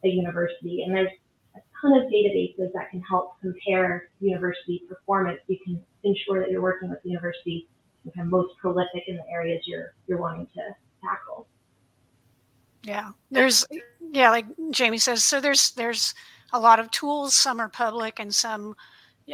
a 0.04 0.08
university. 0.08 0.84
And 0.84 0.96
there's 0.96 1.12
a 1.56 1.60
ton 1.82 1.94
of 1.94 2.04
databases 2.08 2.72
that 2.74 2.90
can 2.90 3.02
help 3.02 3.40
compare 3.42 4.10
university 4.20 4.84
performance. 4.88 5.40
You 5.48 5.58
can 5.64 5.82
ensure 6.04 6.40
that 6.40 6.50
you're 6.50 6.62
working 6.62 6.90
with 6.90 7.02
the 7.04 7.10
university 7.10 7.68
kind 8.16 8.26
of 8.26 8.32
most 8.32 8.58
prolific 8.58 9.04
in 9.08 9.18
the 9.18 9.30
areas 9.30 9.62
you're 9.68 9.94
you're 10.08 10.18
wanting 10.18 10.48
to 10.56 10.62
tackle. 11.04 11.48
Yeah, 12.84 13.12
there's 13.30 13.66
yeah, 14.12 14.30
like 14.30 14.46
Jamie 14.72 14.98
says. 14.98 15.24
So 15.24 15.40
there's 15.40 15.72
there's 15.72 16.14
a 16.54 16.60
lot 16.60 16.80
of 16.80 16.92
tools. 16.92 17.36
Some 17.36 17.60
are 17.60 17.70
public, 17.70 18.20
and 18.20 18.34
some 18.34 18.76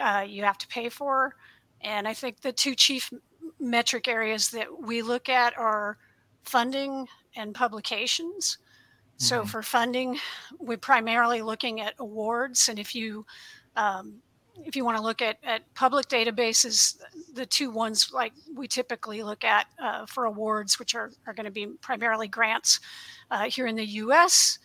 uh, 0.01 0.25
you 0.27 0.43
have 0.43 0.57
to 0.59 0.67
pay 0.67 0.89
for. 0.89 1.35
And 1.81 2.07
I 2.07 2.13
think 2.13 2.41
the 2.41 2.51
two 2.51 2.75
chief 2.75 3.11
metric 3.59 4.07
areas 4.07 4.49
that 4.49 4.67
we 4.81 5.01
look 5.01 5.29
at 5.29 5.57
are 5.57 5.97
funding 6.43 7.07
and 7.35 7.55
publications. 7.55 8.57
Mm-hmm. 8.57 9.23
So 9.23 9.45
for 9.45 9.63
funding, 9.63 10.19
we're 10.59 10.77
primarily 10.77 11.41
looking 11.41 11.81
at 11.81 11.93
awards, 11.99 12.69
and 12.69 12.79
if 12.79 12.93
you 12.93 13.25
um, 13.75 14.21
if 14.65 14.75
you 14.75 14.83
want 14.83 14.97
to 14.97 15.03
look 15.03 15.21
at, 15.21 15.37
at 15.43 15.61
public 15.73 16.07
databases, 16.07 16.97
the 17.33 17.45
two 17.45 17.69
ones 17.69 18.11
like 18.13 18.33
we 18.55 18.67
typically 18.67 19.23
look 19.23 19.43
at 19.43 19.67
uh, 19.79 20.05
for 20.05 20.25
awards, 20.25 20.79
which 20.79 20.95
are, 20.95 21.11
are 21.25 21.33
going 21.33 21.45
to 21.45 21.51
be 21.51 21.67
primarily 21.81 22.27
grants 22.27 22.79
uh, 23.31 23.43
here 23.43 23.67
in 23.67 23.75
the 23.75 23.85
US, 23.85 24.59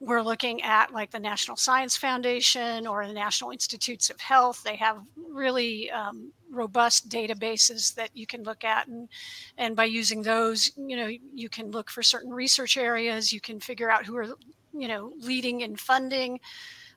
we're 0.00 0.22
looking 0.22 0.62
at 0.62 0.92
like 0.92 1.10
the 1.10 1.18
National 1.18 1.56
Science 1.56 1.96
Foundation 1.96 2.86
or 2.86 3.06
the 3.06 3.12
National 3.12 3.50
Institutes 3.50 4.10
of 4.10 4.20
Health. 4.20 4.62
They 4.62 4.76
have 4.76 4.98
really 5.30 5.90
um, 5.90 6.32
robust 6.50 7.08
databases 7.08 7.94
that 7.94 8.10
you 8.12 8.26
can 8.26 8.42
look 8.42 8.64
at, 8.64 8.86
and 8.86 9.08
and 9.56 9.74
by 9.76 9.84
using 9.84 10.22
those, 10.22 10.72
you 10.76 10.96
know, 10.96 11.10
you 11.34 11.48
can 11.48 11.70
look 11.70 11.90
for 11.90 12.02
certain 12.02 12.32
research 12.32 12.76
areas. 12.76 13.32
You 13.32 13.40
can 13.40 13.60
figure 13.60 13.90
out 13.90 14.04
who 14.04 14.16
are 14.16 14.26
you 14.72 14.88
know 14.88 15.12
leading 15.20 15.62
in 15.62 15.76
funding. 15.76 16.40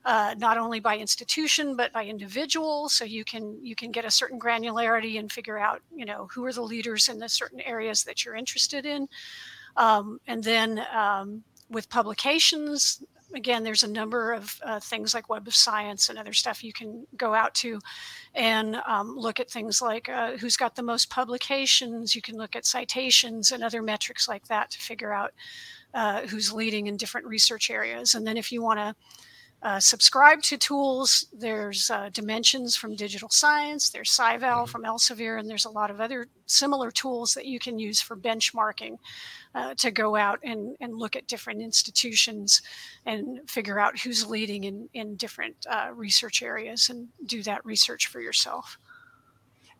Uh, 0.08 0.34
not 0.38 0.56
only 0.56 0.80
by 0.80 0.96
institution 0.96 1.76
but 1.76 1.92
by 1.92 2.02
individual 2.02 2.88
so 2.88 3.04
you 3.04 3.24
can 3.24 3.44
you 3.62 3.74
can 3.74 3.90
get 3.90 4.06
a 4.06 4.10
certain 4.10 4.40
granularity 4.40 5.18
and 5.18 5.30
figure 5.30 5.58
out 5.58 5.82
you 5.94 6.06
know 6.06 6.26
who 6.32 6.42
are 6.46 6.52
the 6.52 6.62
leaders 6.62 7.10
in 7.10 7.18
the 7.18 7.28
certain 7.28 7.60
areas 7.60 8.04
that 8.04 8.24
you're 8.24 8.34
interested 8.34 8.86
in 8.86 9.06
um, 9.78 10.20
and 10.26 10.42
then 10.42 10.84
um, 10.92 11.44
with 11.70 11.88
publications, 11.88 13.02
again, 13.34 13.62
there's 13.62 13.84
a 13.84 13.90
number 13.90 14.32
of 14.32 14.58
uh, 14.64 14.80
things 14.80 15.14
like 15.14 15.28
Web 15.28 15.46
of 15.46 15.54
Science 15.54 16.08
and 16.08 16.18
other 16.18 16.32
stuff 16.32 16.64
you 16.64 16.72
can 16.72 17.06
go 17.16 17.34
out 17.34 17.54
to 17.56 17.78
and 18.34 18.76
um, 18.86 19.16
look 19.16 19.38
at 19.38 19.50
things 19.50 19.80
like 19.80 20.08
uh, 20.08 20.36
who's 20.36 20.56
got 20.56 20.74
the 20.74 20.82
most 20.82 21.10
publications. 21.10 22.14
You 22.14 22.22
can 22.22 22.36
look 22.36 22.56
at 22.56 22.66
citations 22.66 23.52
and 23.52 23.62
other 23.62 23.82
metrics 23.82 24.28
like 24.28 24.48
that 24.48 24.70
to 24.72 24.78
figure 24.78 25.12
out 25.12 25.32
uh, 25.94 26.22
who's 26.22 26.52
leading 26.52 26.86
in 26.86 26.96
different 26.96 27.26
research 27.26 27.70
areas. 27.70 28.14
And 28.14 28.26
then 28.26 28.36
if 28.36 28.50
you 28.50 28.62
want 28.62 28.78
to 28.80 28.94
uh, 29.62 29.80
subscribe 29.80 30.40
to 30.42 30.56
tools. 30.56 31.26
There's 31.32 31.90
uh, 31.90 32.10
Dimensions 32.12 32.76
from 32.76 32.94
Digital 32.94 33.28
Science, 33.28 33.90
there's 33.90 34.10
SciVal 34.10 34.40
mm-hmm. 34.40 34.64
from 34.66 34.84
Elsevier, 34.84 35.40
and 35.40 35.50
there's 35.50 35.64
a 35.64 35.70
lot 35.70 35.90
of 35.90 36.00
other 36.00 36.28
similar 36.46 36.90
tools 36.90 37.34
that 37.34 37.46
you 37.46 37.58
can 37.58 37.78
use 37.78 38.00
for 38.00 38.16
benchmarking 38.16 38.98
uh, 39.54 39.74
to 39.74 39.90
go 39.90 40.14
out 40.14 40.38
and, 40.44 40.76
and 40.80 40.96
look 40.96 41.16
at 41.16 41.26
different 41.26 41.60
institutions 41.60 42.62
and 43.06 43.40
figure 43.50 43.80
out 43.80 43.98
who's 43.98 44.26
leading 44.26 44.64
in, 44.64 44.88
in 44.94 45.16
different 45.16 45.56
uh, 45.68 45.88
research 45.92 46.42
areas 46.42 46.88
and 46.90 47.08
do 47.26 47.42
that 47.42 47.64
research 47.64 48.06
for 48.06 48.20
yourself. 48.20 48.78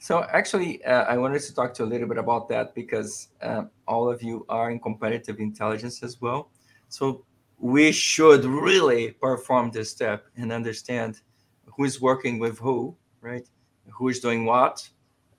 So 0.00 0.24
actually, 0.32 0.84
uh, 0.84 1.04
I 1.04 1.18
wanted 1.18 1.42
to 1.42 1.54
talk 1.54 1.74
to 1.74 1.82
you 1.82 1.88
a 1.88 1.90
little 1.90 2.08
bit 2.08 2.18
about 2.18 2.48
that 2.48 2.74
because 2.74 3.28
um, 3.42 3.70
all 3.86 4.10
of 4.10 4.22
you 4.22 4.46
are 4.48 4.70
in 4.70 4.78
competitive 4.78 5.40
intelligence 5.40 6.02
as 6.02 6.20
well. 6.20 6.50
So 6.88 7.24
we 7.58 7.90
should 7.90 8.44
really 8.44 9.12
perform 9.12 9.70
this 9.70 9.90
step 9.90 10.26
and 10.36 10.52
understand 10.52 11.20
who 11.66 11.84
is 11.84 12.00
working 12.00 12.38
with 12.38 12.58
who, 12.58 12.96
right? 13.20 13.48
Who 13.90 14.08
is 14.08 14.20
doing 14.20 14.44
what. 14.44 14.88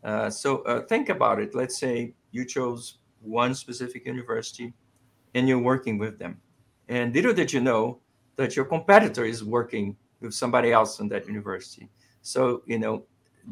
Uh, 0.03 0.29
so 0.29 0.59
uh, 0.63 0.81
think 0.81 1.09
about 1.09 1.39
it. 1.39 1.55
Let's 1.55 1.77
say 1.77 2.13
you 2.31 2.45
chose 2.45 2.99
one 3.21 3.55
specific 3.55 4.05
university 4.05 4.73
and 5.33 5.47
you're 5.47 5.59
working 5.59 5.97
with 5.97 6.19
them. 6.19 6.39
And 6.87 7.13
little 7.13 7.33
did 7.33 7.53
you 7.53 7.61
know 7.61 7.99
that 8.35 8.55
your 8.55 8.65
competitor 8.65 9.25
is 9.25 9.43
working 9.43 9.95
with 10.21 10.33
somebody 10.33 10.71
else 10.71 10.99
in 10.99 11.07
that 11.09 11.27
university. 11.27 11.89
So, 12.21 12.63
you 12.65 12.79
know, 12.79 13.05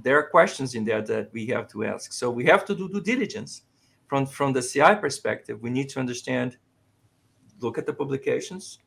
there 0.03 0.17
are 0.17 0.29
questions 0.29 0.75
in 0.75 0.83
there 0.83 1.01
that 1.01 1.31
we 1.33 1.45
have 1.47 1.67
to 1.69 1.85
ask. 1.85 2.11
So 2.11 2.29
we 2.29 2.45
have 2.45 2.65
to 2.65 2.75
do 2.75 2.89
due 2.89 3.01
diligence. 3.01 3.63
From, 4.07 4.25
from 4.25 4.53
the 4.53 4.61
CI 4.61 4.95
perspective, 4.95 5.61
we 5.61 5.69
need 5.69 5.89
to 5.89 5.99
understand 5.99 6.57
look 7.59 7.77
at 7.77 7.85
the 7.85 7.93
publications, 7.93 8.79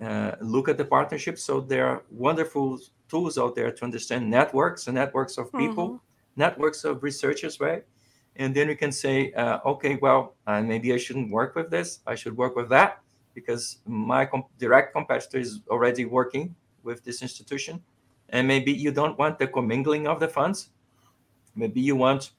uh, 0.00 0.32
look 0.40 0.68
at 0.68 0.76
the 0.78 0.84
partnerships. 0.84 1.42
So 1.42 1.60
there 1.60 1.86
are 1.86 2.02
wonderful 2.10 2.78
tools 3.08 3.38
out 3.38 3.54
there 3.54 3.70
to 3.70 3.84
understand 3.84 4.30
networks 4.30 4.86
and 4.86 4.94
networks 4.94 5.38
of 5.38 5.52
people, 5.52 5.88
mm-hmm. 5.88 5.96
networks 6.36 6.84
of 6.84 7.02
researchers, 7.02 7.60
right? 7.60 7.84
And 8.36 8.54
then 8.54 8.68
you 8.68 8.76
can 8.76 8.90
say, 8.90 9.32
uh, 9.32 9.60
okay, 9.64 9.96
well, 9.96 10.34
uh, 10.46 10.60
maybe 10.60 10.92
I 10.92 10.96
shouldn't 10.96 11.30
work 11.30 11.54
with 11.54 11.70
this. 11.70 12.00
I 12.06 12.16
should 12.16 12.36
work 12.36 12.56
with 12.56 12.68
that 12.70 13.00
because 13.34 13.78
my 13.86 14.26
com- 14.26 14.44
direct 14.58 14.92
competitor 14.92 15.38
is 15.38 15.60
already 15.68 16.04
working 16.04 16.54
with 16.82 17.04
this 17.04 17.22
institution. 17.22 17.82
And 18.30 18.48
maybe 18.48 18.72
you 18.72 18.90
don't 18.90 19.16
want 19.18 19.38
the 19.38 19.46
commingling 19.46 20.08
of 20.08 20.18
the 20.18 20.28
funds. 20.28 20.70
Maybe 21.54 21.80
you 21.80 21.94
want 21.94 22.32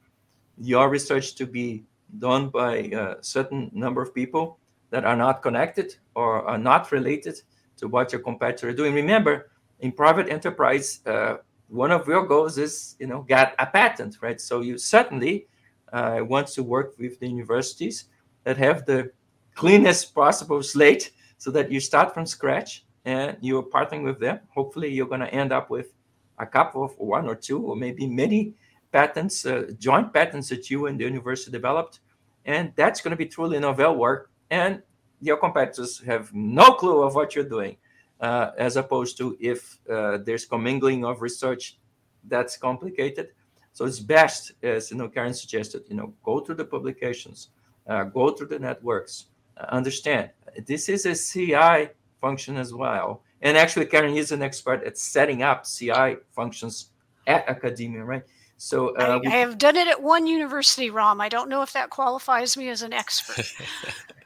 your 0.57 0.89
research 0.89 1.35
to 1.35 1.45
be 1.45 1.85
done 2.19 2.49
by 2.49 2.75
a 2.91 3.15
certain 3.21 3.71
number 3.73 4.01
of 4.01 4.13
people 4.13 4.57
that 4.89 5.05
are 5.05 5.15
not 5.15 5.41
connected 5.41 5.95
or 6.15 6.47
are 6.47 6.57
not 6.57 6.91
related 6.91 7.41
to 7.77 7.87
what 7.87 8.11
your 8.11 8.21
competitor 8.21 8.69
is 8.69 8.75
doing. 8.75 8.93
Remember, 8.93 9.51
in 9.79 9.91
private 9.91 10.29
enterprise, 10.29 11.01
uh, 11.05 11.37
one 11.67 11.91
of 11.91 12.07
your 12.07 12.25
goals 12.25 12.57
is, 12.57 12.95
you 12.99 13.07
know, 13.07 13.21
get 13.21 13.55
a 13.59 13.65
patent, 13.65 14.17
right? 14.21 14.39
So 14.39 14.61
you 14.61 14.77
certainly 14.77 15.47
uh, 15.91 16.19
want 16.21 16.47
to 16.49 16.63
work 16.63 16.95
with 16.97 17.19
the 17.19 17.27
universities 17.27 18.05
that 18.43 18.57
have 18.57 18.85
the 18.85 19.11
cleanest 19.55 20.13
possible 20.13 20.61
slate, 20.61 21.11
so 21.37 21.51
that 21.51 21.71
you 21.71 21.79
start 21.79 22.13
from 22.13 22.25
scratch 22.25 22.85
and 23.03 23.37
you're 23.41 23.63
partnering 23.63 24.03
with 24.03 24.19
them. 24.19 24.39
Hopefully, 24.49 24.89
you're 24.91 25.07
going 25.07 25.21
to 25.21 25.33
end 25.33 25.51
up 25.51 25.69
with 25.69 25.93
a 26.39 26.45
couple 26.45 26.83
of 26.83 26.97
one 26.97 27.27
or 27.27 27.35
two 27.35 27.61
or 27.61 27.75
maybe 27.75 28.07
many 28.07 28.53
patents, 28.91 29.45
uh, 29.45 29.71
joint 29.77 30.13
patents 30.13 30.49
that 30.49 30.69
you 30.69 30.87
and 30.87 30.99
the 30.99 31.03
university 31.03 31.51
developed, 31.51 31.99
and 32.45 32.71
that's 32.75 33.01
going 33.01 33.11
to 33.11 33.17
be 33.17 33.25
truly 33.25 33.59
novel 33.59 33.95
work 33.95 34.31
and 34.49 34.81
your 35.21 35.37
competitors 35.37 36.01
have 36.05 36.33
no 36.33 36.73
clue 36.73 37.03
of 37.03 37.15
what 37.15 37.35
you're 37.35 37.49
doing. 37.49 37.77
Uh, 38.21 38.51
as 38.57 38.77
opposed 38.77 39.17
to 39.17 39.35
if 39.41 39.77
uh, 39.89 40.17
there's 40.19 40.45
commingling 40.45 41.03
of 41.03 41.21
research, 41.21 41.77
that's 42.23 42.55
complicated. 42.55 43.29
So 43.73 43.83
it's 43.83 43.99
best, 43.99 44.53
as 44.63 44.89
you 44.89 44.95
know, 44.95 45.09
Karen 45.09 45.33
suggested, 45.33 45.83
you 45.89 45.97
know, 45.97 46.13
go 46.23 46.39
through 46.39 46.55
the 46.55 46.63
publications, 46.63 47.49
uh, 47.87 48.05
go 48.05 48.31
through 48.31 48.47
the 48.47 48.59
networks, 48.59 49.25
uh, 49.57 49.65
understand 49.67 50.29
this 50.65 50.89
is 50.89 51.05
a 51.05 51.15
CI 51.15 51.89
function 52.21 52.57
as 52.57 52.73
well. 52.73 53.21
And 53.41 53.57
actually, 53.57 53.85
Karen 53.85 54.15
is 54.15 54.31
an 54.31 54.41
expert 54.41 54.83
at 54.83 54.97
setting 54.97 55.43
up 55.43 55.65
CI 55.65 56.17
functions 56.31 56.91
at 57.27 57.47
academia, 57.47 58.03
right? 58.03 58.23
So 58.57 58.95
uh, 58.95 59.19
I, 59.25 59.27
I, 59.27 59.37
have 59.39 59.57
done 59.57 59.75
it 59.75 59.87
at 59.87 60.01
one 60.01 60.25
university, 60.25 60.89
rom 60.89 61.19
I 61.19 61.27
don't 61.27 61.49
know 61.49 61.61
if 61.61 61.73
that 61.73 61.89
qualifies 61.89 62.55
me 62.55 62.69
as 62.69 62.81
an 62.81 62.93
expert. 62.93 63.45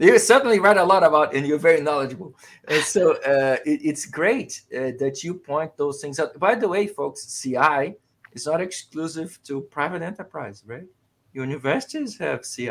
you 0.00 0.18
certainly 0.18 0.58
read 0.58 0.78
a 0.78 0.84
lot 0.84 1.04
about 1.04 1.34
and 1.34 1.46
you're 1.46 1.58
very 1.58 1.80
knowledgeable. 1.80 2.34
And 2.68 2.82
so 2.94 3.12
uh, 3.22 3.56
it, 3.66 3.80
it's 3.84 4.06
great 4.06 4.62
uh, 4.74 4.92
that 4.98 5.22
you 5.22 5.34
point 5.34 5.76
those 5.76 6.00
things 6.00 6.18
out. 6.18 6.38
By 6.38 6.54
the 6.54 6.68
way 6.68 6.86
folks 6.86 7.26
ci 7.26 7.94
is 8.32 8.46
not 8.46 8.60
exclusive 8.60 9.38
to 9.44 9.60
private 9.62 10.02
enterprise 10.02 10.62
right? 10.66 10.86
Universities 11.32 12.18
have 12.18 12.44
ci 12.44 12.70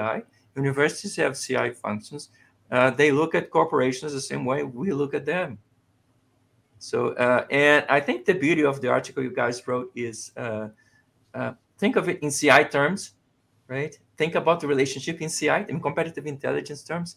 universities 0.55 1.15
have 1.17 1.37
ci 1.37 1.71
functions. 1.71 2.29
Uh, 2.71 2.89
they 2.91 3.11
look 3.11 3.35
at 3.35 3.49
corporations 3.49 4.13
the 4.13 4.21
same 4.21 4.45
way 4.45 4.63
we 4.63 4.91
look 4.91 5.13
at 5.13 5.25
them. 5.25 5.57
So 6.79 7.09
uh, 7.09 7.45
and 7.51 7.85
i 7.89 7.99
think 7.99 8.25
the 8.25 8.33
beauty 8.33 8.63
of 8.63 8.79
the 8.81 8.89
article 8.89 9.21
you 9.21 9.31
guys 9.31 9.67
wrote 9.67 9.91
is 9.95 10.31
uh, 10.37 10.69
uh, 11.33 11.53
think 11.77 11.95
of 11.95 12.07
it 12.09 12.23
in 12.23 12.31
ci 12.31 12.63
terms 12.65 13.11
right? 13.69 13.97
Think 14.17 14.35
about 14.35 14.59
the 14.59 14.67
relationship 14.67 15.21
in 15.21 15.29
CI 15.29 15.65
in 15.69 15.79
competitive 15.79 16.25
intelligence 16.27 16.83
terms, 16.83 17.15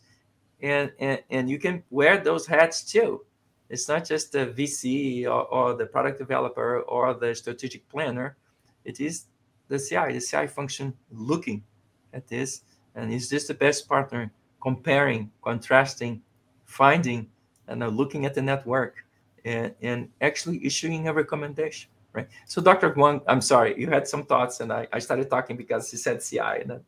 and 0.60 0.92
and, 1.00 1.20
and 1.30 1.50
you 1.50 1.58
can 1.58 1.82
wear 1.90 2.18
those 2.18 2.46
hats 2.46 2.84
too. 2.84 3.24
It's 3.68 3.88
not 3.88 4.04
just 4.04 4.32
the 4.32 4.46
VC 4.46 5.24
or, 5.24 5.46
or 5.46 5.74
the 5.74 5.86
product 5.86 6.18
developer 6.18 6.80
or 6.82 7.14
the 7.14 7.34
strategic 7.34 7.88
planner. 7.88 8.36
It 8.84 9.00
is 9.00 9.24
the 9.68 9.78
CI, 9.78 10.12
the 10.12 10.20
CI 10.20 10.46
function 10.46 10.92
looking 11.10 11.64
at 12.12 12.28
this. 12.28 12.62
And 12.94 13.10
is 13.10 13.30
this 13.30 13.46
the 13.46 13.54
best 13.54 13.88
partner? 13.88 14.30
Comparing, 14.62 15.30
contrasting, 15.42 16.22
finding, 16.66 17.28
and 17.66 17.80
looking 17.96 18.26
at 18.26 18.34
the 18.34 18.42
network 18.42 19.06
and, 19.44 19.74
and 19.80 20.08
actually 20.20 20.64
issuing 20.64 21.08
a 21.08 21.12
recommendation, 21.12 21.90
right? 22.12 22.28
So 22.46 22.62
Dr. 22.62 22.90
Huang, 22.92 23.20
I'm 23.26 23.40
sorry, 23.40 23.78
you 23.78 23.88
had 23.88 24.06
some 24.06 24.24
thoughts 24.24 24.60
and 24.60 24.72
I, 24.72 24.86
I 24.92 24.98
started 24.98 25.30
talking 25.30 25.56
because 25.56 25.90
he 25.90 25.96
said 25.96 26.22
CI 26.22 26.38
and 26.38 26.80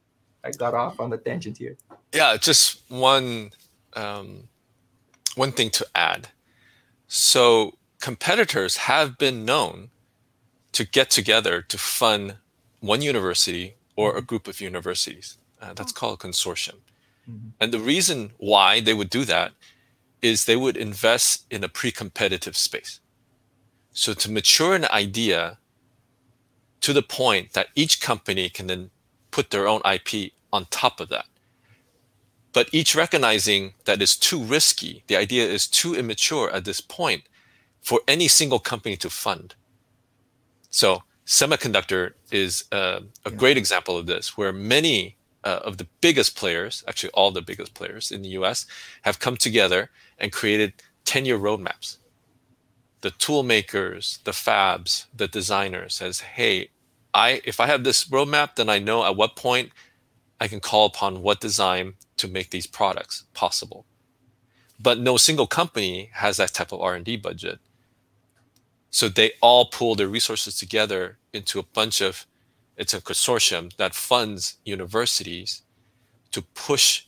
I 0.42 0.50
got 0.50 0.74
off 0.74 1.00
on 1.00 1.10
the 1.10 1.18
tangent 1.18 1.58
here. 1.58 1.76
Yeah, 2.12 2.36
just 2.36 2.82
one 2.88 3.50
um, 3.94 4.48
one 5.34 5.52
thing 5.52 5.70
to 5.70 5.86
add. 5.94 6.28
So 7.08 7.78
competitors 8.00 8.76
have 8.76 9.18
been 9.18 9.44
known 9.44 9.90
to 10.72 10.84
get 10.84 11.10
together 11.10 11.62
to 11.62 11.78
fund 11.78 12.36
one 12.80 13.02
university 13.02 13.76
or 13.96 14.10
a 14.10 14.14
mm-hmm. 14.14 14.26
group 14.26 14.48
of 14.48 14.60
universities. 14.60 15.38
Uh, 15.60 15.72
that's 15.74 15.92
oh. 15.92 15.98
called 15.98 16.22
a 16.22 16.26
consortium. 16.26 16.78
Mm-hmm. 17.28 17.48
And 17.60 17.72
the 17.72 17.78
reason 17.78 18.32
why 18.38 18.80
they 18.80 18.94
would 18.94 19.10
do 19.10 19.24
that 19.24 19.52
is 20.20 20.44
they 20.44 20.56
would 20.56 20.76
invest 20.76 21.46
in 21.50 21.64
a 21.64 21.68
pre-competitive 21.68 22.56
space. 22.56 23.00
So 23.94 24.12
to 24.12 24.30
mature 24.30 24.74
an 24.74 24.84
idea 24.86 25.58
to 26.82 26.92
the 26.92 27.02
point 27.02 27.52
that 27.54 27.68
each 27.74 28.00
company 28.00 28.50
can 28.50 28.66
then 28.66 28.90
put 29.30 29.50
their 29.50 29.66
own 29.66 29.80
IP 29.90 30.32
on 30.52 30.66
top 30.66 31.00
of 31.00 31.08
that. 31.08 31.24
But 32.52 32.68
each 32.72 32.94
recognizing 32.94 33.74
that 33.84 34.02
it's 34.02 34.16
too 34.16 34.42
risky, 34.42 35.02
the 35.06 35.16
idea 35.16 35.46
is 35.46 35.66
too 35.66 35.94
immature 35.94 36.50
at 36.50 36.64
this 36.64 36.80
point 36.80 37.22
for 37.80 38.00
any 38.06 38.28
single 38.28 38.58
company 38.58 38.96
to 38.98 39.08
fund. 39.08 39.54
So 40.70 41.04
semiconductor 41.26 42.12
is 42.30 42.64
uh, 42.72 43.00
a 43.24 43.30
yeah. 43.30 43.36
great 43.36 43.56
example 43.56 43.96
of 43.96 44.06
this, 44.06 44.36
where 44.36 44.52
many 44.52 45.16
uh, 45.44 45.60
of 45.64 45.78
the 45.78 45.86
biggest 46.00 46.36
players, 46.36 46.84
actually 46.86 47.10
all 47.10 47.30
the 47.30 47.42
biggest 47.42 47.74
players 47.74 48.10
in 48.10 48.22
the 48.22 48.30
US, 48.40 48.66
have 49.02 49.20
come 49.20 49.36
together 49.36 49.90
and 50.18 50.32
created 50.32 50.74
10 51.04 51.24
year 51.24 51.38
roadmaps. 51.38 51.98
The 53.04 53.10
tool 53.10 53.42
makers, 53.42 54.20
the 54.24 54.30
fabs, 54.30 55.04
the 55.14 55.28
designers 55.28 55.94
says, 55.96 56.20
hey, 56.20 56.70
I 57.12 57.42
if 57.44 57.60
I 57.60 57.66
have 57.66 57.84
this 57.84 58.06
roadmap, 58.06 58.54
then 58.56 58.70
I 58.70 58.78
know 58.78 59.04
at 59.04 59.14
what 59.14 59.36
point 59.36 59.72
I 60.40 60.48
can 60.48 60.58
call 60.58 60.86
upon 60.86 61.20
what 61.20 61.38
design 61.38 61.96
to 62.16 62.26
make 62.26 62.48
these 62.48 62.66
products 62.66 63.24
possible. 63.34 63.84
But 64.80 64.98
no 64.98 65.18
single 65.18 65.46
company 65.46 66.08
has 66.14 66.38
that 66.38 66.54
type 66.54 66.72
of 66.72 66.80
R&D 66.80 67.18
budget. 67.18 67.58
So 68.90 69.10
they 69.10 69.32
all 69.42 69.66
pool 69.66 69.94
their 69.96 70.08
resources 70.08 70.58
together 70.58 71.18
into 71.34 71.58
a 71.58 71.62
bunch 71.62 72.00
of 72.00 72.26
it's 72.78 72.94
a 72.94 73.02
consortium 73.02 73.76
that 73.76 73.94
funds 73.94 74.56
universities 74.64 75.60
to 76.30 76.40
push 76.40 77.04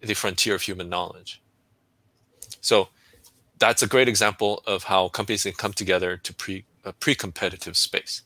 the 0.00 0.14
frontier 0.14 0.54
of 0.54 0.62
human 0.62 0.88
knowledge. 0.88 1.42
So 2.60 2.90
that's 3.60 3.82
a 3.82 3.86
great 3.86 4.08
example 4.08 4.62
of 4.66 4.84
how 4.84 5.08
companies 5.08 5.44
can 5.44 5.52
come 5.52 5.72
together 5.72 6.16
to 6.16 6.34
pre 6.34 6.64
a 6.84 6.92
pre-competitive 6.92 7.76
space. 7.76 8.22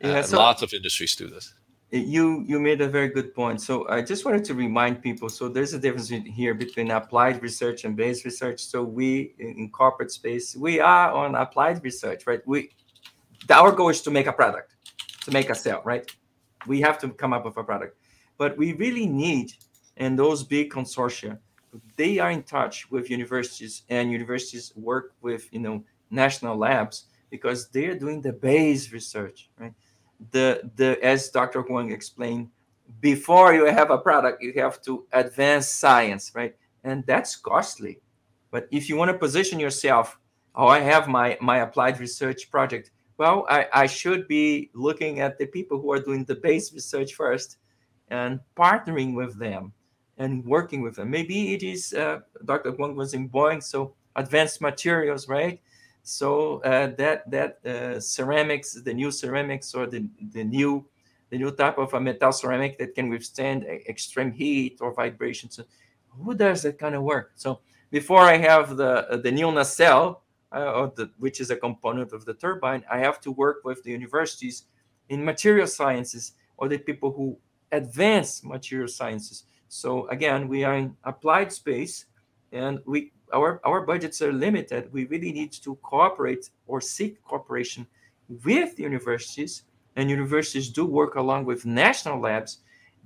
Yeah, 0.00 0.20
uh, 0.20 0.22
so 0.22 0.38
lots 0.38 0.62
of 0.62 0.72
industries 0.72 1.14
do 1.14 1.28
this. 1.28 1.54
You 1.90 2.42
you 2.48 2.58
made 2.58 2.80
a 2.80 2.88
very 2.88 3.08
good 3.08 3.34
point. 3.34 3.60
So 3.60 3.88
i 3.88 4.02
just 4.02 4.24
wanted 4.24 4.44
to 4.46 4.54
remind 4.54 5.02
people 5.02 5.28
so 5.28 5.48
there's 5.48 5.74
a 5.74 5.78
difference 5.78 6.08
here 6.08 6.54
between 6.54 6.90
applied 6.90 7.40
research 7.42 7.84
and 7.84 7.94
base 7.94 8.24
research. 8.24 8.60
So 8.60 8.82
we 8.82 9.34
in 9.38 9.70
corporate 9.70 10.10
space 10.10 10.56
we 10.56 10.80
are 10.80 11.12
on 11.12 11.34
applied 11.34 11.84
research 11.84 12.26
right? 12.26 12.40
We 12.46 12.70
our 13.50 13.70
goal 13.72 13.90
is 13.90 14.02
to 14.02 14.10
make 14.10 14.26
a 14.26 14.32
product 14.32 14.74
to 15.24 15.30
make 15.30 15.48
a 15.50 15.54
sale 15.54 15.82
right? 15.84 16.10
We 16.66 16.80
have 16.80 16.98
to 17.02 17.10
come 17.10 17.32
up 17.32 17.44
with 17.44 17.56
a 17.56 17.62
product. 17.62 17.96
But 18.38 18.56
we 18.56 18.72
really 18.72 19.06
need 19.06 19.52
and 19.96 20.18
those 20.18 20.42
big 20.42 20.70
consortia 20.70 21.38
they 21.96 22.18
are 22.18 22.30
in 22.30 22.42
touch 22.42 22.90
with 22.90 23.10
universities 23.10 23.82
and 23.88 24.10
universities 24.10 24.72
work 24.76 25.14
with 25.20 25.48
you 25.52 25.60
know 25.60 25.82
national 26.10 26.56
labs 26.56 27.06
because 27.30 27.68
they're 27.68 27.98
doing 27.98 28.20
the 28.20 28.32
base 28.32 28.92
research 28.92 29.50
right 29.58 29.72
the 30.30 30.70
the 30.76 31.02
as 31.04 31.28
Dr. 31.30 31.62
Huang 31.62 31.92
explained, 31.92 32.48
before 33.00 33.54
you 33.54 33.66
have 33.66 33.90
a 33.90 33.98
product, 33.98 34.42
you 34.42 34.52
have 34.56 34.80
to 34.82 35.06
advance 35.12 35.68
science, 35.68 36.32
right? 36.34 36.54
And 36.84 37.04
that's 37.06 37.36
costly. 37.36 38.00
But 38.50 38.68
if 38.70 38.88
you 38.88 38.96
want 38.96 39.10
to 39.10 39.18
position 39.18 39.58
yourself, 39.58 40.18
oh, 40.54 40.68
I 40.68 40.80
have 40.80 41.08
my 41.08 41.36
my 41.40 41.58
applied 41.58 42.00
research 42.00 42.50
project. 42.50 42.90
Well, 43.18 43.46
I, 43.48 43.66
I 43.72 43.86
should 43.86 44.28
be 44.28 44.70
looking 44.74 45.20
at 45.20 45.38
the 45.38 45.46
people 45.46 45.80
who 45.80 45.90
are 45.90 46.00
doing 46.00 46.24
the 46.24 46.34
base 46.34 46.72
research 46.74 47.14
first 47.14 47.56
and 48.08 48.40
partnering 48.56 49.14
with 49.14 49.38
them 49.38 49.72
and 50.18 50.44
working 50.44 50.82
with 50.82 50.96
them. 50.96 51.10
Maybe 51.10 51.54
it 51.54 51.62
is 51.62 51.92
uh, 51.92 52.20
Dr. 52.44 52.72
Huang 52.72 52.96
was 52.96 53.14
in 53.14 53.28
Boeing, 53.28 53.62
so 53.62 53.94
advanced 54.16 54.60
materials, 54.60 55.28
right? 55.28 55.60
So 56.02 56.62
uh, 56.62 56.94
that 56.98 57.30
that 57.30 57.66
uh, 57.66 58.00
ceramics, 58.00 58.72
the 58.74 58.94
new 58.94 59.10
ceramics 59.10 59.74
or 59.74 59.86
the, 59.86 60.08
the 60.32 60.44
new 60.44 60.86
the 61.30 61.38
new 61.38 61.50
type 61.50 61.78
of 61.78 61.92
a 61.94 62.00
metal 62.00 62.32
ceramic 62.32 62.78
that 62.78 62.94
can 62.94 63.08
withstand 63.08 63.64
extreme 63.64 64.30
heat 64.30 64.78
or 64.80 64.94
vibrations. 64.94 65.58
Who 66.10 66.34
does 66.34 66.62
that 66.62 66.78
kind 66.78 66.94
of 66.94 67.02
work? 67.02 67.32
So 67.34 67.60
before 67.90 68.22
I 68.22 68.36
have 68.36 68.76
the 68.76 69.20
the 69.22 69.32
new 69.32 69.50
nacelle, 69.50 70.22
uh, 70.52 70.88
the, 70.94 71.10
which 71.18 71.40
is 71.40 71.50
a 71.50 71.56
component 71.56 72.12
of 72.12 72.24
the 72.24 72.34
turbine, 72.34 72.84
I 72.90 72.98
have 72.98 73.20
to 73.22 73.32
work 73.32 73.64
with 73.64 73.82
the 73.82 73.90
universities 73.90 74.64
in 75.08 75.24
material 75.24 75.66
sciences 75.66 76.32
or 76.56 76.68
the 76.68 76.78
people 76.78 77.12
who 77.12 77.36
advance 77.72 78.44
material 78.44 78.88
sciences. 78.88 79.44
So 79.68 80.08
again, 80.08 80.48
we 80.48 80.64
are 80.64 80.74
in 80.76 80.96
applied 81.04 81.52
space, 81.52 82.06
and 82.52 82.80
we 82.86 83.12
our, 83.32 83.60
our 83.64 83.80
budgets 83.84 84.22
are 84.22 84.32
limited. 84.32 84.92
We 84.92 85.06
really 85.06 85.32
need 85.32 85.52
to 85.52 85.74
cooperate 85.82 86.50
or 86.66 86.80
seek 86.80 87.22
cooperation 87.24 87.86
with 88.44 88.78
universities, 88.78 89.64
and 89.96 90.10
universities 90.10 90.68
do 90.70 90.86
work 90.86 91.16
along 91.16 91.44
with 91.44 91.66
national 91.66 92.20
labs 92.20 92.58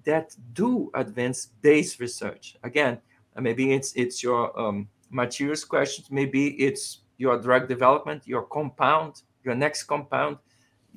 that 0.04 0.34
do 0.52 0.90
advance 0.94 1.46
base 1.62 2.00
research. 2.00 2.56
Again, 2.62 2.98
maybe 3.38 3.72
it's 3.72 3.92
it's 3.94 4.22
your 4.22 4.58
um, 4.58 4.88
materials 5.10 5.64
questions, 5.64 6.10
maybe 6.10 6.48
it's 6.62 7.00
your 7.18 7.38
drug 7.38 7.68
development, 7.68 8.26
your 8.26 8.42
compound, 8.42 9.22
your 9.44 9.54
next 9.54 9.84
compound. 9.84 10.38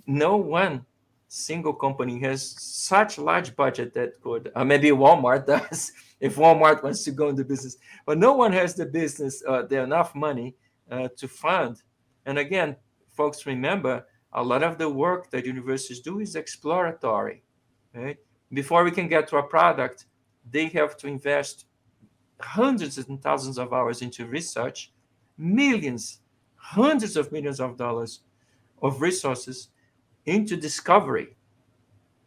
No 0.08 0.38
one 0.38 0.86
single 1.34 1.74
company 1.74 2.20
has 2.20 2.56
such 2.60 3.18
large 3.18 3.56
budget 3.56 3.92
that 3.96 4.22
could 4.22 4.52
uh, 4.56 4.64
maybe 4.64 4.90
Walmart 4.90 5.48
does 5.56 5.92
if 6.20 6.36
Walmart 6.36 6.84
wants 6.84 7.04
to 7.06 7.12
go 7.12 7.30
into 7.30 7.44
business. 7.44 7.78
But 8.06 8.20
no 8.20 8.34
one 8.34 8.54
has 8.54 8.76
the 8.76 8.86
business, 8.86 9.44
uh, 9.48 9.64
the 9.64 9.82
enough 9.82 10.14
money 10.14 10.56
uh, 10.92 11.08
to 11.18 11.28
fund. 11.28 11.82
And 12.28 12.38
again, 12.38 12.76
folks, 13.10 13.48
remember 13.48 14.06
a 14.34 14.44
lot 14.44 14.62
of 14.62 14.78
the 14.78 14.88
work 14.88 15.32
that 15.32 15.46
universities 15.46 16.02
do 16.02 16.20
is 16.20 16.36
exploratory. 16.36 17.44
Right? 17.96 18.18
Before 18.52 18.84
we 18.84 18.92
can 18.92 19.08
get 19.08 19.28
to 19.30 19.38
a 19.38 19.44
product, 19.44 20.06
they 20.50 20.68
have 20.68 20.98
to 20.98 21.08
invest 21.08 21.66
hundreds 22.40 22.98
and 23.00 23.22
thousands 23.22 23.58
of 23.58 23.74
hours 23.74 24.04
into 24.04 24.28
research, 24.28 24.92
millions, 25.38 26.20
hundreds 26.56 27.18
of 27.18 27.32
millions 27.32 27.60
of 27.60 27.76
dollars 27.76 28.20
of 28.84 29.02
resources 29.02 29.70
into 30.26 30.56
discovery. 30.56 31.36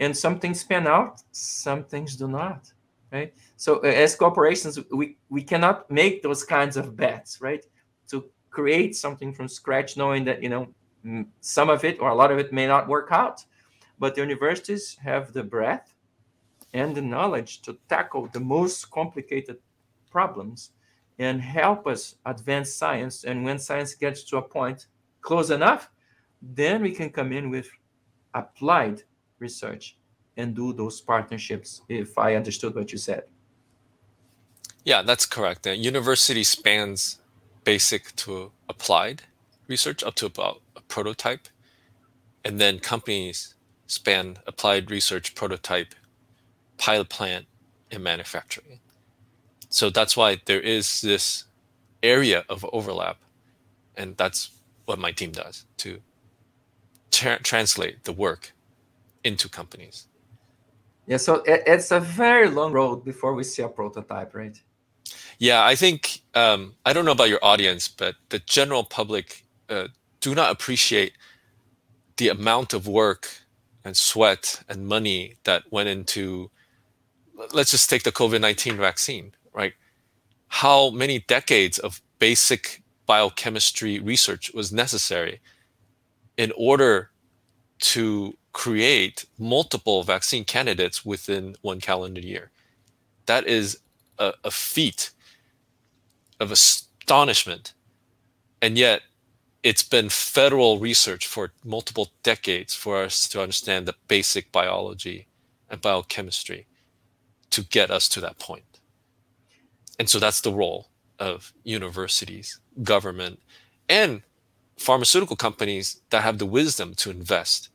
And 0.01 0.17
some 0.17 0.39
things 0.39 0.63
pan 0.63 0.87
out, 0.87 1.23
some 1.33 1.85
things 1.85 2.17
do 2.17 2.29
not 2.29 2.73
right? 3.13 3.33
So 3.57 3.79
uh, 3.79 3.87
as 3.87 4.15
corporations, 4.15 4.79
we, 4.91 5.17
we 5.29 5.43
cannot 5.43 5.91
make 5.91 6.23
those 6.23 6.45
kinds 6.45 6.77
of 6.77 6.97
bets, 6.97 7.41
right? 7.41 7.65
To 8.11 8.25
create 8.51 8.97
something 8.97 9.33
from 9.33 9.49
scratch, 9.49 9.97
knowing 9.97 10.25
that, 10.25 10.43
you 10.43 10.49
know, 10.49 10.69
some 11.41 11.71
of 11.71 11.85
it 11.85 12.01
or 12.01 12.09
a 12.11 12.15
lot 12.15 12.33
of 12.33 12.39
it 12.39 12.53
may 12.53 12.67
not 12.67 12.89
work 12.89 13.09
out. 13.11 13.45
But 13.99 14.15
the 14.15 14.21
universities 14.21 14.97
have 15.03 15.33
the 15.33 15.43
breadth 15.43 15.95
and 16.75 16.95
the 16.95 17.03
knowledge 17.03 17.63
to 17.63 17.79
tackle 17.89 18.29
the 18.33 18.41
most 18.41 18.91
complicated 18.91 19.59
problems 20.11 20.73
and 21.19 21.41
help 21.41 21.87
us 21.87 22.17
advance 22.27 22.75
science. 22.75 23.25
And 23.25 23.45
when 23.45 23.59
science 23.59 23.95
gets 23.95 24.23
to 24.25 24.37
a 24.37 24.43
point 24.43 24.87
close 25.23 25.51
enough, 25.51 25.91
then 26.43 26.83
we 26.83 26.93
can 26.93 27.09
come 27.09 27.33
in 27.33 27.49
with 27.49 27.71
applied 28.37 29.03
research 29.39 29.97
and 30.37 30.55
do 30.55 30.73
those 30.73 31.01
partnerships 31.01 31.83
if 31.89 32.19
i 32.19 32.35
understood 32.35 32.75
what 32.75 32.93
you 32.93 32.99
said. 32.99 33.25
Yeah 34.85 35.03
that's 35.03 35.27
correct. 35.27 35.63
The 35.65 35.77
university 35.77 36.45
spans 36.45 37.19
basic 37.65 38.15
to 38.17 38.53
applied 38.69 39.23
research 39.67 40.05
up 40.05 40.15
to 40.17 40.27
about 40.27 40.63
a 40.77 40.81
prototype 40.83 41.49
and 42.45 42.61
then 42.61 42.79
companies 42.79 43.55
span 43.87 44.37
applied 44.47 44.91
research 44.91 45.35
prototype 45.35 45.95
pilot 46.79 47.09
plant 47.09 47.47
and 47.91 48.03
manufacturing. 48.05 48.81
So 49.69 49.91
that's 49.91 50.17
why 50.17 50.41
there 50.45 50.61
is 50.61 51.01
this 51.01 51.45
area 52.03 52.45
of 52.49 52.65
overlap 52.73 53.19
and 53.97 54.17
that's 54.17 54.51
what 54.85 54.99
my 54.99 55.11
team 55.11 55.33
does 55.33 55.65
to 55.79 56.01
tra- 57.11 57.43
translate 57.43 58.05
the 58.05 58.13
work 58.13 58.53
into 59.25 59.49
companies. 59.49 60.07
Yeah, 61.07 61.19
so 61.19 61.43
it's 61.47 61.93
a 61.93 62.01
very 62.01 62.49
long 62.51 62.73
road 62.73 63.05
before 63.05 63.35
we 63.35 63.45
see 63.45 63.63
a 63.63 63.69
prototype, 63.69 64.35
right? 64.35 64.61
Yeah, 65.39 65.65
I 65.65 65.77
think 65.77 66.23
um, 66.35 66.75
I 66.85 66.93
don't 66.93 67.05
know 67.05 67.13
about 67.13 67.29
your 67.29 67.45
audience, 67.45 67.87
but 67.89 68.17
the 68.31 68.41
general 68.41 68.85
public 68.85 69.45
uh, 69.69 69.89
do 70.21 70.35
not 70.35 70.51
appreciate 70.51 71.13
the 72.17 72.29
amount 72.29 72.73
of 72.73 72.89
work 72.89 73.29
and 73.85 73.97
sweat 73.97 74.63
and 74.69 74.89
money 74.89 75.37
that 75.45 75.63
went 75.71 75.89
into. 75.89 76.51
Let's 77.53 77.71
just 77.71 77.89
take 77.89 78.03
the 78.03 78.13
COVID 78.13 78.41
nineteen 78.41 78.77
vaccine, 78.77 79.33
right? 79.53 79.75
How 80.49 80.91
many 80.91 81.21
decades 81.21 81.79
of 81.79 82.01
basic 82.19 82.83
biochemistry 83.07 84.01
research 84.01 84.53
was 84.55 84.73
necessary 84.73 85.41
in 86.37 86.53
order 86.57 87.11
to 87.79 88.37
create 88.53 89.27
multiple 89.39 90.03
vaccine 90.03 90.45
candidates 90.45 91.05
within 91.05 91.57
one 91.61 91.81
calendar 91.81 92.21
year. 92.21 92.51
That 93.27 93.47
is 93.47 93.81
a, 94.19 94.33
a 94.45 94.51
feat 94.51 95.11
of 96.41 96.51
astonishment. 96.51 97.75
And 98.63 98.79
yet, 98.79 99.03
it's 99.63 99.83
been 99.83 100.09
federal 100.09 100.79
research 100.79 101.27
for 101.27 101.53
multiple 101.65 102.11
decades 102.23 102.75
for 102.75 103.03
us 103.03 103.29
to 103.29 103.43
understand 103.43 103.87
the 103.87 103.95
basic 104.07 104.53
biology 104.53 105.27
and 105.69 105.81
biochemistry 105.81 106.67
to 107.51 107.65
get 107.65 107.91
us 107.91 108.09
to 108.11 108.21
that 108.21 108.39
point. 108.39 108.81
And 109.99 110.09
so 110.09 110.19
that's 110.19 110.41
the 110.41 110.53
role 110.53 110.89
of 111.19 111.53
universities, 111.65 112.61
government, 112.83 113.41
and 113.89 114.23
pharmaceutical 114.77 115.37
companies 115.37 116.01
that 116.11 116.23
have 116.23 116.39
the 116.39 116.47
wisdom 116.47 116.95
to 116.95 117.11
invest 117.11 117.71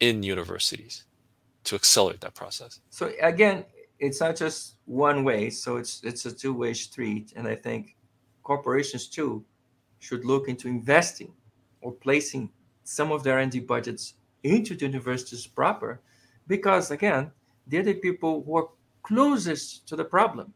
in 0.00 0.22
universities 0.22 1.04
to 1.64 1.74
accelerate 1.74 2.20
that 2.20 2.34
process. 2.34 2.80
So 2.90 3.12
again, 3.20 3.64
it's 3.98 4.20
not 4.20 4.36
just 4.36 4.76
one 4.84 5.24
way. 5.24 5.50
So 5.50 5.76
it's 5.76 6.02
it's 6.04 6.26
a 6.26 6.32
two-way 6.32 6.74
street, 6.74 7.32
and 7.36 7.48
I 7.48 7.56
think 7.56 7.96
corporations 8.42 9.08
too 9.08 9.44
should 9.98 10.24
look 10.24 10.48
into 10.48 10.68
investing 10.68 11.32
or 11.80 11.92
placing 11.92 12.50
some 12.84 13.10
of 13.10 13.22
their 13.24 13.38
R&D 13.38 13.60
budgets 13.60 14.14
into 14.44 14.76
the 14.76 14.86
universities 14.86 15.46
proper, 15.46 16.00
because 16.46 16.90
again, 16.90 17.32
they're 17.66 17.82
the 17.82 17.94
people 17.94 18.44
who 18.44 18.56
are 18.58 18.68
closest 19.02 19.88
to 19.88 19.96
the 19.96 20.04
problem, 20.04 20.52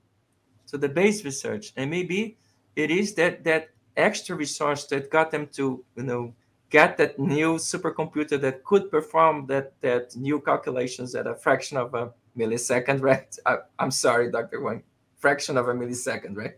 to 0.68 0.78
the 0.78 0.88
base 0.88 1.24
research, 1.24 1.72
and 1.76 1.91
maybe 1.91 2.36
it 2.76 2.91
is 2.91 3.14
that 3.14 3.43
that 3.45 3.70
extra 3.97 4.36
resource 4.36 4.86
that 4.86 5.11
got 5.11 5.30
them 5.30 5.47
to 5.49 5.84
you 5.97 6.03
know 6.03 6.34
get 6.70 6.97
that 6.97 7.18
new 7.18 7.55
supercomputer 7.55 8.41
that 8.41 8.64
could 8.64 8.91
perform 8.91 9.47
that 9.47 9.72
that 9.80 10.14
new 10.16 10.41
calculations 10.41 11.14
at 11.14 11.26
a 11.26 11.34
fraction 11.34 11.76
of 11.76 11.95
a 11.95 12.12
millisecond, 12.36 13.03
right? 13.11 13.36
I, 13.47 13.59
am 13.78 13.91
sorry, 13.91 14.30
Dr. 14.30 14.61
Huang, 14.61 14.82
fraction 15.18 15.57
of 15.57 15.68
a 15.68 15.74
millisecond, 15.74 16.36
right? 16.36 16.55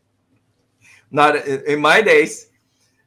Not 1.10 1.46
in 1.46 1.80
my 1.80 2.00
days, 2.00 2.48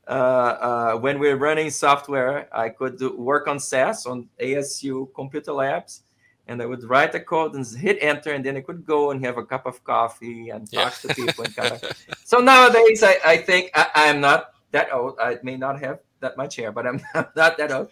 uh, 0.07 0.11
uh, 0.11 0.97
when 0.97 1.17
we 1.17 1.29
are 1.29 1.37
running 1.37 1.71
software, 1.71 2.47
I 2.55 2.69
could 2.69 2.99
do, 2.99 3.17
work 3.17 3.47
on 3.47 3.59
SAS 3.59 4.05
on 4.05 4.29
ASU 4.39 5.13
computer 5.15 5.53
labs, 5.53 6.03
and 6.47 6.61
I 6.61 6.65
would 6.65 6.83
write 6.83 7.11
the 7.11 7.19
code 7.19 7.55
and 7.55 7.65
hit 7.65 7.97
enter, 8.01 8.33
and 8.33 8.45
then 8.45 8.57
I 8.57 8.61
could 8.61 8.85
go 8.85 9.11
and 9.11 9.23
have 9.25 9.37
a 9.37 9.45
cup 9.45 9.65
of 9.65 9.83
coffee 9.83 10.49
and 10.49 10.71
talk 10.71 10.93
yeah. 11.03 11.09
to 11.09 11.15
people. 11.15 11.45
And 11.45 11.55
kind 11.55 11.73
of. 11.73 11.81
so 12.23 12.39
nowadays, 12.39 13.03
I, 13.03 13.17
I 13.25 13.37
think 13.37 13.71
I, 13.73 13.87
I'm 13.95 14.21
not 14.21 14.51
that 14.71 14.93
old. 14.93 15.17
I 15.19 15.39
may 15.43 15.57
not 15.57 15.79
have 15.79 15.99
that 16.19 16.37
much 16.37 16.55
hair, 16.55 16.71
but 16.71 16.85
I'm 16.85 17.01
not 17.15 17.57
that 17.57 17.71
old. 17.71 17.89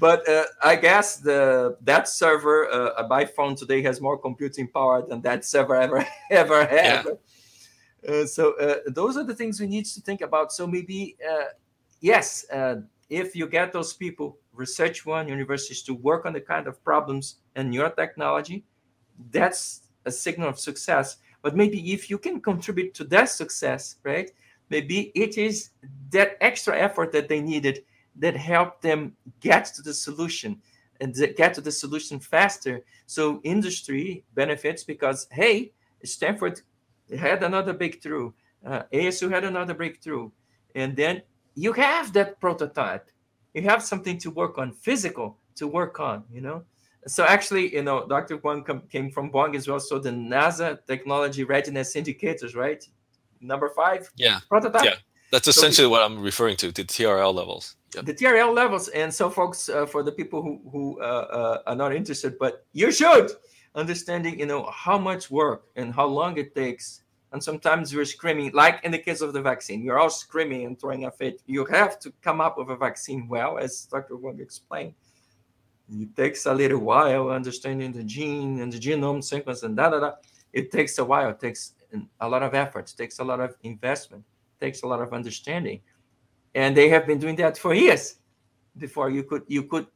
But 0.00 0.28
uh, 0.28 0.44
I 0.62 0.76
guess 0.76 1.16
the 1.16 1.76
that 1.82 2.08
server 2.08 2.70
uh, 2.70 3.06
by 3.08 3.24
phone 3.24 3.54
today 3.54 3.82
has 3.82 4.00
more 4.00 4.18
computing 4.18 4.68
power 4.68 5.06
than 5.06 5.22
that 5.22 5.44
server 5.44 5.76
ever 5.76 6.04
ever 6.30 6.66
had. 6.66 7.06
Yeah. 7.06 7.12
Uh, 8.08 8.26
so 8.26 8.56
uh, 8.58 8.76
those 8.86 9.16
are 9.16 9.24
the 9.24 9.34
things 9.34 9.60
we 9.60 9.66
need 9.66 9.86
to 9.86 10.00
think 10.00 10.20
about. 10.20 10.52
So 10.52 10.66
maybe 10.66 11.16
uh, 11.28 11.46
yes, 12.00 12.46
uh, 12.50 12.76
if 13.08 13.36
you 13.36 13.46
get 13.46 13.72
those 13.72 13.92
people, 13.92 14.38
research 14.52 15.06
one 15.06 15.28
universities 15.28 15.82
to 15.82 15.94
work 15.94 16.26
on 16.26 16.32
the 16.32 16.40
kind 16.40 16.66
of 16.66 16.82
problems 16.82 17.36
and 17.54 17.74
your 17.74 17.90
technology, 17.90 18.64
that's 19.30 19.82
a 20.04 20.10
signal 20.10 20.48
of 20.48 20.58
success. 20.58 21.18
But 21.42 21.56
maybe 21.56 21.92
if 21.92 22.10
you 22.10 22.18
can 22.18 22.40
contribute 22.40 22.94
to 22.94 23.04
that 23.04 23.28
success, 23.28 23.96
right? 24.02 24.30
maybe 24.70 25.12
it 25.14 25.38
is 25.38 25.70
that 26.10 26.36
extra 26.40 26.78
effort 26.78 27.12
that 27.12 27.28
they 27.28 27.40
needed 27.40 27.84
that 28.16 28.36
helped 28.36 28.82
them 28.82 29.14
get 29.40 29.66
to 29.66 29.82
the 29.82 29.92
solution 29.94 30.60
and 31.00 31.14
get 31.36 31.52
to 31.54 31.60
the 31.60 31.70
solution 31.70 32.18
faster 32.18 32.82
so 33.06 33.40
industry 33.44 34.24
benefits 34.34 34.82
because 34.82 35.26
hey 35.30 35.72
stanford 36.04 36.60
had 37.18 37.42
another 37.42 37.74
breakthrough 37.74 38.32
uh, 38.64 38.82
asu 38.92 39.30
had 39.30 39.44
another 39.44 39.74
breakthrough 39.74 40.30
and 40.74 40.96
then 40.96 41.20
you 41.56 41.72
have 41.72 42.12
that 42.12 42.38
prototype 42.40 43.10
you 43.54 43.62
have 43.62 43.82
something 43.82 44.16
to 44.18 44.30
work 44.30 44.58
on 44.58 44.72
physical 44.72 45.38
to 45.56 45.66
work 45.66 45.98
on 45.98 46.22
you 46.32 46.40
know 46.40 46.62
so 47.06 47.24
actually 47.24 47.74
you 47.74 47.82
know 47.82 48.06
dr 48.06 48.36
Huang 48.38 48.64
came 48.88 49.10
from 49.10 49.30
Boeing 49.32 49.56
as 49.56 49.66
well 49.66 49.80
so 49.80 49.98
the 49.98 50.10
nasa 50.10 50.78
technology 50.86 51.42
readiness 51.42 51.96
indicators 51.96 52.54
right 52.54 52.86
number 53.40 53.68
five 53.70 54.10
yeah 54.16 54.40
prototype. 54.48 54.84
Yeah, 54.84 54.94
that's 55.32 55.48
essentially 55.48 55.86
so, 55.86 55.90
what 55.90 56.02
I'm 56.02 56.20
referring 56.20 56.56
to, 56.58 56.70
the 56.70 56.84
TRL 56.84 57.34
levels. 57.34 57.76
Yep. 57.94 58.06
The 58.06 58.14
TRL 58.14 58.54
levels, 58.54 58.88
and 58.88 59.12
so 59.12 59.28
folks, 59.28 59.68
uh, 59.68 59.86
for 59.86 60.02
the 60.02 60.12
people 60.12 60.42
who 60.42 60.60
who 60.70 61.00
uh, 61.00 61.04
uh, 61.04 61.58
are 61.66 61.76
not 61.76 61.94
interested, 61.94 62.38
but 62.38 62.64
you 62.72 62.92
should 62.92 63.30
understanding, 63.74 64.38
you 64.38 64.46
know, 64.46 64.68
how 64.72 64.98
much 64.98 65.30
work 65.30 65.66
and 65.76 65.94
how 65.94 66.06
long 66.06 66.36
it 66.38 66.54
takes. 66.54 67.02
And 67.32 67.42
sometimes 67.42 67.92
you're 67.92 68.04
screaming, 68.04 68.52
like 68.52 68.82
in 68.84 68.92
the 68.92 68.98
case 68.98 69.20
of 69.20 69.32
the 69.32 69.42
vaccine, 69.42 69.82
you're 69.82 69.98
all 69.98 70.10
screaming 70.10 70.64
and 70.64 70.80
throwing 70.80 71.04
a 71.04 71.10
fit. 71.10 71.42
You 71.46 71.64
have 71.66 71.98
to 72.00 72.12
come 72.22 72.40
up 72.40 72.56
with 72.56 72.70
a 72.70 72.76
vaccine 72.76 73.28
well, 73.28 73.58
as 73.58 73.86
Dr. 73.86 74.14
Huang 74.14 74.40
explained. 74.40 74.94
It 75.92 76.16
takes 76.16 76.46
a 76.46 76.54
little 76.54 76.80
while 76.80 77.30
understanding 77.30 77.92
the 77.92 78.02
gene 78.02 78.60
and 78.60 78.72
the 78.72 78.78
genome 78.78 79.22
sequence 79.22 79.62
and 79.62 79.76
da 79.76 79.90
da 79.90 80.00
da. 80.00 80.12
It 80.52 80.70
takes 80.72 80.98
a 80.98 81.04
while. 81.04 81.30
It 81.30 81.40
takes 81.40 81.74
a 82.20 82.28
lot 82.28 82.42
of 82.42 82.54
effort, 82.54 82.90
it 82.90 82.96
takes 82.96 83.18
a 83.18 83.24
lot 83.24 83.40
of 83.40 83.56
investment, 83.62 84.24
it 84.58 84.64
takes 84.64 84.82
a 84.82 84.86
lot 84.86 85.00
of 85.00 85.12
understanding, 85.12 85.80
and 86.54 86.76
they 86.76 86.88
have 86.88 87.06
been 87.06 87.18
doing 87.18 87.36
that 87.36 87.56
for 87.56 87.74
years 87.74 88.16
before 88.78 89.10
you 89.10 89.22
could 89.22 89.42
you 89.46 89.62
could 89.62 89.86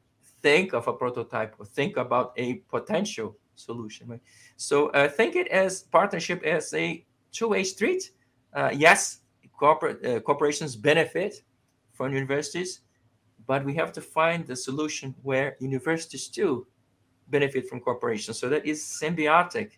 think 0.42 0.72
of 0.72 0.88
a 0.88 0.92
prototype 0.92 1.54
or 1.58 1.66
think 1.66 1.96
about 1.96 2.32
a 2.36 2.54
potential 2.70 3.36
solution. 3.54 4.08
Right? 4.08 4.20
So 4.56 4.88
uh, 4.90 5.08
think 5.08 5.36
it 5.36 5.48
as 5.48 5.82
partnership 5.82 6.42
as 6.44 6.72
a 6.74 7.04
two-way 7.32 7.64
street. 7.64 8.10
Uh, 8.52 8.70
yes, 8.72 9.20
corporate 9.56 10.04
uh, 10.04 10.20
corporations 10.20 10.76
benefit 10.76 11.42
from 11.92 12.12
universities, 12.12 12.80
but 13.46 13.64
we 13.64 13.74
have 13.74 13.92
to 13.92 14.00
find 14.00 14.46
the 14.46 14.56
solution 14.56 15.14
where 15.22 15.56
universities 15.60 16.28
too 16.28 16.66
benefit 17.28 17.68
from 17.68 17.80
corporations. 17.80 18.38
So 18.38 18.48
that 18.48 18.66
is 18.66 18.82
symbiotic. 18.82 19.72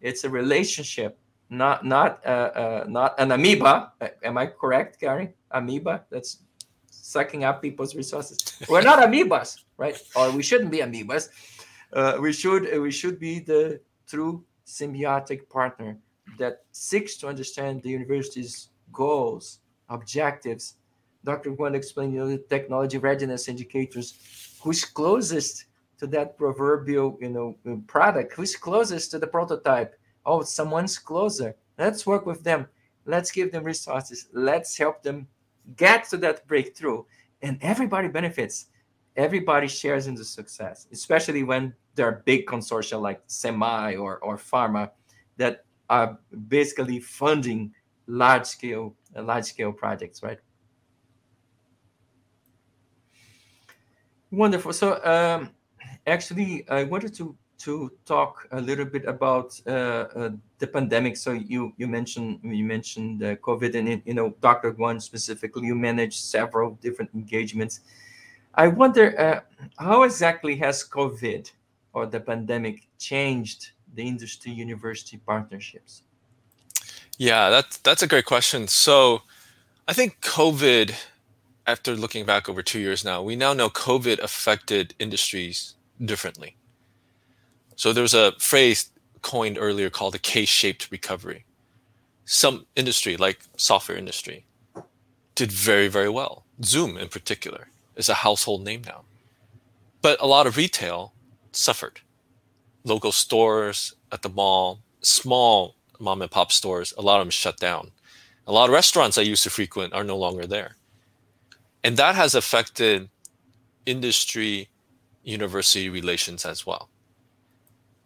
It's 0.00 0.24
a 0.24 0.30
relationship 0.30 1.18
not 1.50 1.84
not 1.84 2.24
uh, 2.24 2.50
uh, 2.54 2.84
not 2.88 3.18
an 3.18 3.32
amoeba. 3.32 3.92
Am 4.22 4.38
I 4.38 4.46
correct, 4.46 5.00
Gary? 5.00 5.34
Amoeba 5.50 6.04
that's 6.10 6.38
sucking 6.86 7.44
up 7.44 7.60
people's 7.60 7.94
resources. 7.94 8.38
We're 8.68 8.82
not 8.82 9.00
amoebas, 9.00 9.64
right? 9.76 10.00
Or 10.14 10.30
we 10.30 10.42
shouldn't 10.42 10.70
be 10.70 10.78
amoebas. 10.78 11.28
Uh, 11.92 12.18
we 12.20 12.32
should 12.32 12.72
uh, 12.72 12.80
we 12.80 12.92
should 12.92 13.18
be 13.18 13.40
the 13.40 13.80
true 14.06 14.44
symbiotic 14.64 15.48
partner 15.48 15.98
that 16.40 16.64
seeks 16.72 17.16
to 17.18 17.28
understand 17.28 17.82
the 17.82 17.90
university's 17.90 18.70
goals, 18.92 19.60
objectives. 19.88 20.74
Dr. 21.22 21.50
Huang 21.52 21.76
explained, 21.76 22.14
you 22.14 22.20
know, 22.20 22.28
the 22.28 22.38
technology 22.38 22.98
readiness 22.98 23.46
indicators. 23.46 24.58
Who's 24.62 24.84
closest 24.84 25.66
to 25.98 26.08
that 26.08 26.36
proverbial, 26.36 27.16
you 27.20 27.28
know, 27.28 27.80
product? 27.86 28.32
Who's 28.32 28.56
closest 28.56 29.12
to 29.12 29.18
the 29.18 29.26
prototype? 29.28 29.94
oh 30.26 30.42
someone's 30.42 30.98
closer 30.98 31.56
let's 31.78 32.06
work 32.06 32.26
with 32.26 32.42
them 32.44 32.66
let's 33.06 33.30
give 33.30 33.50
them 33.52 33.64
resources 33.64 34.28
let's 34.32 34.76
help 34.76 35.02
them 35.02 35.26
get 35.76 36.08
to 36.08 36.16
that 36.16 36.46
breakthrough 36.46 37.02
and 37.42 37.58
everybody 37.62 38.08
benefits 38.08 38.66
everybody 39.16 39.68
shares 39.68 40.06
in 40.06 40.14
the 40.14 40.24
success 40.24 40.86
especially 40.92 41.42
when 41.42 41.74
there 41.94 42.06
are 42.06 42.22
big 42.24 42.46
consortia 42.46 43.00
like 43.00 43.20
semi 43.26 43.94
or, 43.96 44.18
or 44.18 44.36
pharma 44.36 44.90
that 45.36 45.64
are 45.90 46.18
basically 46.48 46.98
funding 46.98 47.70
large 48.06 48.46
scale 48.46 48.94
large 49.14 49.44
scale 49.44 49.72
projects 49.72 50.22
right 50.22 50.38
wonderful 54.30 54.72
so 54.72 55.04
um, 55.04 55.50
actually 56.06 56.66
i 56.70 56.84
wanted 56.84 57.12
to 57.12 57.36
to 57.60 57.92
talk 58.06 58.48
a 58.52 58.60
little 58.60 58.86
bit 58.86 59.04
about 59.04 59.60
uh, 59.66 59.70
uh, 59.70 60.30
the 60.58 60.66
pandemic. 60.66 61.16
So 61.16 61.32
you 61.32 61.72
you 61.76 61.86
mentioned 61.86 62.40
you 62.42 62.64
mentioned 62.64 63.22
uh, 63.22 63.36
COVID, 63.36 63.74
and 63.76 64.02
you 64.06 64.14
know 64.14 64.34
Dr. 64.40 64.72
Huang 64.72 64.98
specifically. 64.98 65.66
You 65.66 65.74
managed 65.74 66.24
several 66.24 66.78
different 66.80 67.10
engagements. 67.14 67.80
I 68.54 68.68
wonder 68.68 69.14
uh, 69.20 69.40
how 69.78 70.02
exactly 70.02 70.56
has 70.56 70.82
COVID 70.88 71.52
or 71.92 72.06
the 72.06 72.20
pandemic 72.20 72.88
changed 72.98 73.72
the 73.94 74.06
industry 74.06 74.52
university 74.52 75.18
partnerships? 75.18 76.02
Yeah, 77.18 77.50
that's 77.50 77.78
that's 77.78 78.02
a 78.02 78.06
great 78.06 78.24
question. 78.24 78.66
So, 78.68 79.22
I 79.86 79.92
think 79.92 80.20
COVID, 80.20 80.94
after 81.66 81.94
looking 81.94 82.24
back 82.24 82.48
over 82.48 82.62
two 82.62 82.80
years 82.80 83.04
now, 83.04 83.22
we 83.22 83.36
now 83.36 83.52
know 83.52 83.68
COVID 83.68 84.18
affected 84.20 84.94
industries 84.98 85.74
differently. 86.02 86.56
So 87.76 87.92
there's 87.92 88.14
a 88.14 88.32
phrase 88.38 88.90
coined 89.22 89.56
earlier 89.58 89.90
called 89.90 90.14
the 90.14 90.18
K-shaped 90.18 90.90
recovery. 90.90 91.44
Some 92.24 92.66
industry, 92.76 93.16
like 93.16 93.40
software 93.56 93.96
industry, 93.96 94.44
did 95.34 95.50
very, 95.50 95.88
very 95.88 96.08
well. 96.08 96.44
Zoom 96.62 96.96
in 96.96 97.08
particular 97.08 97.68
is 97.96 98.08
a 98.08 98.14
household 98.14 98.64
name 98.64 98.82
now. 98.84 99.04
But 100.02 100.20
a 100.20 100.26
lot 100.26 100.46
of 100.46 100.56
retail 100.56 101.12
suffered. 101.52 102.00
Local 102.84 103.12
stores 103.12 103.94
at 104.12 104.22
the 104.22 104.28
mall, 104.28 104.80
small 105.00 105.76
mom 105.98 106.22
and 106.22 106.30
pop 106.30 106.50
stores, 106.50 106.94
a 106.96 107.02
lot 107.02 107.20
of 107.20 107.26
them 107.26 107.30
shut 107.30 107.58
down. 107.58 107.90
A 108.46 108.52
lot 108.52 108.68
of 108.68 108.72
restaurants 108.72 109.18
I 109.18 109.22
used 109.22 109.44
to 109.44 109.50
frequent 109.50 109.92
are 109.92 110.04
no 110.04 110.16
longer 110.16 110.46
there. 110.46 110.76
And 111.84 111.96
that 111.96 112.14
has 112.14 112.34
affected 112.34 113.08
industry 113.86 114.68
university 115.22 115.88
relations 115.88 116.44
as 116.44 116.66
well. 116.66 116.88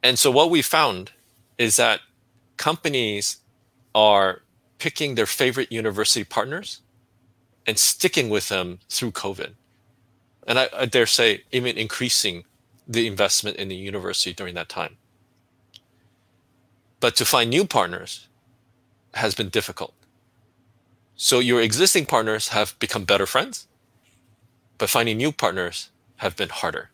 And 0.02 0.18
so 0.18 0.30
what 0.30 0.50
we 0.50 0.62
found 0.62 1.12
is 1.56 1.76
that 1.76 2.00
companies 2.56 3.38
are 3.94 4.42
picking 4.78 5.14
their 5.14 5.26
favorite 5.26 5.72
university 5.72 6.24
partners 6.24 6.82
and 7.66 7.78
sticking 7.78 8.28
with 8.28 8.48
them 8.48 8.80
through 8.90 9.12
COVID. 9.12 9.54
And 10.46 10.58
I, 10.58 10.68
I, 10.76 10.86
dare 10.86 11.06
say, 11.06 11.44
even 11.52 11.78
increasing 11.78 12.44
the 12.86 13.06
investment 13.06 13.56
in 13.56 13.68
the 13.68 13.76
university 13.76 14.32
during 14.32 14.54
that 14.54 14.68
time. 14.68 14.96
But 17.00 17.16
to 17.16 17.24
find 17.24 17.50
new 17.50 17.64
partners 17.64 18.28
has 19.14 19.34
been 19.34 19.48
difficult. 19.48 19.94
So 21.16 21.38
your 21.38 21.60
existing 21.60 22.06
partners 22.06 22.48
have 22.48 22.78
become 22.78 23.04
better 23.04 23.26
friends, 23.26 23.66
but 24.78 24.90
finding 24.90 25.16
new 25.16 25.32
partners 25.32 25.90
have 26.16 26.36
been 26.36 26.48
harder 26.48 26.90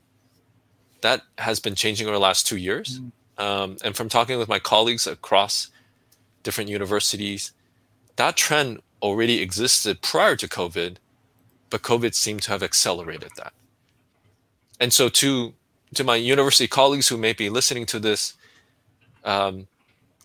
that 1.02 1.22
has 1.38 1.60
been 1.60 1.74
changing 1.74 2.06
over 2.06 2.16
the 2.16 2.20
last 2.20 2.46
two 2.46 2.56
years. 2.56 3.00
Mm. 3.00 3.12
Um, 3.42 3.76
and 3.82 3.96
from 3.96 4.08
talking 4.08 4.38
with 4.38 4.48
my 4.48 4.58
colleagues 4.58 5.06
across 5.06 5.70
different 6.42 6.68
universities, 6.68 7.52
that 8.16 8.36
trend 8.36 8.80
already 9.02 9.40
existed 9.40 10.02
prior 10.02 10.36
to 10.36 10.48
COVID, 10.48 10.96
but 11.70 11.82
COVID 11.82 12.14
seemed 12.14 12.42
to 12.42 12.50
have 12.50 12.62
accelerated 12.62 13.30
that. 13.36 13.52
And 14.78 14.92
so, 14.92 15.08
to 15.08 15.54
to 15.94 16.04
my 16.04 16.16
university 16.16 16.68
colleagues 16.68 17.08
who 17.08 17.16
may 17.16 17.32
be 17.32 17.50
listening 17.50 17.86
to 17.86 17.98
this, 17.98 18.34
um, 19.24 19.66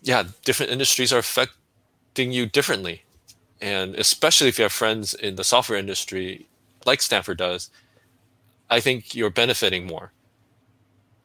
yeah, 0.02 0.24
different 0.44 0.72
industries 0.72 1.12
are 1.12 1.18
affecting 1.18 2.32
you 2.32 2.46
differently, 2.46 3.02
and 3.60 3.94
especially 3.96 4.48
if 4.48 4.58
you 4.58 4.62
have 4.62 4.72
friends 4.72 5.14
in 5.14 5.36
the 5.36 5.44
software 5.44 5.78
industry, 5.78 6.46
like 6.84 7.02
Stanford 7.02 7.38
does, 7.38 7.70
I 8.70 8.80
think 8.80 9.14
you're 9.14 9.30
benefiting 9.30 9.86
more 9.86 10.12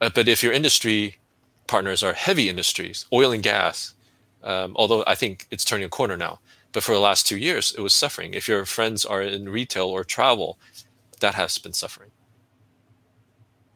uh, 0.02 0.10
but 0.14 0.28
if 0.28 0.42
your 0.42 0.52
industry 0.52 1.18
partners 1.68 2.04
are 2.04 2.14
heavy 2.14 2.50
industries, 2.50 3.06
oil 3.14 3.32
and 3.32 3.44
gas, 3.44 3.94
um, 4.44 4.74
although 4.76 5.04
I 5.06 5.14
think 5.14 5.46
it's 5.52 5.64
turning 5.64 5.86
a 5.86 5.90
corner 5.90 6.18
now, 6.18 6.40
but 6.72 6.84
for 6.84 6.94
the 6.94 7.00
last 7.00 7.28
two 7.28 7.38
years, 7.38 7.74
it 7.78 7.82
was 7.82 7.94
suffering. 7.94 8.34
If 8.34 8.48
your 8.48 8.66
friends 8.66 9.06
are 9.06 9.22
in 9.22 9.48
retail 9.48 9.86
or 9.86 10.04
travel, 10.04 10.58
that 11.20 11.36
has 11.36 11.60
been 11.60 11.74
suffering. 11.74 12.10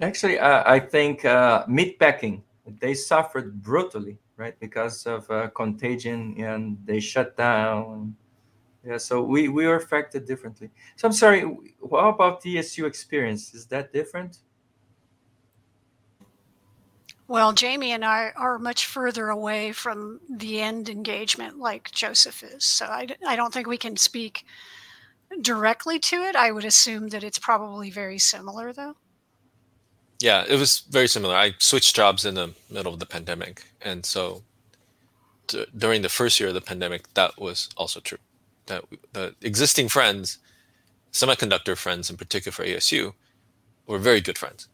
Actually, 0.02 0.40
uh, 0.40 0.64
I 0.66 0.80
think 0.80 1.24
uh, 1.24 1.66
meatpacking, 1.68 2.42
they 2.80 2.94
suffered 2.94 3.62
brutally, 3.62 4.18
right? 4.36 4.60
Because 4.60 5.06
of 5.06 5.30
uh, 5.32 5.48
contagion 5.50 6.36
and 6.38 6.78
they 6.84 7.00
shut 7.00 7.38
down. 7.38 8.16
Yeah, 8.86 8.98
so 8.98 9.24
we, 9.24 9.48
we 9.48 9.66
were 9.66 9.78
affected 9.78 10.26
differently. 10.26 10.70
So 10.98 11.08
I'm 11.08 11.14
sorry, 11.14 11.42
what 11.80 12.04
about 12.04 12.42
the 12.42 12.58
ASU 12.58 12.86
experience? 12.86 13.54
Is 13.54 13.66
that 13.68 13.94
different? 13.94 14.40
Well, 17.28 17.54
Jamie 17.54 17.94
and 17.94 18.06
I 18.06 18.32
are 18.36 18.60
much 18.60 18.86
further 18.86 19.30
away 19.30 19.72
from 19.72 20.20
the 20.30 20.62
end 20.62 20.90
engagement 20.90 21.58
like 21.58 21.90
Joseph 21.92 22.44
is. 22.44 22.66
So 22.66 22.86
I, 22.86 23.08
I 23.26 23.36
don't 23.36 23.52
think 23.52 23.66
we 23.66 23.78
can 23.78 23.98
speak 23.98 24.46
directly 25.42 25.98
to 26.00 26.18
it. 26.18 26.36
I 26.36 26.52
would 26.52 26.66
assume 26.66 27.08
that 27.10 27.24
it's 27.24 27.40
probably 27.40 27.90
very 27.90 28.20
similar, 28.20 28.74
though. 28.74 28.96
Yeah, 30.26 30.44
it 30.50 30.58
was 30.58 30.80
very 30.90 31.08
similar. 31.08 31.36
I 31.36 31.54
switched 31.60 31.96
jobs 31.96 32.26
in 32.26 32.34
the 32.34 32.50
middle 32.68 32.92
of 32.92 33.00
the 33.00 33.06
pandemic. 33.06 33.62
And 33.80 34.04
so 34.04 34.42
t- 35.46 35.68
during 35.78 36.02
the 36.02 36.10
first 36.10 36.40
year 36.40 36.50
of 36.50 36.56
the 36.56 36.68
pandemic, 36.72 37.14
that 37.14 37.40
was 37.40 37.70
also 37.78 38.00
true. 38.00 38.18
That 38.66 38.86
the 39.14 39.36
existing 39.44 39.88
friends, 39.90 40.40
semiconductor 41.12 41.78
friends 41.78 42.10
in 42.10 42.18
particular 42.18 42.52
for 42.52 42.66
ASU, 42.66 43.14
were 43.86 44.00
very 44.00 44.20
good 44.20 44.40
friends. 44.40 44.68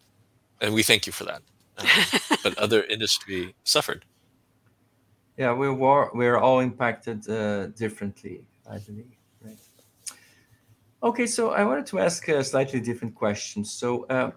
And 0.62 0.74
we 0.74 0.84
thank 0.84 1.06
you 1.06 1.12
for 1.12 1.26
that 1.26 1.42
but 2.44 2.58
other 2.58 2.84
industry 2.84 3.54
suffered. 3.66 4.06
Yeah, 5.36 5.52
we 5.54 5.68
were 5.70 6.12
we're 6.14 6.38
all 6.38 6.62
impacted 6.62 7.30
uh, 7.30 7.68
differently, 7.84 8.46
I 8.70 8.78
believe. 8.78 9.12
Right. 9.44 9.60
Okay, 11.04 11.26
so 11.26 11.50
I 11.50 11.66
wanted 11.66 11.88
to 11.88 12.00
ask 12.00 12.26
a 12.30 12.42
slightly 12.42 12.80
different 12.80 13.16
question. 13.16 13.66
So, 13.66 14.06
uh, 14.06 14.32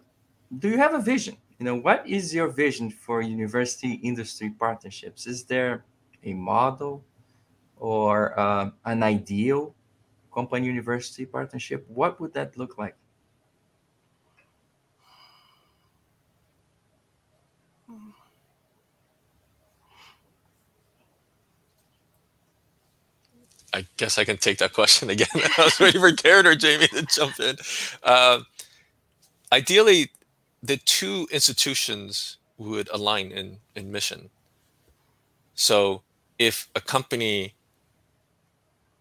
do 0.59 0.68
you 0.68 0.78
have 0.78 0.94
a 0.94 1.00
vision? 1.00 1.36
You 1.59 1.66
know, 1.66 1.76
what 1.76 2.07
is 2.07 2.34
your 2.34 2.48
vision 2.48 2.90
for 2.90 3.22
university 3.22 3.92
industry 4.02 4.50
partnerships? 4.50 5.26
Is 5.26 5.44
there 5.44 5.84
a 6.22 6.34
model 6.34 7.05
or 7.76 8.38
uh, 8.38 8.70
an 8.84 9.02
ideal 9.02 9.74
company 10.32 10.66
university 10.66 11.26
partnership? 11.26 11.86
What 11.88 12.20
would 12.20 12.34
that 12.34 12.59
look 12.59 12.78
like? 12.78 12.96
I 23.72 23.86
guess 23.96 24.18
I 24.18 24.24
can 24.24 24.36
take 24.36 24.59
that 24.59 24.72
question 24.72 25.11
again. 25.11 25.26
I 25.34 25.64
was 25.64 25.80
waiting 25.80 26.00
for 26.00 26.12
Karen 26.12 26.46
or 26.46 26.55
Jamie 26.55 26.86
to 26.88 27.02
jump 27.02 27.40
in. 27.40 27.57
Uh, 28.05 28.40
ideally, 29.50 30.11
the 30.65 30.79
two 30.79 31.29
institutions 31.31 32.39
would 32.57 32.89
align 32.91 33.31
in, 33.31 33.59
in 33.77 33.93
mission. 33.93 34.31
So 35.55 36.03
if 36.39 36.69
a 36.75 36.81
company 36.81 37.55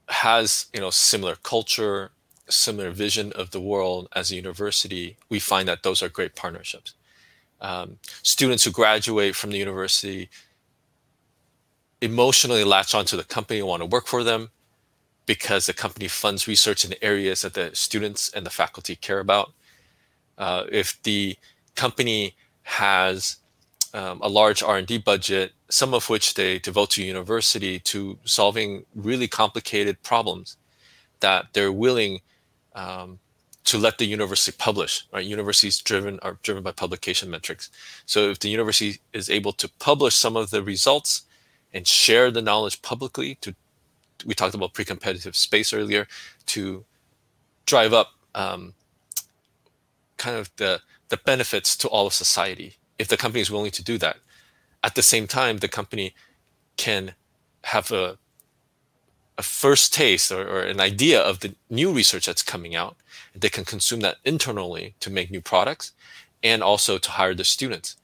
has 0.10 0.68
you 0.74 0.82
know 0.82 0.90
similar 0.90 1.36
culture, 1.36 2.12
similar 2.50 2.92
vision 2.92 3.32
of 3.34 3.52
the 3.52 3.62
world 3.62 4.10
as 4.14 4.30
a 4.30 4.36
university, 4.36 5.16
we 5.30 5.40
find 5.40 5.68
that 5.70 5.84
those 5.84 6.04
are 6.04 6.10
great 6.10 6.36
partnerships. 6.36 6.94
Um, 7.62 7.98
students 8.24 8.66
who 8.66 8.72
graduate 8.72 9.36
from 9.36 9.52
the 9.52 9.58
university 9.58 10.30
emotionally 12.02 12.66
latch 12.66 12.94
onto 12.94 13.16
the 13.16 13.24
company 13.24 13.60
and 13.60 13.68
want 13.70 13.82
to 13.82 13.86
work 13.86 14.08
for 14.08 14.26
them 14.26 14.52
because 15.26 15.66
the 15.66 15.74
company 15.74 16.10
funds 16.10 16.46
research 16.46 16.84
in 16.84 16.94
areas 17.02 17.44
that 17.44 17.54
the 17.54 17.72
students 17.74 18.30
and 18.34 18.46
the 18.46 18.50
faculty 18.50 18.98
care 18.98 19.20
about. 19.20 19.54
Uh, 20.38 20.66
if 20.70 21.02
the 21.04 21.38
company 21.76 22.36
has 22.64 23.38
um, 23.94 24.20
a 24.22 24.28
large 24.28 24.64
R&D 24.64 25.00
budget, 25.00 25.52
some 25.70 25.94
of 25.94 26.10
which 26.10 26.34
they 26.34 26.60
devote 26.60 26.92
to 26.92 27.04
university 27.04 27.80
to 27.80 28.18
solving 28.26 28.86
really 28.96 29.28
complicated 29.28 30.02
problems 30.04 30.58
that 31.20 31.48
they're 31.54 31.72
willing 31.72 32.20
um, 32.76 33.20
to 33.66 33.78
let 33.78 33.98
the 33.98 34.06
university 34.06 34.56
publish. 34.58 35.06
Right, 35.14 35.26
universities 35.26 35.80
driven 35.80 36.20
are 36.22 36.38
driven 36.44 36.64
by 36.64 36.72
publication 36.72 37.30
metrics. 37.30 37.70
So 38.06 38.30
if 38.30 38.40
the 38.40 38.50
university 38.50 39.00
is 39.14 39.30
able 39.30 39.54
to 39.54 39.70
publish 39.80 40.16
some 40.16 40.36
of 40.36 40.50
the 40.50 40.64
results 40.64 41.24
and 41.74 41.88
share 41.88 42.32
the 42.32 42.42
knowledge 42.42 42.82
publicly 42.82 43.36
to 43.42 43.56
we 44.26 44.34
talked 44.34 44.56
about 44.56 44.74
pre-competitive 44.74 45.36
space 45.36 45.74
earlier 45.74 46.08
to 46.46 46.86
drive 47.66 47.94
up 47.94 48.14
um, 48.36 48.74
kind 50.18 50.38
of 50.38 50.50
the 50.58 50.82
the 51.14 51.22
benefits 51.32 51.70
to 51.82 51.88
all 51.94 52.06
of 52.08 52.14
society 52.24 52.70
if 53.02 53.08
the 53.08 53.22
company 53.24 53.42
is 53.46 53.52
willing 53.54 53.76
to 53.78 53.84
do 53.92 53.96
that 53.98 54.18
at 54.88 54.96
the 54.96 55.08
same 55.14 55.28
time 55.40 55.58
the 55.58 55.76
company 55.80 56.08
can 56.86 57.14
have 57.74 57.88
a 57.92 58.06
a 59.36 59.42
first 59.42 59.86
taste 60.02 60.32
or, 60.32 60.44
or 60.54 60.62
an 60.74 60.80
idea 60.92 61.20
of 61.30 61.36
the 61.40 61.52
new 61.80 61.90
research 62.00 62.26
that's 62.28 62.52
coming 62.54 62.76
out 62.82 62.96
they 63.36 63.50
can 63.50 63.66
consume 63.66 64.02
that 64.02 64.18
internally 64.24 64.86
to 65.00 65.10
make 65.10 65.32
new 65.32 65.42
products 65.42 65.86
and 66.44 66.62
also 66.62 66.98
to 66.98 67.12
hire 67.12 67.34
the 67.34 67.44
students 67.44 67.96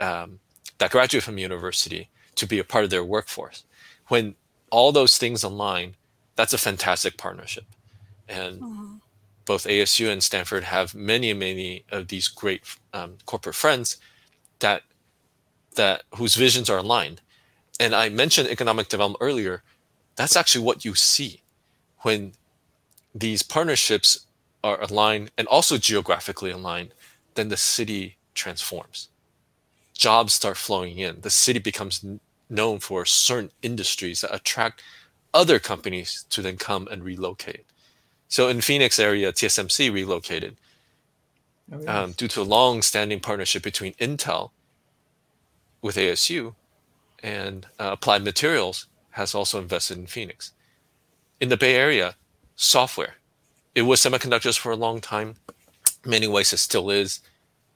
um, 0.00 0.38
that 0.78 0.90
graduate 0.90 1.24
from 1.24 1.38
university 1.38 2.08
to 2.36 2.46
be 2.46 2.58
a 2.58 2.64
part 2.64 2.84
of 2.84 2.90
their 2.90 3.04
workforce. 3.04 3.64
When 4.08 4.36
all 4.70 4.92
those 4.92 5.18
things 5.18 5.42
align, 5.42 5.96
that's 6.36 6.52
a 6.52 6.58
fantastic 6.58 7.16
partnership. 7.16 7.64
And 8.28 8.60
mm-hmm. 8.60 8.94
Both 9.46 9.64
ASU 9.64 10.10
and 10.10 10.22
Stanford 10.22 10.64
have 10.64 10.94
many, 10.94 11.32
many 11.32 11.84
of 11.90 12.08
these 12.08 12.28
great 12.28 12.62
um, 12.92 13.18
corporate 13.24 13.54
friends 13.54 13.96
that 14.58 14.82
that 15.76 16.02
whose 16.16 16.34
visions 16.34 16.68
are 16.70 16.78
aligned. 16.78 17.20
And 17.78 17.94
I 17.94 18.08
mentioned 18.08 18.48
economic 18.48 18.88
development 18.88 19.18
earlier. 19.20 19.62
That's 20.16 20.36
actually 20.36 20.64
what 20.64 20.84
you 20.84 20.94
see 20.94 21.42
when 21.98 22.32
these 23.14 23.42
partnerships 23.42 24.26
are 24.64 24.80
aligned 24.80 25.30
and 25.38 25.46
also 25.48 25.78
geographically 25.78 26.50
aligned, 26.50 26.92
then 27.34 27.48
the 27.48 27.56
city 27.56 28.16
transforms. 28.34 29.08
Jobs 29.94 30.34
start 30.34 30.56
flowing 30.56 30.98
in. 30.98 31.20
The 31.20 31.30
city 31.30 31.58
becomes 31.58 32.04
known 32.48 32.78
for 32.78 33.04
certain 33.04 33.50
industries 33.62 34.20
that 34.20 34.34
attract 34.34 34.82
other 35.32 35.58
companies 35.58 36.24
to 36.30 36.42
then 36.42 36.56
come 36.56 36.88
and 36.90 37.04
relocate. 37.04 37.66
So 38.28 38.48
in 38.48 38.60
Phoenix 38.60 38.98
area, 38.98 39.32
TSMC 39.32 39.92
relocated 39.92 40.56
oh, 41.72 41.78
yes. 41.78 41.88
um, 41.88 42.12
due 42.12 42.28
to 42.28 42.42
a 42.42 42.44
long-standing 42.44 43.20
partnership 43.20 43.62
between 43.62 43.94
Intel 43.94 44.50
with 45.82 45.96
ASU 45.96 46.54
and 47.22 47.66
uh, 47.78 47.90
Applied 47.92 48.24
Materials 48.24 48.86
has 49.10 49.34
also 49.34 49.60
invested 49.60 49.98
in 49.98 50.06
Phoenix. 50.06 50.52
In 51.40 51.48
the 51.48 51.56
Bay 51.56 51.74
Area, 51.74 52.16
software. 52.54 53.16
It 53.74 53.82
was 53.82 54.00
semiconductors 54.00 54.58
for 54.58 54.72
a 54.72 54.76
long 54.76 55.00
time. 55.00 55.36
In 56.04 56.10
many 56.10 56.26
ways, 56.26 56.52
it 56.52 56.58
still 56.58 56.90
is. 56.90 57.20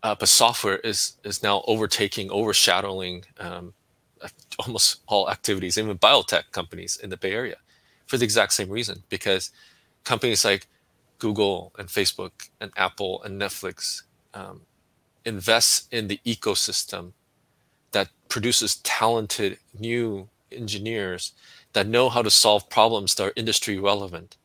Uh, 0.03 0.15
but 0.15 0.29
software 0.29 0.79
is 0.79 1.17
is 1.25 1.43
now 1.43 1.63
overtaking, 1.67 2.31
overshadowing 2.31 3.25
um, 3.39 3.75
almost 4.59 5.01
all 5.07 5.31
activities, 5.31 5.77
even 5.77 5.99
biotech 5.99 6.51
companies 6.53 6.97
in 6.97 7.11
the 7.11 7.17
Bay 7.19 7.33
Area, 7.33 7.57
for 8.07 8.17
the 8.17 8.25
exact 8.25 8.55
same 8.55 8.71
reason. 8.71 9.03
Because 9.11 9.51
companies 10.05 10.45
like 10.45 10.67
Google 11.19 11.73
and 11.79 11.89
Facebook 11.89 12.51
and 12.61 12.71
Apple 12.77 13.23
and 13.23 13.41
Netflix 13.41 14.03
um, 14.35 14.63
invest 15.25 15.93
in 15.93 16.09
the 16.09 16.21
ecosystem 16.25 17.13
that 17.93 18.09
produces 18.29 18.77
talented 18.77 19.59
new 19.79 20.29
engineers 20.53 21.33
that 21.73 21.87
know 21.87 22.09
how 22.09 22.23
to 22.23 22.31
solve 22.31 22.69
problems 22.71 23.15
that 23.15 23.25
are 23.25 23.33
industry 23.37 23.79
relevant 23.79 24.37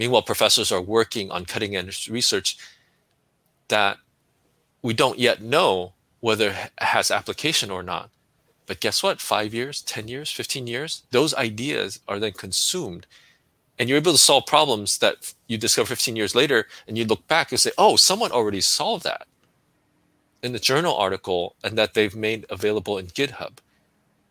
Meanwhile, 0.00 0.22
professors 0.22 0.72
are 0.72 0.80
working 0.80 1.30
on 1.30 1.44
cutting 1.44 1.76
edge 1.76 2.08
research 2.08 2.56
that 3.68 3.98
we 4.80 4.94
don't 4.94 5.18
yet 5.18 5.42
know 5.42 5.92
whether 6.20 6.48
it 6.52 6.70
has 6.78 7.10
application 7.10 7.70
or 7.70 7.82
not. 7.82 8.08
But 8.64 8.80
guess 8.80 9.02
what? 9.02 9.20
Five 9.20 9.52
years, 9.52 9.82
10 9.82 10.08
years, 10.08 10.30
15 10.30 10.66
years, 10.66 11.02
those 11.10 11.34
ideas 11.34 12.00
are 12.08 12.18
then 12.18 12.32
consumed. 12.32 13.06
And 13.80 13.88
you're 13.88 13.96
able 13.96 14.12
to 14.12 14.18
solve 14.18 14.44
problems 14.44 14.98
that 14.98 15.32
you 15.46 15.56
discover 15.56 15.88
15 15.88 16.14
years 16.14 16.34
later, 16.34 16.66
and 16.86 16.98
you 16.98 17.06
look 17.06 17.26
back 17.28 17.50
and 17.50 17.58
say, 17.58 17.70
oh, 17.78 17.96
someone 17.96 18.30
already 18.30 18.60
solved 18.60 19.04
that 19.04 19.26
in 20.42 20.52
the 20.52 20.58
journal 20.58 20.94
article 20.94 21.56
and 21.64 21.78
that 21.78 21.94
they've 21.94 22.14
made 22.14 22.44
available 22.50 22.98
in 22.98 23.06
GitHub. 23.06 23.56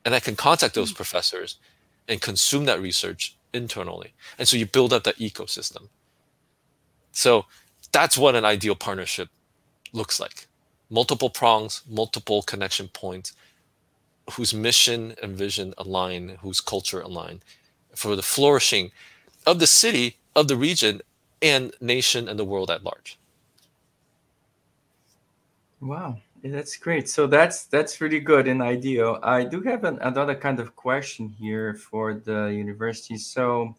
And 0.06 0.14
I 0.14 0.20
can 0.20 0.36
contact 0.36 0.76
those 0.76 0.90
mm-hmm. 0.90 0.98
professors 0.98 1.58
and 2.08 2.22
consume 2.22 2.66
that 2.66 2.80
research 2.80 3.36
internally. 3.52 4.14
And 4.38 4.48
so 4.48 4.56
you 4.56 4.68
build 4.68 4.94
up 4.94 5.04
that 5.06 5.18
ecosystem. 5.18 5.88
So 7.12 7.46
that's 7.92 8.20
what 8.20 8.36
an 8.36 8.46
ideal 8.46 8.76
partnership 8.76 9.30
looks 9.94 10.20
like 10.20 10.46
multiple 10.92 11.30
prongs, 11.30 11.84
multiple 11.88 12.42
connection 12.44 12.88
points, 12.88 13.34
whose 14.34 14.54
mission 14.54 15.16
and 15.22 15.36
vision 15.36 15.74
align, 15.78 16.38
whose 16.42 16.62
culture 16.62 17.02
align 17.02 17.42
for 17.96 18.16
the 18.16 18.24
flourishing 18.24 18.92
of 19.46 19.60
the 19.60 19.68
city, 19.68 20.18
of 20.36 20.48
the 20.48 20.56
region, 20.56 21.02
and 21.42 21.74
nation 21.82 22.28
and 22.28 22.38
the 22.38 22.46
world 22.46 22.70
at 22.70 22.84
large. 22.84 23.18
Wow. 25.82 26.18
That's 26.44 26.78
great. 26.78 27.10
So 27.10 27.28
that's 27.28 27.66
that's 27.66 28.00
really 28.00 28.20
good 28.20 28.48
and 28.48 28.62
ideal. 28.62 29.20
I 29.24 29.44
do 29.44 29.62
have 29.62 29.84
an, 29.84 30.00
another 30.02 30.36
kind 30.36 30.60
of 30.60 30.76
question 30.76 31.28
here 31.28 31.74
for 31.74 32.14
the 32.14 32.46
university. 32.46 33.18
So, 33.18 33.76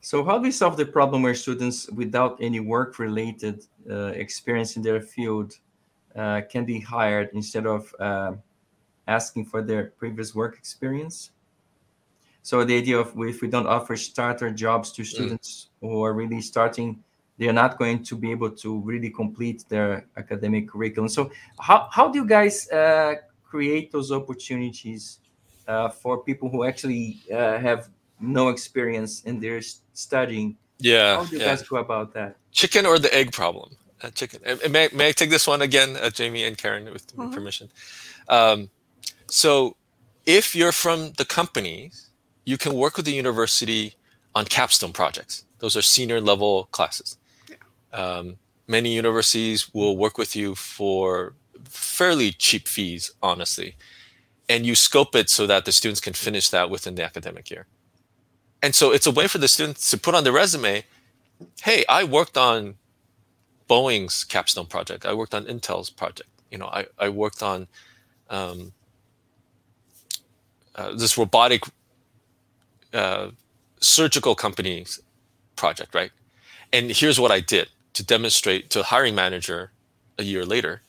so 0.00 0.24
how 0.24 0.38
do 0.38 0.42
we 0.42 0.52
solve 0.52 0.76
the 0.76 0.86
problem 0.86 1.22
where 1.22 1.34
students 1.34 1.90
without 1.90 2.38
any 2.40 2.60
work-related 2.60 3.64
uh, 3.90 4.12
experience 4.14 4.76
in 4.76 4.82
their 4.82 5.00
field 5.00 5.58
uh, 6.14 6.42
can 6.48 6.64
be 6.64 6.78
hired 6.78 7.30
instead 7.32 7.66
of 7.66 7.92
uh, 7.98 8.32
asking 9.08 9.46
for 9.46 9.60
their 9.60 9.92
previous 9.98 10.36
work 10.36 10.56
experience? 10.56 11.32
So 12.42 12.64
the 12.64 12.76
idea 12.76 12.98
of 12.98 13.12
if 13.18 13.40
we 13.40 13.48
don't 13.48 13.66
offer 13.66 13.96
starter 13.96 14.50
jobs 14.50 14.92
to 14.92 15.02
mm. 15.02 15.06
students 15.06 15.68
mm. 15.82 15.88
who 15.88 16.02
are 16.02 16.12
really 16.12 16.40
starting 16.40 17.02
they 17.38 17.48
are 17.48 17.52
not 17.52 17.78
going 17.78 18.04
to 18.04 18.14
be 18.16 18.30
able 18.30 18.50
to 18.50 18.78
really 18.80 19.10
complete 19.10 19.64
their 19.68 20.06
academic 20.16 20.68
curriculum. 20.68 21.08
So 21.08 21.32
how, 21.58 21.88
how 21.90 22.08
do 22.08 22.20
you 22.20 22.26
guys 22.26 22.70
uh, 22.70 23.16
create 23.42 23.90
those 23.90 24.12
opportunities 24.12 25.18
uh, 25.66 25.88
for 25.88 26.22
people 26.22 26.48
who 26.48 26.64
actually 26.64 27.20
uh, 27.32 27.58
have 27.58 27.88
no 28.20 28.48
experience 28.48 29.22
in 29.24 29.40
their 29.40 29.60
studying? 29.92 30.56
Yeah. 30.78 31.16
How 31.16 31.24
do 31.24 31.36
you 31.36 31.42
yeah. 31.42 31.48
guys 31.48 31.62
go 31.62 31.76
about 31.76 32.12
that? 32.14 32.36
Chicken 32.52 32.86
or 32.86 32.98
the 32.98 33.12
egg 33.12 33.32
problem? 33.32 33.76
Uh, 34.02 34.10
chicken. 34.10 34.40
May, 34.70 34.88
may 34.92 35.08
I 35.08 35.12
take 35.12 35.30
this 35.30 35.46
one 35.46 35.62
again, 35.62 35.96
uh, 35.96 36.10
Jamie 36.10 36.44
and 36.44 36.56
Karen, 36.58 36.92
with 36.92 37.06
mm-hmm. 37.16 37.32
permission? 37.32 37.70
Um, 38.28 38.70
so 39.26 39.76
if 40.26 40.54
you're 40.54 40.72
from 40.72 41.12
the 41.12 41.24
companies, 41.24 42.10
you 42.44 42.58
can 42.58 42.74
work 42.74 42.96
with 42.96 43.06
the 43.06 43.12
university 43.12 43.94
on 44.34 44.44
capstone 44.44 44.92
projects. 44.92 45.44
Those 45.58 45.76
are 45.76 45.82
senior 45.82 46.20
level 46.20 46.64
classes. 46.72 47.18
Um, 47.92 48.36
many 48.66 48.94
universities 48.94 49.72
will 49.72 49.96
work 49.96 50.18
with 50.18 50.34
you 50.34 50.54
for 50.54 51.34
fairly 51.64 52.32
cheap 52.32 52.66
fees, 52.66 53.12
honestly, 53.22 53.76
and 54.48 54.66
you 54.66 54.74
scope 54.74 55.14
it 55.14 55.30
so 55.30 55.46
that 55.46 55.64
the 55.64 55.72
students 55.72 56.00
can 56.00 56.14
finish 56.14 56.48
that 56.50 56.70
within 56.70 56.94
the 56.94 57.04
academic 57.04 57.50
year. 57.50 57.66
And 58.62 58.74
so 58.74 58.92
it's 58.92 59.06
a 59.06 59.10
way 59.10 59.26
for 59.26 59.38
the 59.38 59.48
students 59.48 59.90
to 59.90 59.98
put 59.98 60.14
on 60.14 60.24
their 60.24 60.32
resume, 60.32 60.84
hey, 61.62 61.84
I 61.88 62.04
worked 62.04 62.36
on 62.36 62.76
Boeing's 63.68 64.24
capstone 64.24 64.66
project. 64.66 65.04
I 65.04 65.14
worked 65.14 65.34
on 65.34 65.44
Intel's 65.46 65.90
project. 65.90 66.28
You 66.50 66.58
know, 66.58 66.66
I, 66.66 66.86
I 66.98 67.08
worked 67.08 67.42
on 67.42 67.66
um, 68.30 68.72
uh, 70.74 70.92
this 70.94 71.18
robotic 71.18 71.62
uh, 72.92 73.30
surgical 73.80 74.34
company's 74.34 75.00
project, 75.56 75.94
right? 75.94 76.10
And 76.72 76.90
here's 76.90 77.20
what 77.20 77.30
I 77.30 77.40
did 77.40 77.68
to 77.94 78.04
demonstrate 78.04 78.70
to 78.70 78.80
a 78.80 78.84
hiring 78.84 79.14
manager 79.14 79.72
a 80.18 80.22
year 80.22 80.44
later 80.44 80.82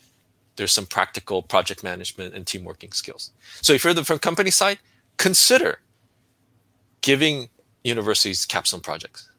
there's 0.56 0.72
some 0.72 0.86
practical 0.86 1.42
project 1.42 1.84
management 1.84 2.34
and 2.34 2.46
team 2.46 2.64
working 2.64 2.92
skills. 2.92 3.32
So 3.62 3.74
if 3.74 3.84
you're 3.84 3.94
the 3.94 4.04
from 4.04 4.20
company 4.20 4.52
side 4.52 4.80
consider 5.18 5.80
giving 7.02 7.50
universities 7.84 8.46
capstone 8.46 8.82
projects. 8.82 9.30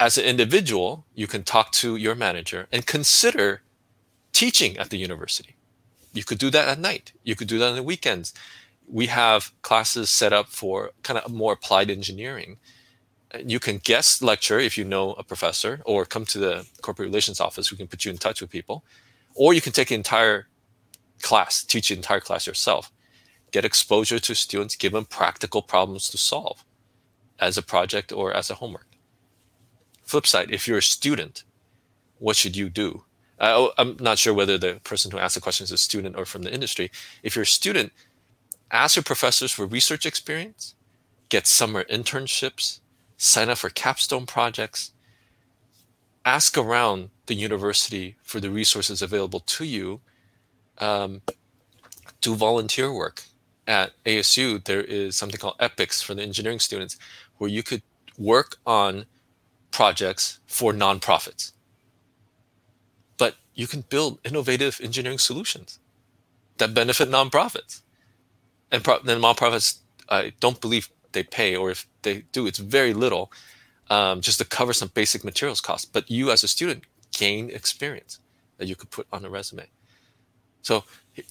As 0.00 0.18
an 0.18 0.24
individual 0.24 1.04
you 1.14 1.26
can 1.26 1.42
talk 1.42 1.72
to 1.72 1.96
your 1.96 2.14
manager 2.14 2.66
and 2.72 2.86
consider 2.86 3.62
teaching 4.32 4.76
at 4.78 4.90
the 4.90 4.98
university. 4.98 5.56
You 6.12 6.24
could 6.24 6.38
do 6.38 6.50
that 6.50 6.68
at 6.68 6.78
night. 6.78 7.12
You 7.22 7.36
could 7.36 7.48
do 7.48 7.58
that 7.58 7.68
on 7.68 7.76
the 7.76 7.82
weekends 7.82 8.32
we 8.90 9.06
have 9.06 9.52
classes 9.62 10.10
set 10.10 10.32
up 10.32 10.48
for 10.48 10.90
kind 11.02 11.18
of 11.18 11.32
more 11.32 11.52
applied 11.52 11.90
engineering. 11.90 12.56
You 13.44 13.60
can 13.60 13.78
guest 13.78 14.22
lecture 14.22 14.58
if 14.58 14.78
you 14.78 14.84
know 14.84 15.12
a 15.14 15.22
professor 15.22 15.82
or 15.84 16.06
come 16.06 16.24
to 16.26 16.38
the 16.38 16.66
corporate 16.80 17.08
relations 17.08 17.40
office 17.40 17.68
who 17.68 17.76
can 17.76 17.86
put 17.86 18.04
you 18.04 18.10
in 18.10 18.18
touch 18.18 18.40
with 18.40 18.50
people. 18.50 18.84
Or 19.34 19.52
you 19.52 19.60
can 19.60 19.72
take 19.72 19.90
an 19.90 19.96
entire 19.96 20.48
class 21.22 21.64
teach 21.64 21.88
the 21.88 21.96
entire 21.96 22.20
class 22.20 22.46
yourself. 22.46 22.90
Get 23.50 23.64
exposure 23.64 24.18
to 24.18 24.34
students 24.34 24.76
give 24.76 24.92
them 24.92 25.04
practical 25.04 25.62
problems 25.62 26.08
to 26.10 26.18
solve 26.18 26.64
as 27.38 27.58
a 27.58 27.62
project 27.62 28.12
or 28.12 28.32
as 28.32 28.50
a 28.50 28.54
homework. 28.54 28.86
Flip 30.04 30.26
side 30.26 30.50
if 30.50 30.66
you're 30.66 30.78
a 30.78 30.82
student 30.82 31.44
what 32.18 32.36
should 32.36 32.56
you 32.56 32.68
do? 32.68 33.04
Uh, 33.38 33.68
i'm 33.78 33.96
not 34.00 34.18
sure 34.18 34.34
whether 34.34 34.58
the 34.58 34.80
person 34.82 35.12
who 35.12 35.18
asked 35.18 35.36
the 35.36 35.40
question 35.40 35.62
is 35.62 35.70
a 35.70 35.78
student 35.78 36.16
or 36.16 36.24
from 36.24 36.42
the 36.42 36.52
industry. 36.52 36.90
If 37.22 37.36
you're 37.36 37.44
a 37.44 37.46
student 37.46 37.92
ask 38.70 38.96
your 38.96 39.02
professors 39.02 39.52
for 39.52 39.66
research 39.66 40.04
experience 40.06 40.74
get 41.28 41.46
summer 41.46 41.84
internships 41.84 42.80
sign 43.18 43.50
up 43.50 43.58
for 43.58 43.68
capstone 43.68 44.24
projects, 44.24 44.92
ask 46.24 46.56
around 46.56 47.10
the 47.26 47.34
university 47.34 48.16
for 48.22 48.40
the 48.40 48.48
resources 48.48 49.02
available 49.02 49.40
to 49.40 49.64
you, 49.64 50.00
um, 50.78 51.20
do 52.20 52.34
volunteer 52.34 52.92
work. 52.92 53.24
At 53.66 53.92
ASU, 54.06 54.64
there 54.64 54.80
is 54.80 55.14
something 55.16 55.38
called 55.38 55.58
EPICS 55.60 56.02
for 56.02 56.14
the 56.14 56.22
engineering 56.22 56.60
students, 56.60 56.96
where 57.36 57.50
you 57.50 57.62
could 57.62 57.82
work 58.16 58.56
on 58.64 59.04
projects 59.70 60.38
for 60.46 60.72
nonprofits. 60.72 61.52
But 63.18 63.34
you 63.54 63.66
can 63.66 63.82
build 63.82 64.20
innovative 64.24 64.80
engineering 64.82 65.18
solutions 65.18 65.80
that 66.56 66.72
benefit 66.72 67.10
nonprofits. 67.10 67.82
And 68.70 68.84
pro- 68.84 69.00
then 69.00 69.20
nonprofits, 69.20 69.78
I 70.08 70.32
don't 70.40 70.60
believe 70.60 70.88
they 71.12 71.22
pay, 71.22 71.56
or 71.56 71.70
if 71.70 71.86
they 72.02 72.24
do, 72.32 72.46
it's 72.46 72.58
very 72.58 72.92
little, 72.92 73.32
um, 73.90 74.20
just 74.20 74.38
to 74.38 74.44
cover 74.44 74.72
some 74.72 74.90
basic 74.94 75.24
materials 75.24 75.60
costs. 75.60 75.84
But 75.84 76.10
you, 76.10 76.30
as 76.30 76.44
a 76.44 76.48
student, 76.48 76.84
gain 77.12 77.50
experience 77.50 78.20
that 78.58 78.66
you 78.68 78.76
could 78.76 78.90
put 78.90 79.06
on 79.12 79.24
a 79.24 79.30
resume. 79.30 79.66
So 80.62 80.84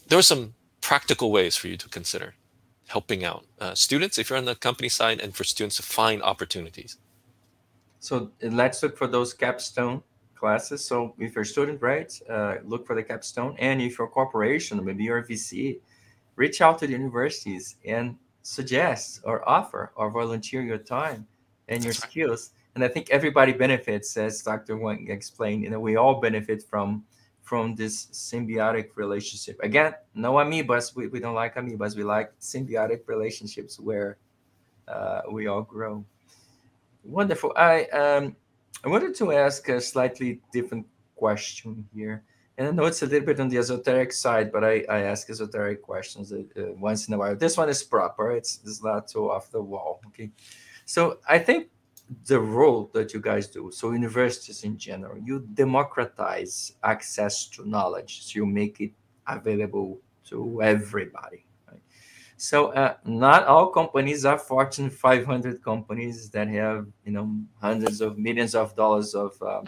there 0.08 0.18
are 0.18 0.24
some 0.24 0.56
practical 0.82 1.32
ways 1.32 1.56
for 1.56 1.68
you 1.68 1.78
to 1.78 1.90
consider 1.90 2.34
helping 2.88 3.24
out 3.24 3.46
uh, 3.60 3.76
students 3.76 4.18
if 4.18 4.30
you're 4.30 4.40
on 4.40 4.46
the 4.46 4.56
company 4.56 4.90
side, 4.90 5.20
and 5.20 5.36
for 5.36 5.44
students 5.44 5.76
to 5.76 5.84
find 5.84 6.24
opportunities. 6.24 6.98
So 8.00 8.32
let's 8.42 8.82
look 8.82 8.98
for 8.98 9.08
those 9.08 9.34
capstone 9.34 10.02
classes. 10.36 10.86
So 10.86 11.14
if 11.20 11.36
you're 11.36 11.42
a 11.42 11.46
student, 11.46 11.82
right, 11.82 12.12
uh, 12.30 12.56
look 12.64 12.86
for 12.88 12.96
the 12.96 13.04
capstone. 13.04 13.56
And 13.60 13.82
if 13.82 13.98
you're 13.98 14.08
a 14.08 14.10
corporation, 14.10 14.84
maybe 14.84 15.04
you're 15.04 15.18
a 15.18 15.28
VC, 15.28 15.80
reach 16.38 16.62
out 16.62 16.80
to 16.80 16.88
the 16.88 16.94
universities 16.94 17.76
and 17.84 18.16
suggest 18.44 19.20
or 19.26 19.48
offer 19.48 19.92
or 19.98 20.10
volunteer 20.10 20.62
your 20.62 20.78
time 20.78 21.28
and 21.68 21.84
your 21.84 21.94
skills. 21.94 22.52
And 22.76 22.84
I 22.84 22.88
think 22.88 23.10
everybody 23.10 23.52
benefits, 23.52 24.16
as 24.16 24.42
Dr. 24.42 24.78
Huang 24.78 25.10
explained. 25.10 25.64
You 25.64 25.72
know, 25.72 25.80
we 25.80 25.98
all 25.98 26.22
benefit 26.22 26.64
from 26.64 27.04
from 27.42 27.76
this 27.76 28.08
symbiotic 28.08 28.90
relationship. 28.96 29.58
Again, 29.64 29.94
no 30.14 30.34
amoebas. 30.34 30.94
We, 30.96 31.08
we 31.08 31.22
don't 31.22 31.34
like 31.34 31.56
amoebas. 31.56 31.96
We 31.96 32.04
like 32.04 32.38
symbiotic 32.40 33.08
relationships 33.08 33.80
where 33.80 34.18
uh, 34.88 35.22
we 35.32 35.48
all 35.48 35.62
grow. 35.62 36.04
Wonderful. 37.04 37.54
I 37.56 37.86
um, 37.86 38.36
I 38.84 38.90
wanted 38.90 39.16
to 39.16 39.32
ask 39.32 39.68
a 39.70 39.82
slightly 39.82 40.42
different 40.54 40.86
question 41.16 41.88
here. 41.96 42.24
And 42.58 42.68
I 42.68 42.72
know 42.72 42.86
it's 42.86 43.04
a 43.04 43.06
little 43.06 43.26
bit 43.26 43.40
on 43.40 43.50
the 43.50 43.58
esoteric 43.58 44.12
side, 44.12 44.52
but 44.52 44.64
I, 44.64 44.84
I 44.90 45.02
ask 45.02 45.30
esoteric 45.30 45.84
questions 45.84 46.34
uh, 46.34 46.38
uh, 46.60 46.74
once 46.74 47.08
in 47.08 47.14
a 47.14 47.18
while. 47.18 47.36
This 47.36 47.56
one 47.56 47.70
is 47.70 47.84
proper. 47.84 48.32
It's, 48.32 48.60
it's 48.64 48.84
not 48.84 49.08
too 49.08 49.30
off 49.30 49.52
the 49.52 49.62
wall. 49.62 50.02
Okay. 50.08 50.32
So 50.86 51.20
I 51.30 51.38
think 51.38 51.68
the 52.26 52.40
role 52.40 52.90
that 52.94 53.14
you 53.14 53.20
guys 53.20 53.48
do, 53.48 53.70
so 53.72 53.92
universities 53.92 54.64
in 54.64 54.78
general, 54.78 55.20
you 55.20 55.46
democratize 55.54 56.74
access 56.84 57.48
to 57.50 57.70
knowledge. 57.70 58.24
So 58.24 58.38
you 58.38 58.46
make 58.48 58.82
it 58.82 58.92
available 59.28 60.00
to 60.30 60.62
everybody. 60.64 61.48
So 62.38 62.68
uh, 62.74 62.94
not 63.04 63.48
all 63.48 63.68
companies 63.68 64.24
are 64.24 64.38
Fortune 64.38 64.92
500 64.92 65.64
companies 65.64 66.30
that 66.30 66.48
have 66.50 66.86
you 67.04 67.12
know 67.12 67.36
hundreds 67.60 68.00
of 68.00 68.20
millions 68.20 68.54
of 68.54 68.76
dollars 68.76 69.16
of 69.16 69.42
um, 69.42 69.66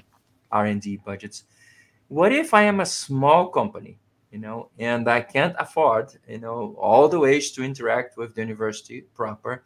R&D 0.51 1.01
budgets. 1.03 1.45
What 2.09 2.31
if 2.33 2.53
I 2.53 2.63
am 2.63 2.81
a 2.81 2.85
small 2.85 3.47
company, 3.47 3.97
you 4.31 4.39
know, 4.39 4.69
and 4.77 5.07
I 5.07 5.21
can't 5.21 5.55
afford 5.57 6.11
you 6.27 6.39
know 6.39 6.75
all 6.77 7.07
the 7.07 7.19
ways 7.19 7.51
to 7.51 7.63
interact 7.63 8.17
with 8.17 8.35
the 8.35 8.41
university 8.41 9.01
proper? 9.13 9.63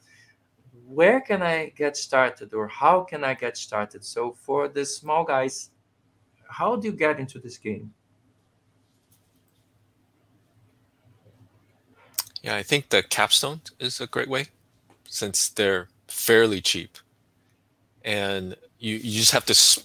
Where 0.86 1.22
can 1.22 1.42
I 1.42 1.72
get 1.76 1.98
started, 1.98 2.54
or 2.54 2.68
how 2.68 3.02
can 3.02 3.24
I 3.24 3.34
get 3.34 3.58
started? 3.58 4.04
So 4.06 4.34
for 4.34 4.68
the 4.68 4.86
small 4.86 5.24
guys, 5.24 5.72
how 6.48 6.76
do 6.76 6.88
you 6.88 6.94
get 6.94 7.20
into 7.20 7.40
this 7.40 7.58
game? 7.58 7.92
Yeah, 12.44 12.58
I 12.58 12.64
think 12.64 12.90
the 12.90 13.02
capstone 13.02 13.62
is 13.80 14.02
a 14.02 14.08
great 14.08 14.28
way 14.28 14.48
since 15.08 15.48
they're 15.48 15.88
fairly 16.10 16.60
cheap. 16.60 16.98
And 18.04 18.58
you, 18.80 18.98
you 18.98 19.20
just 19.20 19.32
have 19.32 19.46
to 19.46 19.84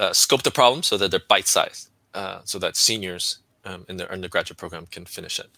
uh, 0.00 0.12
scope 0.12 0.42
the 0.42 0.50
problem 0.50 0.82
so 0.82 0.98
that 0.98 1.12
they're 1.12 1.20
bite 1.28 1.46
sized, 1.46 1.90
uh, 2.14 2.40
so 2.44 2.58
that 2.58 2.76
seniors 2.76 3.38
um, 3.64 3.84
in 3.88 3.96
their 3.96 4.10
undergraduate 4.10 4.58
program 4.58 4.86
can 4.86 5.04
finish 5.04 5.38
it. 5.38 5.50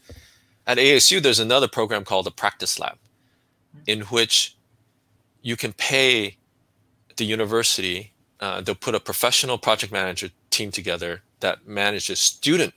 At 0.66 0.78
ASU, 0.78 1.22
there's 1.22 1.38
another 1.38 1.68
program 1.68 2.04
called 2.04 2.26
the 2.26 2.30
Practice 2.30 2.78
Lab, 2.78 2.98
in 3.86 4.02
which 4.02 4.56
you 5.42 5.56
can 5.56 5.72
pay 5.72 6.36
the 7.16 7.24
university, 7.24 8.12
uh, 8.40 8.60
they'll 8.60 8.74
put 8.74 8.94
a 8.94 9.00
professional 9.00 9.58
project 9.58 9.92
manager 9.92 10.30
team 10.50 10.70
together 10.70 11.22
that 11.40 11.66
manages 11.66 12.18
student 12.18 12.74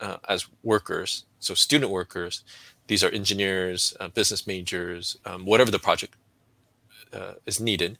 uh, 0.00 0.18
as 0.28 0.46
workers, 0.62 1.24
so 1.40 1.54
student 1.54 1.90
workers 1.90 2.42
these 2.86 3.02
are 3.02 3.10
engineers, 3.10 3.96
uh, 3.98 4.08
business 4.08 4.46
majors, 4.46 5.16
um, 5.24 5.44
whatever 5.44 5.70
the 5.70 5.78
project 5.78 6.14
uh, 7.12 7.32
is 7.44 7.60
needed 7.60 7.98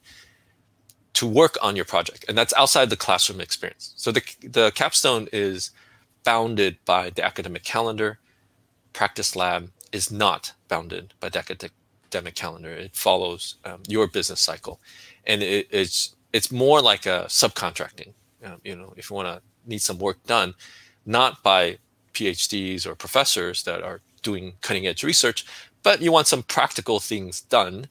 to 1.17 1.25
work 1.25 1.57
on 1.63 1.75
your 1.75 1.83
project. 1.85 2.25
And 2.27 2.37
that's 2.37 2.53
outside 2.53 2.91
the 2.91 2.95
classroom 2.95 3.41
experience. 3.41 3.93
So 3.97 4.11
the, 4.11 4.21
the 4.43 4.71
capstone 4.75 5.27
is 5.33 5.71
bounded 6.23 6.77
by 6.85 7.09
the 7.09 7.25
academic 7.25 7.63
calendar. 7.63 8.19
Practice 8.93 9.35
lab 9.35 9.71
is 9.91 10.11
not 10.11 10.53
bounded 10.67 11.15
by 11.19 11.29
the 11.29 11.39
academic 11.39 12.35
calendar. 12.35 12.69
It 12.69 12.95
follows 12.95 13.55
um, 13.65 13.81
your 13.87 14.05
business 14.05 14.41
cycle. 14.41 14.79
And 15.25 15.41
it, 15.41 15.67
it's, 15.71 16.15
it's 16.33 16.51
more 16.51 16.83
like 16.83 17.07
a 17.07 17.25
subcontracting. 17.27 18.13
Um, 18.45 18.61
you 18.63 18.75
know, 18.75 18.93
if 18.95 19.09
you 19.09 19.15
want 19.15 19.27
to 19.27 19.41
need 19.65 19.81
some 19.81 19.97
work 19.97 20.23
done, 20.27 20.53
not 21.03 21.41
by 21.41 21.79
PhDs 22.13 22.85
or 22.85 22.93
professors 22.93 23.63
that 23.63 23.81
are 23.81 24.01
doing 24.21 24.53
cutting 24.61 24.85
edge 24.85 25.01
research, 25.01 25.47
but 25.81 25.99
you 25.99 26.11
want 26.11 26.27
some 26.27 26.43
practical 26.43 26.99
things 26.99 27.41
done, 27.41 27.87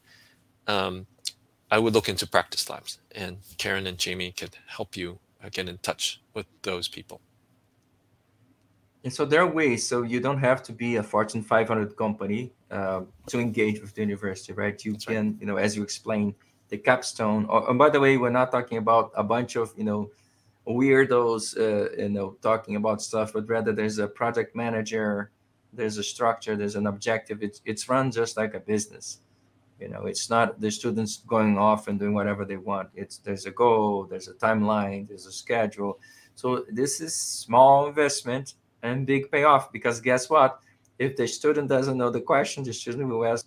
um, 0.68 1.06
I 1.70 1.78
would 1.78 1.94
look 1.94 2.08
into 2.08 2.26
practice 2.26 2.68
labs. 2.70 2.98
And 3.14 3.38
Karen 3.58 3.86
and 3.86 3.98
Jamie 3.98 4.32
can 4.32 4.50
help 4.66 4.96
you 4.96 5.18
uh, 5.42 5.48
get 5.50 5.68
in 5.68 5.78
touch 5.78 6.20
with 6.34 6.46
those 6.62 6.88
people. 6.88 7.20
And 9.04 9.12
so 9.12 9.24
there 9.24 9.40
are 9.40 9.46
ways. 9.46 9.86
So 9.86 10.02
you 10.02 10.20
don't 10.20 10.38
have 10.38 10.62
to 10.64 10.72
be 10.72 10.96
a 10.96 11.02
Fortune 11.02 11.42
500 11.42 11.96
company 11.96 12.52
uh, 12.70 13.02
to 13.28 13.38
engage 13.38 13.80
with 13.80 13.94
the 13.94 14.00
university, 14.02 14.52
right? 14.52 14.82
You 14.84 14.92
That's 14.92 15.04
can, 15.04 15.26
right. 15.26 15.36
you 15.40 15.46
know, 15.46 15.56
as 15.56 15.76
you 15.76 15.82
explained, 15.82 16.34
the 16.68 16.78
capstone. 16.78 17.46
Or, 17.46 17.68
and 17.70 17.78
by 17.78 17.90
the 17.90 18.00
way, 18.00 18.16
we're 18.16 18.30
not 18.30 18.50
talking 18.50 18.78
about 18.78 19.12
a 19.14 19.22
bunch 19.22 19.56
of, 19.56 19.72
you 19.76 19.84
know, 19.84 20.10
weirdos, 20.66 21.56
uh, 21.56 22.02
you 22.02 22.08
know, 22.08 22.36
talking 22.42 22.74
about 22.74 23.00
stuff, 23.00 23.32
but 23.32 23.48
rather 23.48 23.72
there's 23.72 23.98
a 23.98 24.08
project 24.08 24.56
manager 24.56 25.30
there's 25.76 25.98
a 25.98 26.02
structure, 26.02 26.56
there's 26.56 26.76
an 26.76 26.86
objective. 26.86 27.42
It's 27.42 27.60
it's 27.64 27.88
run 27.88 28.10
just 28.10 28.36
like 28.36 28.54
a 28.54 28.60
business. 28.60 29.20
You 29.80 29.88
know, 29.88 30.06
it's 30.06 30.30
not 30.30 30.60
the 30.60 30.70
students 30.70 31.22
going 31.26 31.58
off 31.58 31.88
and 31.88 31.98
doing 31.98 32.14
whatever 32.14 32.44
they 32.44 32.56
want. 32.56 32.88
It's 32.94 33.18
there's 33.18 33.46
a 33.46 33.50
goal, 33.50 34.04
there's 34.04 34.28
a 34.28 34.34
timeline, 34.34 35.06
there's 35.08 35.26
a 35.26 35.32
schedule. 35.32 36.00
So 36.34 36.64
this 36.70 37.00
is 37.00 37.14
small 37.14 37.86
investment 37.86 38.54
and 38.82 39.06
big 39.06 39.30
payoff 39.30 39.72
because 39.72 40.00
guess 40.00 40.30
what? 40.30 40.60
If 40.98 41.16
the 41.16 41.28
student 41.28 41.68
doesn't 41.68 41.98
know 41.98 42.10
the 42.10 42.20
question, 42.22 42.64
the 42.64 42.72
student 42.72 43.08
will 43.08 43.24
ask 43.26 43.46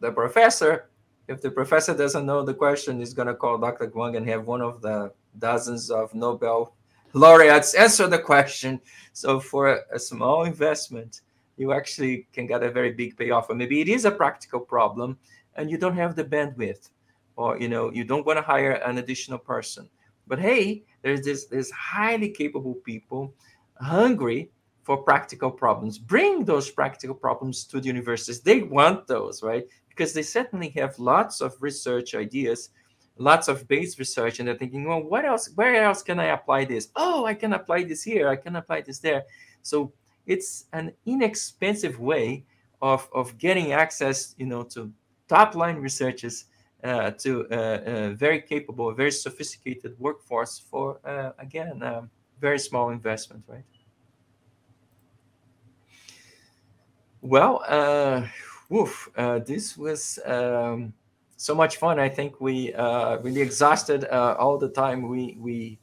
the 0.00 0.10
professor. 0.10 0.88
If 1.28 1.42
the 1.42 1.50
professor 1.50 1.94
doesn't 1.94 2.26
know 2.26 2.42
the 2.42 2.54
question, 2.54 2.98
he's 2.98 3.14
gonna 3.14 3.34
call 3.34 3.58
Dr. 3.58 3.88
Huang 3.88 4.16
and 4.16 4.28
have 4.28 4.46
one 4.46 4.62
of 4.62 4.80
the 4.80 5.12
dozens 5.38 5.90
of 5.90 6.14
Nobel 6.14 6.74
laureates 7.12 7.74
answer 7.74 8.06
the 8.08 8.18
question. 8.18 8.80
So 9.12 9.38
for 9.38 9.82
a 9.92 9.98
small 9.98 10.44
investment, 10.44 11.20
you 11.56 11.72
actually 11.72 12.26
can 12.32 12.46
get 12.46 12.62
a 12.62 12.70
very 12.70 12.92
big 12.92 13.16
payoff. 13.16 13.50
Or 13.50 13.54
maybe 13.54 13.80
it 13.80 13.88
is 13.88 14.04
a 14.04 14.10
practical 14.10 14.60
problem 14.60 15.18
and 15.56 15.70
you 15.70 15.78
don't 15.78 15.96
have 15.96 16.16
the 16.16 16.24
bandwidth, 16.24 16.90
or 17.36 17.58
you 17.58 17.68
know, 17.68 17.92
you 17.92 18.04
don't 18.04 18.26
want 18.26 18.38
to 18.38 18.42
hire 18.42 18.72
an 18.72 18.98
additional 18.98 19.38
person. 19.38 19.88
But 20.26 20.38
hey, 20.38 20.84
there's 21.02 21.22
this 21.22 21.46
there's 21.46 21.70
highly 21.70 22.30
capable 22.30 22.74
people 22.74 23.34
hungry 23.80 24.50
for 24.82 24.96
practical 24.96 25.50
problems. 25.50 25.98
Bring 25.98 26.44
those 26.44 26.70
practical 26.70 27.14
problems 27.14 27.64
to 27.64 27.80
the 27.80 27.86
universities. 27.86 28.40
They 28.40 28.62
want 28.62 29.06
those, 29.06 29.42
right? 29.42 29.64
Because 29.88 30.12
they 30.12 30.22
certainly 30.22 30.70
have 30.70 30.98
lots 30.98 31.40
of 31.40 31.54
research 31.60 32.14
ideas, 32.14 32.70
lots 33.16 33.48
of 33.48 33.68
base 33.68 33.98
research, 33.98 34.38
and 34.38 34.48
they're 34.48 34.56
thinking, 34.56 34.84
well, 34.84 35.02
what 35.02 35.24
else? 35.24 35.50
Where 35.54 35.84
else 35.84 36.02
can 36.02 36.18
I 36.18 36.26
apply 36.26 36.64
this? 36.64 36.88
Oh, 36.96 37.24
I 37.24 37.34
can 37.34 37.52
apply 37.52 37.84
this 37.84 38.02
here. 38.02 38.28
I 38.28 38.36
can 38.36 38.56
apply 38.56 38.80
this 38.82 38.98
there. 38.98 39.22
So 39.62 39.92
it's 40.26 40.66
an 40.72 40.92
inexpensive 41.06 42.00
way 42.00 42.44
of, 42.80 43.08
of 43.14 43.38
getting 43.38 43.72
access, 43.72 44.34
you 44.38 44.46
know, 44.46 44.64
to 44.64 44.92
top 45.32 45.54
line 45.54 45.76
researchers, 45.76 46.44
uh, 46.84 47.10
to 47.12 47.46
uh, 47.50 47.54
uh, 47.54 48.10
very 48.10 48.40
capable, 48.42 48.92
very 48.92 49.10
sophisticated 49.10 49.94
workforce 49.98 50.58
for, 50.58 50.98
uh, 51.06 51.30
again, 51.38 51.82
um, 51.82 52.10
very 52.38 52.58
small 52.58 52.90
investment, 52.90 53.42
right? 53.46 53.64
Well, 57.22 57.62
uh, 57.66 58.26
woof, 58.68 59.08
uh, 59.16 59.38
this 59.38 59.78
was 59.78 60.18
um, 60.26 60.92
so 61.36 61.54
much 61.54 61.76
fun. 61.76 61.98
I 61.98 62.08
think 62.08 62.40
we 62.40 62.74
really 63.22 63.40
exhausted 63.40 64.04
all 64.04 64.58
the 64.58 64.68
time 64.68 65.08
we 65.08 65.36
we 65.40 65.78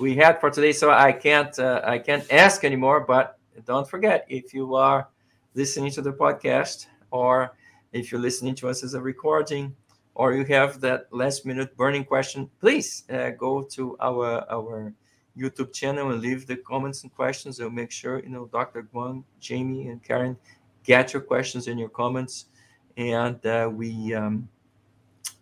we 0.00 0.16
had 0.16 0.40
for 0.40 0.50
today. 0.50 0.72
So 0.72 0.90
I 0.90 1.12
can't 1.12 1.56
I 1.94 1.98
can't 1.98 2.26
ask 2.32 2.64
anymore, 2.64 3.00
but 3.06 3.38
don't 3.64 3.88
forget 3.88 4.26
if 4.28 4.52
you 4.52 4.74
are 4.74 5.08
listening 5.54 5.92
to 5.92 6.02
the 6.02 6.12
podcast 6.12 6.86
or 7.12 7.54
if 7.92 8.10
you're 8.10 8.20
listening 8.20 8.54
to 8.56 8.68
us 8.68 8.82
as 8.82 8.94
a 8.94 9.00
recording 9.00 9.74
or 10.14 10.34
you 10.34 10.44
have 10.44 10.80
that 10.80 11.06
last 11.10 11.46
minute 11.46 11.76
burning 11.76 12.04
question 12.04 12.48
please 12.60 13.04
uh, 13.10 13.30
go 13.30 13.62
to 13.62 13.96
our 14.00 14.44
our 14.50 14.92
YouTube 15.36 15.72
channel 15.72 16.10
and 16.10 16.20
leave 16.20 16.46
the 16.46 16.56
comments 16.56 17.02
and 17.02 17.14
questions. 17.14 17.60
I'll 17.60 17.70
make 17.70 17.90
sure 17.90 18.20
you 18.20 18.28
know 18.28 18.46
Dr. 18.46 18.86
Huang, 18.92 19.24
Jamie, 19.40 19.88
and 19.88 20.02
Karen 20.02 20.36
get 20.84 21.12
your 21.12 21.22
questions 21.22 21.68
and 21.68 21.78
your 21.78 21.88
comments, 21.88 22.46
and 22.96 23.44
uh, 23.46 23.70
we 23.72 24.14
um, 24.14 24.48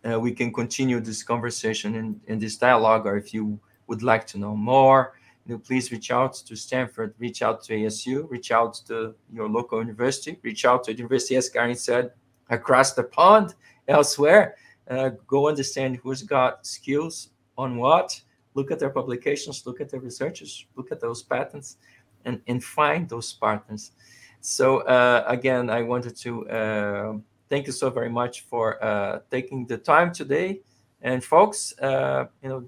uh, 0.09 0.19
we 0.19 0.33
can 0.33 0.53
continue 0.53 1.01
this 1.01 1.23
conversation 1.23 1.97
and, 1.97 2.21
and 2.29 2.41
this 2.41 2.57
dialogue. 2.57 3.07
Or 3.07 3.17
if 3.17 3.35
you 3.35 3.59
would 3.89 4.03
like 4.03 4.27
to 4.29 4.39
know 4.39 4.57
more, 4.57 5.15
you 5.47 5.55
know, 5.55 5.59
please 5.59 5.91
reach 5.91 6.11
out 6.11 6.35
to 6.35 6.57
Stanford, 6.57 7.15
reach 7.19 7.43
out 7.43 7.63
to 7.65 7.75
ASU, 7.75 8.31
reach 8.31 8.53
out 8.53 8.75
to 8.87 9.15
your 9.33 9.49
local 9.49 9.81
university, 9.81 10.39
reach 10.43 10.65
out 10.65 10.85
to 10.85 10.93
the 10.93 10.99
university, 10.99 11.37
as 11.37 11.49
Karen 11.49 11.75
said, 11.75 12.13
across 12.51 12.93
the 12.93 13.05
pond, 13.05 13.55
elsewhere. 13.89 14.57
Uh, 14.89 15.11
go 15.27 15.49
understand 15.49 15.97
who's 15.97 16.23
got 16.23 16.67
skills 16.67 17.31
on 17.57 17.77
what 17.77 18.21
look 18.55 18.71
at 18.71 18.79
their 18.79 18.91
publications, 18.91 19.65
look 19.67 19.81
at 19.81 19.89
their 19.91 20.01
researchers, 20.01 20.67
look 20.77 20.91
at 20.91 21.01
those 21.01 21.23
patents, 21.23 21.77
and, 22.25 22.41
and 22.47 22.63
find 22.63 23.09
those 23.09 23.33
partners. 23.33 23.93
So 24.41 24.79
uh, 24.81 25.25
again, 25.27 25.71
I 25.71 25.83
wanted 25.83 26.17
to 26.17 26.49
uh, 26.49 27.15
thank 27.49 27.67
you 27.67 27.73
so 27.73 27.91
very 27.91 28.09
much 28.09 28.43
for 28.43 28.83
uh, 28.83 29.21
taking 29.31 29.67
the 29.67 29.79
time 29.79 30.13
today. 30.13 30.61
And 31.03 31.23
folks, 31.23 31.75
uh, 31.81 32.27
you 32.43 32.49
know, 32.49 32.65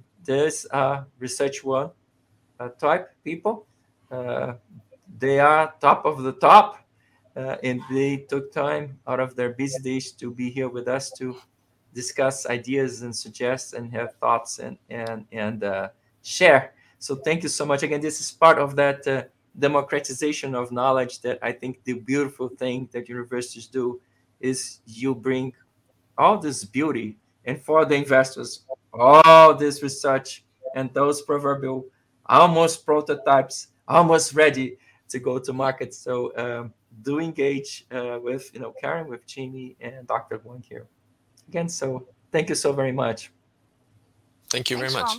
a 0.72 1.04
research 1.18 1.64
one 1.64 1.90
uh, 2.60 2.68
type 2.80 3.10
people. 3.24 3.66
They 5.18 5.40
are 5.40 5.74
top 5.80 6.06
of 6.06 6.22
the 6.22 6.32
top, 6.32 6.81
and 7.36 7.80
they 7.90 8.16
took 8.16 8.52
time 8.52 8.98
out 9.06 9.20
of 9.20 9.34
their 9.34 9.50
busy 9.50 9.82
days 9.82 10.12
to 10.12 10.30
be 10.30 10.50
here 10.50 10.68
with 10.68 10.88
us 10.88 11.10
to 11.12 11.36
discuss 11.94 12.46
ideas 12.46 13.02
and 13.02 13.14
suggest 13.14 13.74
and 13.74 13.92
have 13.92 14.14
thoughts 14.16 14.58
and 14.58 14.78
and 14.90 15.26
and 15.32 15.64
uh, 15.64 15.88
share. 16.22 16.74
So 16.98 17.16
thank 17.16 17.42
you 17.42 17.48
so 17.48 17.66
much 17.66 17.82
again. 17.82 18.00
This 18.00 18.20
is 18.20 18.30
part 18.30 18.58
of 18.58 18.76
that 18.76 19.06
uh, 19.06 19.24
democratization 19.58 20.54
of 20.54 20.72
knowledge 20.72 21.20
that 21.20 21.38
I 21.42 21.52
think 21.52 21.82
the 21.84 21.94
beautiful 21.94 22.48
thing 22.48 22.88
that 22.92 23.08
universities 23.08 23.66
do 23.66 24.00
is 24.40 24.80
you 24.86 25.14
bring 25.14 25.52
all 26.16 26.38
this 26.38 26.64
beauty 26.64 27.16
and 27.44 27.60
for 27.60 27.84
the 27.84 27.94
investors 27.94 28.64
all 28.92 29.54
this 29.54 29.82
research 29.82 30.44
and 30.74 30.92
those 30.94 31.22
proverbial 31.22 31.86
almost 32.26 32.84
prototypes 32.84 33.68
almost 33.88 34.34
ready 34.34 34.76
to 35.08 35.18
go 35.18 35.38
to 35.38 35.52
market. 35.52 35.94
So 35.94 36.32
um, 36.36 36.72
do 37.00 37.18
engage 37.18 37.86
uh, 37.90 38.18
with 38.22 38.50
you 38.52 38.60
know 38.60 38.72
Karen, 38.80 39.08
with 39.08 39.26
Jamie, 39.26 39.76
and 39.80 40.06
Dr. 40.06 40.38
Huang 40.38 40.62
here 40.68 40.86
again. 41.48 41.68
So 41.68 42.06
thank 42.30 42.48
you 42.48 42.54
so 42.54 42.72
very 42.72 42.92
much. 42.92 43.32
Thank 44.50 44.70
you 44.70 44.76
Thanks, 44.76 44.92
very 44.92 45.04
much. 45.04 45.18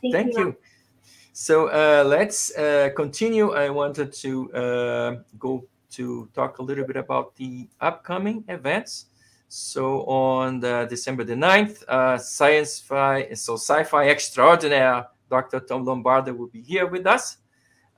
thank, 0.00 0.12
thank, 0.12 0.38
you. 0.38 0.56
So 1.32 1.68
uh, 1.68 2.04
let's 2.06 2.56
uh, 2.56 2.90
continue. 2.96 3.52
I 3.52 3.68
wanted 3.70 4.12
to 4.14 4.52
uh, 4.52 5.16
go 5.38 5.64
to 5.90 6.28
talk 6.34 6.58
a 6.58 6.62
little 6.62 6.86
bit 6.86 6.96
about 6.96 7.36
the 7.36 7.68
upcoming 7.80 8.44
events. 8.48 9.06
So 9.48 10.04
on 10.04 10.60
the 10.60 10.86
December 10.88 11.24
the 11.24 11.34
9th, 11.34 11.82
uh, 11.88 12.16
Science 12.18 12.78
Fi, 12.78 13.34
so 13.34 13.54
Sci-Fi 13.54 14.08
Extraordinaire, 14.08 15.06
Dr. 15.28 15.60
Tom 15.60 15.84
Lombardo 15.84 16.32
will 16.32 16.46
be 16.46 16.62
here 16.62 16.86
with 16.86 17.06
us. 17.06 17.38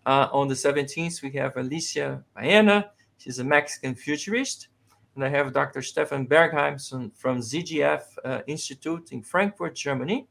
Uh, 0.04 0.28
on 0.32 0.48
the 0.48 0.54
17th, 0.54 1.22
we 1.22 1.30
have 1.32 1.56
Alicia 1.56 2.24
Baena. 2.34 2.90
She's 3.22 3.38
a 3.38 3.44
Mexican 3.44 3.94
futurist 3.94 4.66
and 5.14 5.24
I 5.24 5.28
have 5.28 5.52
Dr. 5.52 5.80
Stefan 5.80 6.26
Bergheim 6.26 6.76
from 7.16 7.38
ZGF 7.38 8.02
uh, 8.24 8.40
Institute 8.48 9.12
in 9.12 9.22
Frankfurt, 9.22 9.76
Germany. 9.76 10.26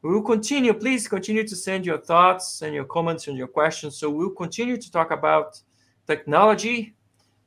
We 0.00 0.12
will 0.14 0.22
continue. 0.22 0.72
Please 0.72 1.08
continue 1.08 1.46
to 1.46 1.54
send 1.54 1.84
your 1.84 1.98
thoughts 1.98 2.62
and 2.62 2.74
your 2.74 2.86
comments 2.86 3.28
and 3.28 3.36
your 3.36 3.48
questions. 3.48 3.98
So 3.98 4.08
we'll 4.08 4.30
continue 4.30 4.78
to 4.78 4.90
talk 4.90 5.10
about 5.10 5.60
technology. 6.06 6.94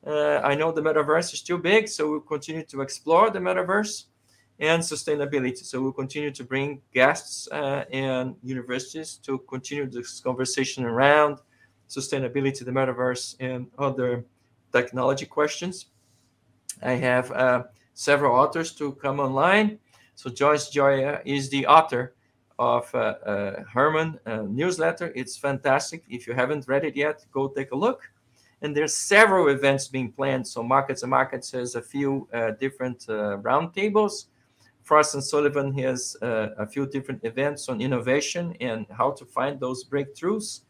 Uh, 0.06 0.38
I 0.44 0.54
know 0.54 0.70
the 0.70 0.82
metaverse 0.82 1.32
is 1.32 1.40
still 1.40 1.58
big, 1.58 1.88
so 1.88 2.08
we'll 2.08 2.20
continue 2.20 2.62
to 2.66 2.80
explore 2.80 3.28
the 3.28 3.40
metaverse 3.40 4.04
and 4.60 4.80
sustainability. 4.80 5.64
So 5.64 5.82
we'll 5.82 6.00
continue 6.04 6.30
to 6.30 6.44
bring 6.44 6.80
guests 6.94 7.48
uh, 7.50 7.86
and 7.90 8.36
universities 8.44 9.16
to 9.24 9.38
continue 9.48 9.90
this 9.90 10.20
conversation 10.20 10.84
around 10.84 11.38
sustainability, 11.88 12.64
the 12.64 12.70
metaverse, 12.70 13.34
and 13.40 13.66
other 13.76 14.24
technology 14.72 15.26
questions. 15.26 15.86
I 16.82 16.92
have 16.92 17.30
uh, 17.32 17.64
several 17.94 18.34
authors 18.34 18.72
to 18.76 18.92
come 18.92 19.20
online. 19.20 19.78
So 20.14 20.30
Joyce 20.30 20.70
Gioia 20.70 21.20
is 21.24 21.50
the 21.50 21.66
author 21.66 22.14
of 22.58 22.94
uh, 22.94 22.98
uh, 22.98 23.62
Herman 23.72 24.20
uh, 24.26 24.42
newsletter. 24.42 25.12
It's 25.16 25.36
fantastic. 25.36 26.04
If 26.08 26.26
you 26.26 26.34
haven't 26.34 26.68
read 26.68 26.84
it 26.84 26.94
yet, 26.94 27.24
go 27.32 27.48
take 27.48 27.72
a 27.72 27.76
look. 27.76 28.02
And 28.60 28.76
there's 28.76 28.94
several 28.94 29.48
events 29.48 29.88
being 29.88 30.12
planned. 30.12 30.46
So 30.46 30.62
Markets 30.62 31.02
and 31.02 31.10
Markets 31.10 31.50
has 31.52 31.74
a 31.74 31.80
few 31.80 32.28
uh, 32.34 32.50
different 32.60 33.06
uh, 33.08 33.38
roundtables. 33.38 34.26
Frost 34.82 35.14
and 35.14 35.24
Sullivan 35.24 35.72
has 35.78 36.16
a 36.20 36.66
few 36.66 36.86
different 36.86 37.24
events 37.24 37.68
on 37.68 37.80
innovation 37.80 38.56
and 38.60 38.86
how 38.90 39.12
to 39.12 39.24
find 39.24 39.60
those 39.60 39.84
breakthroughs. 39.84 40.62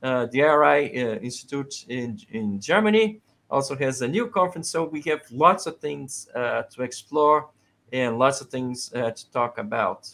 the 0.00 0.40
RI 0.40 0.86
Institute 1.22 1.84
in, 1.88 2.18
in 2.30 2.58
Germany 2.60 3.20
also 3.50 3.76
has 3.76 4.02
a 4.02 4.08
new 4.08 4.28
conference. 4.28 4.70
So 4.70 4.84
we 4.84 5.00
have 5.02 5.22
lots 5.30 5.66
of 5.66 5.78
things 5.78 6.28
uh, 6.34 6.62
to 6.62 6.82
explore 6.82 7.48
and 7.92 8.18
lots 8.18 8.40
of 8.40 8.48
things 8.48 8.92
uh, 8.94 9.10
to 9.12 9.30
talk 9.30 9.58
about. 9.58 10.08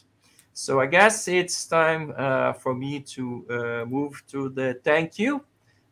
So 0.54 0.80
I 0.80 0.86
guess 0.86 1.28
it's 1.28 1.66
time 1.66 2.12
uh, 2.16 2.52
for 2.52 2.74
me 2.74 3.00
to 3.00 3.46
uh, 3.48 3.84
move 3.86 4.22
to 4.28 4.50
the 4.50 4.78
thank 4.84 5.18
you. 5.18 5.44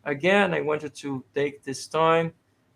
Again, 0.05 0.53
I 0.53 0.61
wanted 0.61 0.95
to 0.97 1.25
take 1.35 1.63
this 1.63 1.87
time 1.87 2.33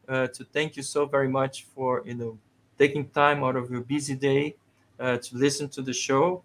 uh, 0.08 0.28
to 0.28 0.44
thank 0.44 0.76
you 0.76 0.82
so 0.82 1.06
very 1.06 1.28
much 1.28 1.64
for 1.74 2.02
you 2.06 2.14
know 2.14 2.38
taking 2.78 3.08
time 3.08 3.44
out 3.44 3.56
of 3.56 3.70
your 3.70 3.82
busy 3.82 4.14
day 4.14 4.56
uh, 4.98 5.18
to 5.18 5.36
listen 5.36 5.68
to 5.68 5.82
the 5.82 5.92
show. 5.92 6.42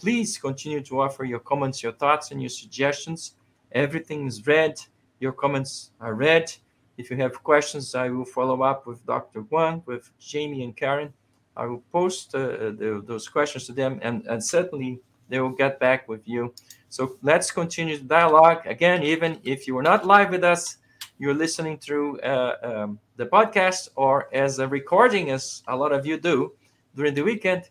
please 0.00 0.36
continue 0.38 0.80
to 0.82 1.00
offer 1.00 1.24
your 1.24 1.40
comments, 1.40 1.82
your 1.82 1.92
thoughts, 1.92 2.30
and 2.32 2.42
your 2.42 2.50
suggestions. 2.50 3.34
Everything 3.72 4.26
is 4.26 4.46
read. 4.46 4.80
Your 5.20 5.32
comments 5.32 5.92
are 6.00 6.14
read 6.14 6.52
if 6.96 7.10
you 7.10 7.16
have 7.16 7.42
questions, 7.42 7.94
I 7.94 8.08
will 8.08 8.24
follow 8.24 8.62
up 8.62 8.86
with 8.86 9.04
Dr. 9.06 9.42
Huang, 9.42 9.82
with 9.86 10.10
Jamie 10.18 10.64
and 10.64 10.76
Karen. 10.76 11.12
I 11.56 11.66
will 11.66 11.82
post 11.92 12.34
uh, 12.34 12.38
the, 12.38 13.02
those 13.06 13.28
questions 13.28 13.66
to 13.66 13.72
them, 13.72 13.98
and, 14.02 14.24
and 14.26 14.42
certainly 14.42 15.00
they 15.28 15.40
will 15.40 15.50
get 15.50 15.80
back 15.80 16.08
with 16.08 16.26
you. 16.26 16.54
So 16.90 17.16
let's 17.22 17.50
continue 17.50 17.98
the 17.98 18.04
dialogue. 18.04 18.66
Again, 18.66 19.02
even 19.02 19.40
if 19.44 19.66
you 19.66 19.76
are 19.78 19.82
not 19.82 20.06
live 20.06 20.30
with 20.30 20.44
us, 20.44 20.76
you're 21.18 21.34
listening 21.34 21.78
through 21.78 22.20
uh, 22.20 22.56
um, 22.62 22.98
the 23.16 23.26
podcast 23.26 23.88
or 23.96 24.28
as 24.34 24.58
a 24.58 24.66
recording, 24.66 25.30
as 25.30 25.62
a 25.68 25.76
lot 25.76 25.92
of 25.92 26.06
you 26.06 26.18
do 26.18 26.52
during 26.94 27.14
the 27.14 27.22
weekend, 27.22 27.68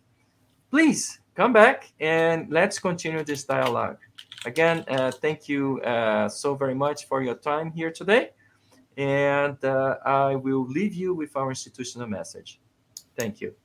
please 0.72 1.20
come 1.36 1.54
back 1.54 1.92
and 2.00 2.50
let's 2.50 2.80
continue 2.80 3.24
this 3.24 3.44
dialogue. 3.44 3.98
Again, 4.46 4.84
uh, 4.88 5.12
thank 5.12 5.48
you 5.48 5.82
uh, 5.82 6.28
so 6.30 6.56
very 6.56 6.76
much 6.76 7.08
for 7.08 7.22
your 7.22 7.36
time 7.36 7.72
here 7.72 7.92
today 7.92 8.32
and 8.98 9.64
uh, 9.64 9.98
I 10.06 10.36
will 10.36 10.66
leave 10.66 10.94
you 10.94 11.14
with 11.14 11.36
our 11.36 11.50
institutional 11.50 12.08
message. 12.08 12.60
Thank 13.18 13.42
you. 13.42 13.56